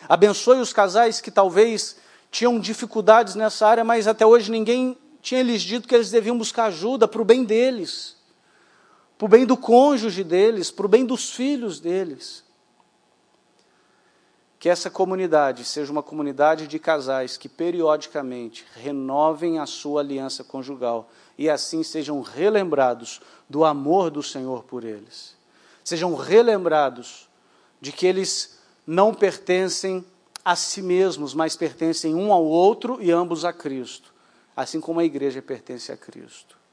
Abençoe 0.08 0.60
os 0.60 0.72
casais 0.72 1.20
que 1.20 1.30
talvez 1.30 1.96
tinham 2.30 2.58
dificuldades 2.58 3.34
nessa 3.34 3.66
área, 3.66 3.84
mas 3.84 4.06
até 4.06 4.24
hoje 4.24 4.50
ninguém 4.50 4.96
tinha 5.20 5.42
lhes 5.42 5.62
dito 5.62 5.86
que 5.86 5.94
eles 5.94 6.10
deviam 6.10 6.38
buscar 6.38 6.64
ajuda 6.66 7.06
para 7.06 7.20
o 7.20 7.24
bem 7.24 7.44
deles 7.44 8.14
para 9.16 9.26
o 9.26 9.28
bem 9.28 9.46
do 9.46 9.56
cônjuge 9.56 10.24
deles, 10.24 10.70
para 10.70 10.86
o 10.86 10.88
bem 10.88 11.04
dos 11.04 11.30
filhos 11.30 11.80
deles. 11.80 12.42
Que 14.58 14.68
essa 14.68 14.90
comunidade 14.90 15.64
seja 15.64 15.92
uma 15.92 16.02
comunidade 16.02 16.66
de 16.66 16.78
casais 16.78 17.36
que 17.36 17.48
periodicamente 17.48 18.64
renovem 18.74 19.58
a 19.58 19.66
sua 19.66 20.00
aliança 20.00 20.42
conjugal 20.42 21.10
e 21.36 21.50
assim 21.50 21.82
sejam 21.82 22.20
relembrados 22.22 23.20
do 23.48 23.64
amor 23.64 24.10
do 24.10 24.22
Senhor 24.22 24.64
por 24.64 24.84
eles. 24.84 25.36
Sejam 25.84 26.14
relembrados 26.14 27.28
de 27.80 27.92
que 27.92 28.06
eles 28.06 28.58
não 28.86 29.12
pertencem 29.12 30.04
a 30.44 30.56
si 30.56 30.82
mesmos, 30.82 31.34
mas 31.34 31.56
pertencem 31.56 32.14
um 32.14 32.32
ao 32.32 32.44
outro 32.44 32.98
e 33.00 33.10
ambos 33.10 33.44
a 33.44 33.52
Cristo, 33.52 34.12
assim 34.56 34.80
como 34.80 35.00
a 35.00 35.04
igreja 35.04 35.40
pertence 35.40 35.92
a 35.92 35.96
Cristo. 35.96 36.63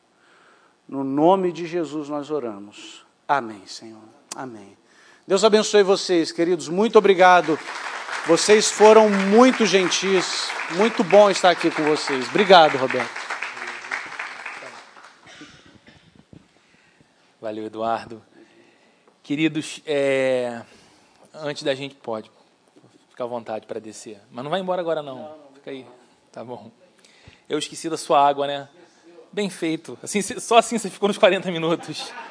No 0.92 1.06
nome 1.06 1.54
de 1.54 1.66
Jesus 1.66 2.10
nós 2.10 2.30
oramos. 2.30 3.06
Amém, 3.26 3.66
Senhor. 3.66 4.04
Amém. 4.36 4.78
Deus 5.26 5.42
abençoe 5.42 5.84
vocês, 5.84 6.34
queridos. 6.34 6.68
Muito 6.68 6.98
obrigado. 6.98 7.58
Vocês 8.28 8.70
foram 8.70 9.10
muito 9.10 9.66
gentis. 9.66 10.50
Muito 10.76 11.02
bom 11.02 11.30
estar 11.30 11.50
aqui 11.50 11.72
com 11.72 11.82
vocês. 11.84 12.28
Obrigado, 12.28 12.78
Roberto. 12.78 13.22
Valeu, 17.40 17.68
Eduardo. 17.68 18.22
Queridos, 19.24 19.82
é... 19.86 20.62
antes 21.34 21.64
da 21.64 21.74
gente 21.74 21.96
pode 21.96 22.30
ficar 23.10 23.24
à 23.24 23.28
vontade 23.28 23.66
para 23.66 23.80
descer, 23.80 24.20
mas 24.30 24.44
não 24.44 24.52
vai 24.52 24.60
embora 24.60 24.82
agora 24.82 25.02
não. 25.02 25.38
Fica 25.54 25.72
aí. 25.72 25.86
Tá 26.34 26.44
bom. 26.44 26.70
Eu 27.48 27.58
esqueci 27.58 27.90
da 27.90 27.96
sua 27.96 28.28
água, 28.28 28.46
né? 28.46 28.68
Bem 29.34 29.50
feito. 29.50 29.98
Assim, 30.04 30.22
só 30.22 30.58
assim 30.58 30.78
você 30.78 30.90
ficou 30.90 31.08
nos 31.08 31.18
40 31.18 31.52
minutos. 31.52 32.12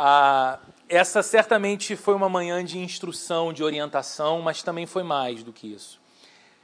Ah, 0.00 0.60
essa 0.88 1.24
certamente 1.24 1.96
foi 1.96 2.14
uma 2.14 2.28
manhã 2.28 2.64
de 2.64 2.78
instrução, 2.78 3.52
de 3.52 3.64
orientação, 3.64 4.40
mas 4.40 4.62
também 4.62 4.86
foi 4.86 5.02
mais 5.02 5.42
do 5.42 5.52
que 5.52 5.66
isso. 5.66 6.00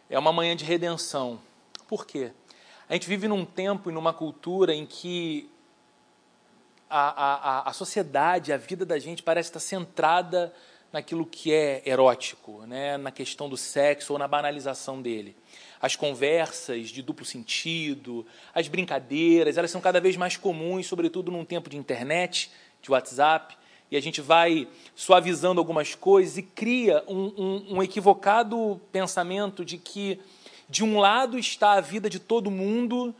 É 0.09 0.17
uma 0.17 0.33
manhã 0.33 0.55
de 0.55 0.65
redenção. 0.65 1.41
Por 1.89 2.07
quê? 2.07 2.31
A 2.89 2.93
gente 2.93 3.09
vive 3.09 3.27
num 3.27 3.45
tempo 3.45 3.91
e 3.91 3.93
numa 3.93 4.13
cultura 4.13 4.73
em 4.73 4.87
que 4.87 5.51
a, 6.89 7.65
a, 7.65 7.71
a 7.71 7.73
sociedade, 7.73 8.53
a 8.53 8.57
vida 8.57 8.87
da 8.87 9.01
gente 9.01 9.21
parece 9.21 9.49
estar 9.49 9.59
centrada 9.59 10.55
naquilo 10.95 11.27
que 11.27 11.53
é 11.53 11.83
erótico, 11.85 12.65
né? 12.67 12.97
na 12.97 13.11
questão 13.11 13.49
do 13.49 13.57
sexo 13.57 14.13
ou 14.13 14.19
na 14.19 14.29
banalização 14.29 15.03
dele 15.03 15.37
as 15.83 15.97
conversas 15.97 16.89
de 16.89 17.03
duplo 17.03 17.27
sentido, 17.27 18.25
as 18.55 18.69
brincadeiras, 18.69 19.59
elas 19.59 19.71
são 19.71 19.83
cada 19.83 20.01
vez 20.01 20.17
mais 20.17 20.35
comuns, 20.35 20.87
sobretudo 20.87 21.31
num 21.31 21.45
tempo 21.45 21.69
de 21.69 21.77
internet, 21.77 22.51
de 22.81 22.91
WhatsApp, 22.91 23.55
e 23.91 23.97
a 23.97 24.01
gente 24.01 24.23
vai 24.23 24.67
suavizando 24.95 25.61
algumas 25.61 25.95
coisas 25.95 26.39
e 26.39 26.43
cria 26.43 27.05
um, 27.07 27.35
um, 27.37 27.67
um 27.77 27.83
equivocado 27.83 28.81
pensamento 28.91 29.63
de 29.63 29.77
que, 29.77 30.19
de 30.71 30.83
um 30.83 30.99
lado, 30.99 31.39
está 31.39 31.73
a 31.73 31.83
vida 31.83 32.09
de 32.09 32.19
todo 32.19 32.51
mundo 32.51 33.15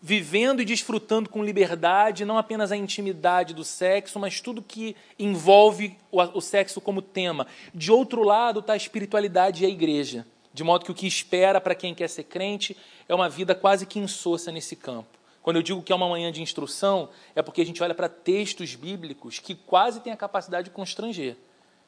vivendo 0.00 0.60
e 0.60 0.64
desfrutando 0.64 1.28
com 1.28 1.42
liberdade, 1.42 2.24
não 2.24 2.38
apenas 2.38 2.70
a 2.70 2.76
intimidade 2.76 3.54
do 3.54 3.64
sexo, 3.64 4.18
mas 4.18 4.40
tudo 4.40 4.62
que 4.62 4.94
envolve 5.18 5.96
o, 6.10 6.40
sexo 6.40 6.80
como 6.80 7.02
tema. 7.02 7.46
De 7.74 7.90
outro 7.90 8.22
lado 8.22 8.60
está 8.60 8.74
a 8.74 8.76
espiritualidade 8.76 9.62
e 9.62 9.66
a 9.66 9.70
igreja, 9.70 10.26
de 10.52 10.62
modo 10.62 10.84
que 10.84 10.90
o 10.90 10.94
que 10.94 11.06
espera 11.06 11.60
para 11.60 11.74
quem 11.74 11.94
quer 11.94 12.08
ser 12.08 12.24
crente 12.24 12.76
é 13.08 13.14
uma 13.14 13.28
vida 13.28 13.54
quase 13.54 13.86
que 13.86 13.98
insossa 13.98 14.52
nesse 14.52 14.76
campo. 14.76 15.16
Quando 15.42 15.56
eu 15.56 15.62
digo 15.62 15.82
que 15.82 15.92
é 15.92 15.96
uma 15.96 16.08
manhã 16.08 16.32
de 16.32 16.42
instrução, 16.42 17.08
é 17.34 17.40
porque 17.40 17.60
a 17.60 17.64
gente 17.64 17.80
olha 17.82 17.94
para 17.94 18.08
textos 18.08 18.74
bíblicos 18.74 19.38
que 19.38 19.54
quase 19.54 20.00
têm 20.00 20.12
a 20.12 20.16
capacidade 20.16 20.64
de 20.64 20.74
constranger 20.74 21.36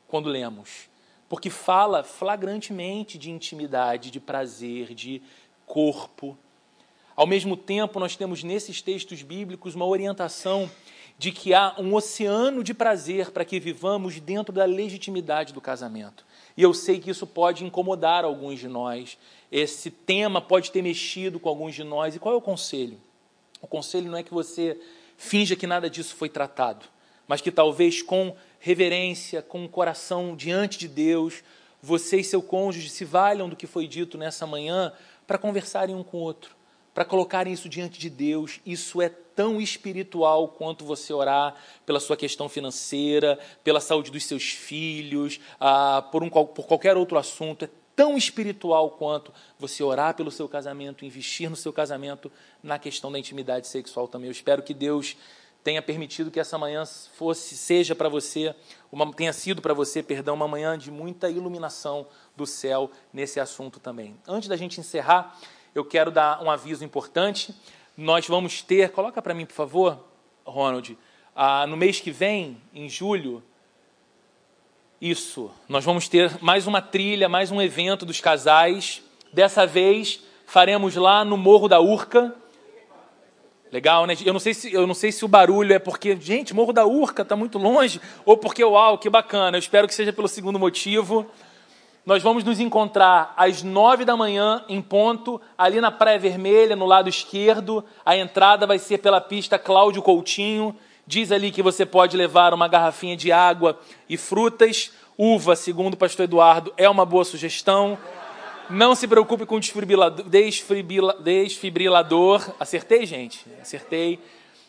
quando 0.06 0.28
lemos. 0.28 0.88
Porque 1.28 1.50
fala 1.50 2.04
flagrantemente 2.04 3.18
de 3.18 3.30
intimidade, 3.30 4.10
de 4.10 4.20
prazer, 4.20 4.94
de 4.94 5.20
corpo. 5.66 6.38
Ao 7.18 7.26
mesmo 7.26 7.56
tempo, 7.56 7.98
nós 7.98 8.14
temos 8.14 8.44
nesses 8.44 8.80
textos 8.80 9.22
bíblicos 9.22 9.74
uma 9.74 9.84
orientação 9.84 10.70
de 11.18 11.32
que 11.32 11.52
há 11.52 11.74
um 11.76 11.92
oceano 11.92 12.62
de 12.62 12.72
prazer 12.72 13.32
para 13.32 13.44
que 13.44 13.58
vivamos 13.58 14.20
dentro 14.20 14.54
da 14.54 14.64
legitimidade 14.64 15.52
do 15.52 15.60
casamento. 15.60 16.24
E 16.56 16.62
eu 16.62 16.72
sei 16.72 17.00
que 17.00 17.10
isso 17.10 17.26
pode 17.26 17.64
incomodar 17.64 18.24
alguns 18.24 18.60
de 18.60 18.68
nós, 18.68 19.18
esse 19.50 19.90
tema 19.90 20.40
pode 20.40 20.70
ter 20.70 20.80
mexido 20.80 21.40
com 21.40 21.48
alguns 21.48 21.74
de 21.74 21.82
nós. 21.82 22.14
E 22.14 22.20
qual 22.20 22.36
é 22.36 22.38
o 22.38 22.40
conselho? 22.40 23.00
O 23.60 23.66
conselho 23.66 24.08
não 24.08 24.18
é 24.18 24.22
que 24.22 24.32
você 24.32 24.80
finja 25.16 25.56
que 25.56 25.66
nada 25.66 25.90
disso 25.90 26.14
foi 26.14 26.28
tratado, 26.28 26.86
mas 27.26 27.40
que 27.40 27.50
talvez 27.50 28.00
com 28.00 28.36
reverência, 28.60 29.42
com 29.42 29.64
o 29.64 29.68
coração 29.68 30.36
diante 30.36 30.78
de 30.78 30.86
Deus, 30.86 31.42
você 31.82 32.18
e 32.18 32.24
seu 32.24 32.40
cônjuge 32.40 32.88
se 32.88 33.04
valham 33.04 33.48
do 33.48 33.56
que 33.56 33.66
foi 33.66 33.88
dito 33.88 34.16
nessa 34.16 34.46
manhã 34.46 34.92
para 35.26 35.36
conversarem 35.36 35.96
um 35.96 36.04
com 36.04 36.18
o 36.18 36.20
outro 36.20 36.57
para 36.98 37.04
colocarem 37.04 37.52
isso 37.52 37.68
diante 37.68 37.96
de 37.96 38.10
Deus. 38.10 38.58
Isso 38.66 39.00
é 39.00 39.08
tão 39.08 39.60
espiritual 39.60 40.48
quanto 40.48 40.84
você 40.84 41.12
orar 41.12 41.54
pela 41.86 42.00
sua 42.00 42.16
questão 42.16 42.48
financeira, 42.48 43.38
pela 43.62 43.78
saúde 43.78 44.10
dos 44.10 44.24
seus 44.24 44.50
filhos, 44.50 45.38
ah, 45.60 46.04
por, 46.10 46.24
um, 46.24 46.28
por 46.28 46.66
qualquer 46.66 46.96
outro 46.96 47.16
assunto. 47.16 47.66
É 47.66 47.68
tão 47.94 48.16
espiritual 48.16 48.90
quanto 48.90 49.32
você 49.60 49.80
orar 49.80 50.16
pelo 50.16 50.28
seu 50.28 50.48
casamento, 50.48 51.04
investir 51.04 51.48
no 51.48 51.54
seu 51.54 51.72
casamento 51.72 52.32
na 52.60 52.80
questão 52.80 53.12
da 53.12 53.18
intimidade 53.20 53.68
sexual 53.68 54.08
também. 54.08 54.26
Eu 54.26 54.32
espero 54.32 54.60
que 54.60 54.74
Deus 54.74 55.16
tenha 55.62 55.80
permitido 55.80 56.32
que 56.32 56.40
essa 56.40 56.58
manhã 56.58 56.84
fosse 57.14 57.56
seja 57.56 57.94
para 57.94 58.08
você 58.08 58.52
uma, 58.90 59.12
tenha 59.12 59.32
sido 59.32 59.62
para 59.62 59.72
você, 59.72 60.02
perdão, 60.02 60.34
uma 60.34 60.48
manhã 60.48 60.76
de 60.76 60.90
muita 60.90 61.30
iluminação 61.30 62.08
do 62.36 62.44
céu 62.44 62.90
nesse 63.12 63.38
assunto 63.38 63.78
também. 63.78 64.16
Antes 64.26 64.48
da 64.48 64.56
gente 64.56 64.80
encerrar, 64.80 65.38
eu 65.78 65.84
quero 65.84 66.10
dar 66.10 66.42
um 66.42 66.50
aviso 66.50 66.84
importante. 66.84 67.54
Nós 67.96 68.26
vamos 68.26 68.62
ter, 68.62 68.90
coloca 68.90 69.22
para 69.22 69.34
mim, 69.34 69.46
por 69.46 69.54
favor, 69.54 70.04
Ronald, 70.44 70.96
ah, 71.34 71.66
no 71.66 71.76
mês 71.76 72.00
que 72.00 72.10
vem, 72.10 72.60
em 72.74 72.88
julho, 72.88 73.42
isso, 75.00 75.50
nós 75.68 75.84
vamos 75.84 76.08
ter 76.08 76.36
mais 76.42 76.66
uma 76.66 76.82
trilha, 76.82 77.28
mais 77.28 77.52
um 77.52 77.62
evento 77.62 78.04
dos 78.04 78.20
casais. 78.20 79.00
Dessa 79.32 79.64
vez 79.64 80.20
faremos 80.44 80.96
lá 80.96 81.24
no 81.24 81.36
Morro 81.36 81.68
da 81.68 81.80
Urca. 81.80 82.34
Legal, 83.70 84.06
né? 84.06 84.14
Eu 84.24 84.32
não 84.32 84.40
sei 84.40 84.54
se, 84.54 84.72
eu 84.72 84.86
não 84.86 84.94
sei 84.94 85.12
se 85.12 85.24
o 85.24 85.28
barulho 85.28 85.72
é 85.72 85.78
porque, 85.78 86.16
gente, 86.20 86.52
Morro 86.52 86.72
da 86.72 86.84
Urca 86.84 87.22
está 87.22 87.36
muito 87.36 87.58
longe, 87.58 88.00
ou 88.24 88.36
porque, 88.36 88.64
uau, 88.64 88.98
que 88.98 89.08
bacana. 89.08 89.56
Eu 89.56 89.60
espero 89.60 89.86
que 89.86 89.94
seja 89.94 90.12
pelo 90.12 90.26
segundo 90.26 90.58
motivo. 90.58 91.30
Nós 92.08 92.22
vamos 92.22 92.42
nos 92.42 92.58
encontrar 92.58 93.34
às 93.36 93.62
nove 93.62 94.02
da 94.02 94.16
manhã, 94.16 94.64
em 94.66 94.80
ponto, 94.80 95.38
ali 95.58 95.78
na 95.78 95.90
Praia 95.90 96.18
Vermelha, 96.18 96.74
no 96.74 96.86
lado 96.86 97.06
esquerdo. 97.06 97.84
A 98.02 98.16
entrada 98.16 98.66
vai 98.66 98.78
ser 98.78 98.96
pela 98.96 99.20
pista 99.20 99.58
Cláudio 99.58 100.00
Coutinho. 100.00 100.74
Diz 101.06 101.30
ali 101.30 101.50
que 101.50 101.62
você 101.62 101.84
pode 101.84 102.16
levar 102.16 102.54
uma 102.54 102.66
garrafinha 102.66 103.14
de 103.14 103.30
água 103.30 103.78
e 104.08 104.16
frutas. 104.16 104.90
Uva, 105.18 105.54
segundo 105.54 105.92
o 105.92 105.96
pastor 105.98 106.24
Eduardo, 106.24 106.72
é 106.78 106.88
uma 106.88 107.04
boa 107.04 107.26
sugestão. 107.26 107.98
Não 108.70 108.94
se 108.94 109.06
preocupe 109.06 109.44
com 109.44 109.60
desfibrilador. 109.60 110.24
desfibrilador. 111.22 112.54
Acertei, 112.58 113.04
gente? 113.04 113.44
Acertei. 113.60 114.18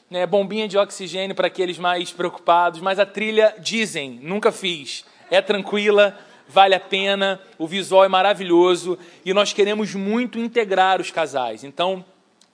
Né, 0.10 0.26
bombinha 0.26 0.68
de 0.68 0.78
oxigênio 0.78 1.34
para 1.34 1.48
aqueles 1.48 1.78
mais 1.78 2.12
preocupados. 2.12 2.82
Mas 2.82 3.00
a 3.00 3.06
trilha, 3.06 3.56
dizem, 3.60 4.20
nunca 4.22 4.52
fiz, 4.52 5.06
é 5.32 5.42
tranquila 5.42 6.18
vale 6.50 6.74
a 6.74 6.80
pena, 6.80 7.40
o 7.60 7.68
visual 7.68 8.04
é 8.04 8.08
maravilhoso 8.08 8.98
e 9.24 9.34
nós 9.34 9.54
queremos 9.54 9.94
muito 9.94 10.40
integrar 10.40 11.00
os 11.00 11.12
casais. 11.12 11.64
Então, 11.64 12.04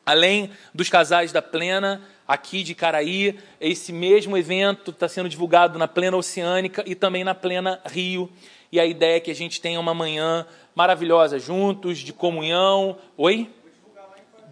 além 0.06 0.52
dos 0.74 0.90
casais 0.90 1.32
da 1.32 1.42
Plena, 1.42 2.02
aqui 2.28 2.62
de 2.62 2.76
Caraí, 2.76 3.40
esse 3.60 3.94
mesmo 3.94 4.38
evento 4.38 4.92
está 4.92 5.08
sendo 5.08 5.30
divulgado 5.30 5.80
na 5.80 5.88
Plena 5.88 6.18
Oceânica 6.18 6.84
e 6.86 6.94
também 6.94 7.24
na 7.24 7.34
Plena 7.34 7.82
Rio. 7.86 8.30
E 8.70 8.80
a 8.80 8.86
ideia 8.86 9.16
é 9.16 9.20
que 9.22 9.32
a 9.32 9.36
gente 9.36 9.62
tenha 9.62 9.80
uma 9.80 9.94
manhã 9.94 10.46
maravilhosa 10.76 11.40
juntos, 11.40 12.00
de 12.00 12.12
comunhão. 12.12 12.98
Oi? 13.16 13.50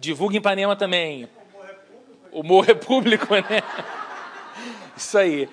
Divulga 0.00 0.36
em 0.36 0.38
Ipanema 0.38 0.74
também. 0.74 1.28
O 2.32 2.42
Morro 2.42 2.70
é 2.70 2.74
público, 2.74 3.34
né? 3.34 3.62
Isso 4.96 5.18
aí. 5.18 5.48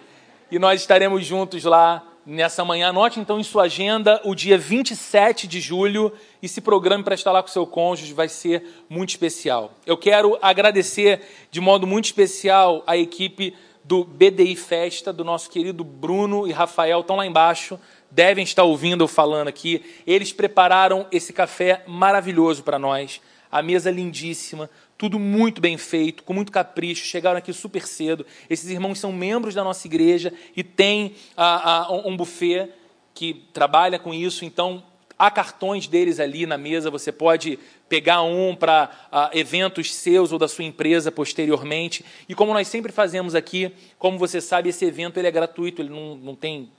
E 0.50 0.58
nós 0.58 0.80
estaremos 0.80 1.26
juntos 1.26 1.64
lá 1.66 2.04
nessa 2.26 2.64
manhã. 2.64 2.90
Anote 2.90 3.20
então 3.20 3.40
em 3.40 3.44
sua 3.44 3.64
agenda 3.64 4.22
o 4.24 4.36
dia 4.36 4.58
27 4.58 5.48
de 5.48 5.60
julho 5.60 6.14
e 6.42 6.48
se 6.48 6.62
programe 6.62 7.04
para 7.04 7.16
estar 7.16 7.32
lá 7.32 7.42
com 7.42 7.50
seu 7.50 7.66
cônjuge, 7.66 8.14
vai 8.14 8.30
ser 8.30 8.64
muito 8.90 9.10
especial. 9.10 9.74
Eu 9.86 9.98
quero 9.98 10.38
agradecer 10.42 11.22
de 11.50 11.60
modo 11.60 11.88
muito 11.88 12.06
especial 12.06 12.84
a 12.86 12.96
equipe 12.98 13.56
do 13.84 14.04
BDI 14.04 14.56
Festa, 14.56 15.12
do 15.12 15.24
nosso 15.24 15.50
querido 15.50 15.84
Bruno 15.84 16.48
e 16.48 16.52
Rafael, 16.52 17.02
estão 17.02 17.16
lá 17.16 17.26
embaixo, 17.26 17.80
devem 18.10 18.44
estar 18.44 18.64
ouvindo 18.64 19.04
eu 19.04 19.08
falando 19.08 19.48
aqui. 19.48 19.84
Eles 20.06 20.32
prepararam 20.32 21.08
esse 21.12 21.34
café 21.34 21.84
maravilhoso 21.88 22.64
para 22.64 22.78
nós, 22.78 23.22
a 23.52 23.62
mesa 23.62 23.90
lindíssima, 23.90 24.70
tudo 25.02 25.18
muito 25.18 25.60
bem 25.60 25.80
feito, 25.80 26.22
com 26.22 26.32
muito 26.32 26.52
capricho, 26.52 27.04
chegaram 27.04 27.40
aqui 27.40 27.52
super 27.52 27.88
cedo. 27.88 28.24
Esses 28.48 28.70
irmãos 28.70 29.00
são 29.00 29.12
membros 29.12 29.56
da 29.56 29.64
nossa 29.64 29.88
igreja 29.88 30.32
e 30.56 30.64
tem 30.64 31.16
ah, 31.36 31.88
ah, 31.88 31.92
um 32.06 32.16
buffet 32.16 32.70
que 33.12 33.48
trabalha 33.52 33.98
com 33.98 34.14
isso, 34.14 34.46
então 34.46 34.84
há 35.18 35.32
cartões 35.32 35.88
deles 35.88 36.20
ali 36.20 36.46
na 36.46 36.56
mesa, 36.56 36.92
você 36.92 37.12
pode 37.12 37.58
pegar 37.90 38.22
um 38.22 38.56
para 38.56 38.92
ah, 39.12 39.32
eventos 39.34 39.92
seus 39.92 40.32
ou 40.32 40.38
da 40.38 40.48
sua 40.48 40.66
empresa 40.66 41.12
posteriormente. 41.12 42.06
E 42.30 42.36
como 42.36 42.54
nós 42.54 42.68
sempre 42.68 42.92
fazemos 42.92 43.34
aqui, 43.34 43.72
como 43.98 44.20
você 44.20 44.40
sabe, 44.40 44.70
esse 44.70 44.86
evento 44.86 45.18
ele 45.18 45.28
é 45.28 45.32
gratuito, 45.32 45.82
ele 45.82 45.90
não, 45.90 46.14
não 46.14 46.36
tem 46.36 46.70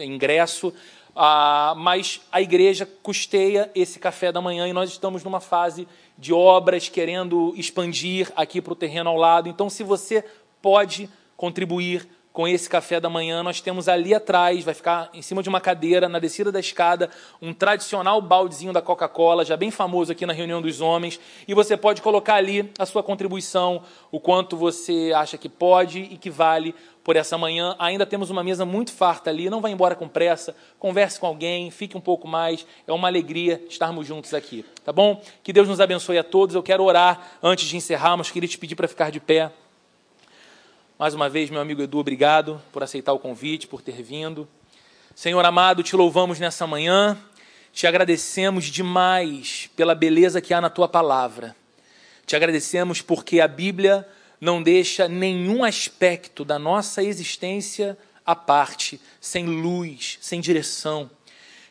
ingresso, 0.00 0.74
ah, 1.14 1.74
mas 1.76 2.20
a 2.30 2.40
igreja 2.40 2.88
custeia 3.02 3.70
esse 3.74 3.98
café 3.98 4.30
da 4.30 4.40
manhã 4.40 4.68
e 4.68 4.72
nós 4.72 4.90
estamos 4.90 5.24
numa 5.24 5.40
fase 5.40 5.86
de 6.16 6.32
obras, 6.32 6.88
querendo 6.88 7.52
expandir 7.56 8.32
aqui 8.34 8.60
para 8.60 8.72
o 8.72 8.76
terreno 8.76 9.10
ao 9.10 9.16
lado. 9.16 9.48
Então, 9.48 9.70
se 9.70 9.82
você 9.82 10.24
pode 10.60 11.08
contribuir 11.36 12.08
com 12.32 12.46
esse 12.46 12.68
café 12.68 13.00
da 13.00 13.10
manhã, 13.10 13.42
nós 13.42 13.60
temos 13.60 13.88
ali 13.88 14.14
atrás, 14.14 14.64
vai 14.64 14.74
ficar 14.74 15.10
em 15.12 15.22
cima 15.22 15.42
de 15.42 15.48
uma 15.48 15.60
cadeira, 15.60 16.08
na 16.08 16.18
descida 16.18 16.52
da 16.52 16.60
escada, 16.60 17.10
um 17.42 17.52
tradicional 17.52 18.20
baldezinho 18.20 18.72
da 18.72 18.80
Coca-Cola, 18.80 19.44
já 19.44 19.56
bem 19.56 19.70
famoso 19.70 20.12
aqui 20.12 20.24
na 20.24 20.32
reunião 20.32 20.62
dos 20.62 20.80
homens, 20.80 21.18
e 21.48 21.54
você 21.54 21.76
pode 21.76 22.00
colocar 22.00 22.34
ali 22.34 22.70
a 22.78 22.86
sua 22.86 23.02
contribuição, 23.02 23.82
o 24.12 24.20
quanto 24.20 24.56
você 24.56 25.12
acha 25.14 25.36
que 25.36 25.48
pode 25.48 26.00
e 26.00 26.16
que 26.16 26.30
vale 26.30 26.74
por 27.02 27.16
essa 27.16 27.38
manhã. 27.38 27.74
Ainda 27.78 28.04
temos 28.04 28.28
uma 28.28 28.44
mesa 28.44 28.66
muito 28.66 28.92
farta 28.92 29.30
ali, 29.30 29.48
não 29.48 29.60
vá 29.60 29.70
embora 29.70 29.94
com 29.94 30.06
pressa, 30.06 30.54
converse 30.78 31.18
com 31.18 31.26
alguém, 31.26 31.70
fique 31.70 31.96
um 31.96 32.00
pouco 32.00 32.28
mais. 32.28 32.66
É 32.86 32.92
uma 32.92 33.08
alegria 33.08 33.64
estarmos 33.68 34.06
juntos 34.06 34.34
aqui, 34.34 34.64
tá 34.84 34.92
bom? 34.92 35.20
Que 35.42 35.52
Deus 35.52 35.66
nos 35.66 35.80
abençoe 35.80 36.18
a 36.18 36.22
todos. 36.22 36.54
Eu 36.54 36.62
quero 36.62 36.84
orar 36.84 37.38
antes 37.42 37.66
de 37.66 37.76
encerrarmos, 37.76 38.30
queria 38.30 38.48
te 38.48 38.58
pedir 38.58 38.76
para 38.76 38.86
ficar 38.86 39.10
de 39.10 39.20
pé. 39.20 39.50
Mais 40.98 41.14
uma 41.14 41.28
vez, 41.28 41.48
meu 41.48 41.60
amigo 41.60 41.80
Edu, 41.80 41.98
obrigado 41.98 42.60
por 42.72 42.82
aceitar 42.82 43.12
o 43.12 43.20
convite, 43.20 43.68
por 43.68 43.80
ter 43.80 44.02
vindo. 44.02 44.48
Senhor 45.14 45.44
amado, 45.44 45.80
te 45.80 45.94
louvamos 45.94 46.40
nessa 46.40 46.66
manhã, 46.66 47.16
te 47.72 47.86
agradecemos 47.86 48.64
demais 48.64 49.70
pela 49.76 49.94
beleza 49.94 50.40
que 50.40 50.52
há 50.52 50.60
na 50.60 50.68
tua 50.68 50.88
palavra. 50.88 51.54
Te 52.26 52.34
agradecemos 52.34 53.00
porque 53.00 53.40
a 53.40 53.46
Bíblia 53.46 54.08
não 54.40 54.60
deixa 54.60 55.06
nenhum 55.06 55.62
aspecto 55.62 56.44
da 56.44 56.58
nossa 56.58 57.00
existência 57.00 57.96
à 58.26 58.34
parte, 58.34 59.00
sem 59.20 59.46
luz, 59.46 60.18
sem 60.20 60.40
direção. 60.40 61.08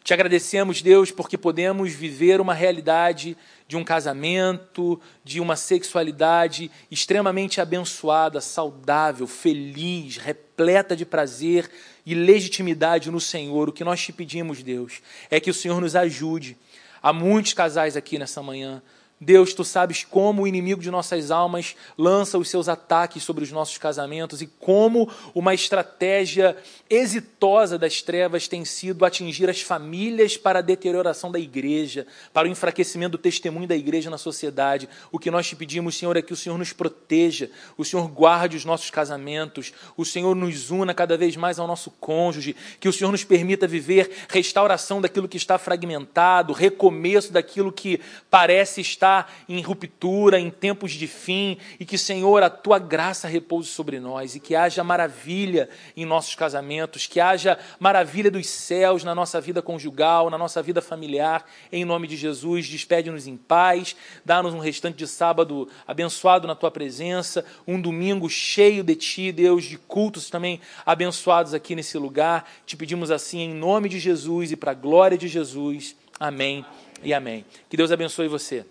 Te 0.06 0.14
agradecemos, 0.14 0.82
Deus, 0.82 1.12
porque 1.12 1.38
podemos 1.38 1.92
viver 1.92 2.40
uma 2.40 2.54
realidade 2.54 3.36
de 3.68 3.76
um 3.76 3.84
casamento, 3.84 5.00
de 5.24 5.42
uma 5.42 5.56
sexualidade 5.56 6.72
extremamente 6.90 7.60
abençoada, 7.60 8.40
saudável, 8.40 9.28
feliz, 9.28 10.18
repleta 10.18 10.96
de 10.96 11.06
prazer 11.06 11.70
e 12.06 12.16
legitimidade 12.16 13.12
no 13.12 13.20
Senhor. 13.20 13.68
O 13.68 13.74
que 13.74 13.84
nós 13.84 14.02
te 14.02 14.14
pedimos, 14.14 14.64
Deus, 14.64 15.02
é 15.30 15.40
que 15.40 15.52
o 15.52 15.54
Senhor 15.54 15.82
nos 15.82 15.96
ajude. 15.96 16.58
Há 17.04 17.12
muitos 17.12 17.54
casais 17.54 17.98
aqui 17.98 18.18
nessa 18.18 18.42
manhã 18.42 18.82
Deus, 19.20 19.52
tu 19.52 19.64
sabes 19.64 20.04
como 20.04 20.44
o 20.44 20.48
inimigo 20.48 20.80
de 20.80 20.92
nossas 20.92 21.32
almas 21.32 21.76
lança 21.98 22.38
os 22.38 22.50
seus 22.50 22.70
ataques 22.70 23.24
sobre 23.24 23.44
os 23.44 23.52
nossos 23.52 23.76
casamentos 23.80 24.44
e 24.44 24.48
como 24.60 25.10
uma 25.34 25.56
estratégia 25.56 26.56
exitosa 26.88 27.80
das 27.80 28.04
trevas 28.04 28.48
tem 28.48 28.64
sido 28.64 29.04
atingir 29.04 29.50
as 29.50 29.60
famílias 29.60 30.38
para 30.38 30.60
a 30.60 30.62
deterioração 30.62 31.32
da 31.32 31.40
igreja, 31.40 32.06
para 32.32 32.48
o 32.48 32.52
enfraquecimento 32.52 33.14
do 33.14 33.18
testemunho 33.18 33.68
da 33.68 33.76
igreja 33.76 34.12
na 34.12 34.20
sociedade. 34.20 34.88
O 35.12 35.18
que 35.18 35.32
nós 35.32 35.48
te 35.48 35.56
pedimos, 35.56 35.98
Senhor, 35.98 36.16
é 36.16 36.22
que 36.22 36.34
o 36.34 36.38
Senhor 36.38 36.58
nos 36.58 36.72
proteja, 36.72 37.50
o 37.76 37.84
Senhor 37.84 38.08
guarde 38.10 38.56
os 38.56 38.66
nossos 38.66 38.92
casamentos, 38.92 39.74
o 39.98 40.06
Senhor 40.06 40.36
nos 40.36 40.70
una 40.70 40.94
cada 40.94 41.18
vez 41.18 41.36
mais 41.36 41.58
ao 41.58 41.66
nosso 41.66 41.90
cônjuge, 41.90 42.56
que 42.80 42.88
o 42.88 42.94
Senhor 42.94 43.12
nos 43.12 43.24
permita 43.24 43.66
viver 43.66 44.12
restauração 44.30 45.02
daquilo 45.02 45.28
que 45.28 45.38
está 45.38 45.58
fragmentado, 45.58 46.54
recomeço 46.54 47.34
daquilo 47.34 47.72
que 47.72 48.00
parece 48.30 48.82
estar 48.82 49.07
está 49.08 49.28
em 49.48 49.62
ruptura, 49.62 50.40
em 50.40 50.50
tempos 50.50 50.92
de 50.92 51.08
fim, 51.08 51.58
e 51.80 51.86
que, 51.86 51.98
Senhor, 51.98 52.44
a 52.44 52.50
tua 52.50 52.78
graça 52.78 53.28
repouse 53.28 53.70
sobre 53.70 54.00
nós 54.00 54.36
e 54.36 54.40
que 54.40 54.56
haja 54.56 54.84
maravilha 54.84 55.70
em 55.96 56.06
nossos 56.06 56.36
casamentos, 56.36 57.08
que 57.08 57.20
haja 57.20 57.58
maravilha 57.80 58.30
dos 58.30 58.48
céus 58.48 59.04
na 59.04 59.16
nossa 59.16 59.40
vida 59.40 59.62
conjugal, 59.62 60.30
na 60.30 60.38
nossa 60.38 60.62
vida 60.62 60.82
familiar. 60.82 61.46
Em 61.72 61.86
nome 61.86 62.08
de 62.08 62.18
Jesus, 62.18 62.68
despede-nos 62.68 63.28
em 63.28 63.38
paz, 63.38 63.96
dá-nos 64.26 64.54
um 64.54 64.60
restante 64.60 64.98
de 64.98 65.08
sábado 65.08 65.70
abençoado 65.88 66.48
na 66.48 66.56
tua 66.56 66.70
presença, 66.70 67.46
um 67.66 67.80
domingo 67.80 68.30
cheio 68.30 68.84
de 68.84 68.96
ti, 68.96 69.32
Deus, 69.32 69.64
de 69.64 69.78
cultos 69.78 70.30
também 70.30 70.60
abençoados 70.86 71.54
aqui 71.54 71.76
nesse 71.76 71.98
lugar. 71.98 72.50
Te 72.66 72.76
pedimos 72.76 73.10
assim 73.10 73.40
em 73.40 73.54
nome 73.54 73.88
de 73.88 74.00
Jesus 74.00 74.52
e 74.52 74.58
para 74.58 74.72
a 74.72 74.76
glória 74.76 75.18
de 75.18 75.28
Jesus. 75.28 75.96
Amém 76.20 76.66
e 77.04 77.14
amém. 77.14 77.46
Que 77.70 77.78
Deus 77.78 77.92
abençoe 77.92 78.28
você. 78.28 78.66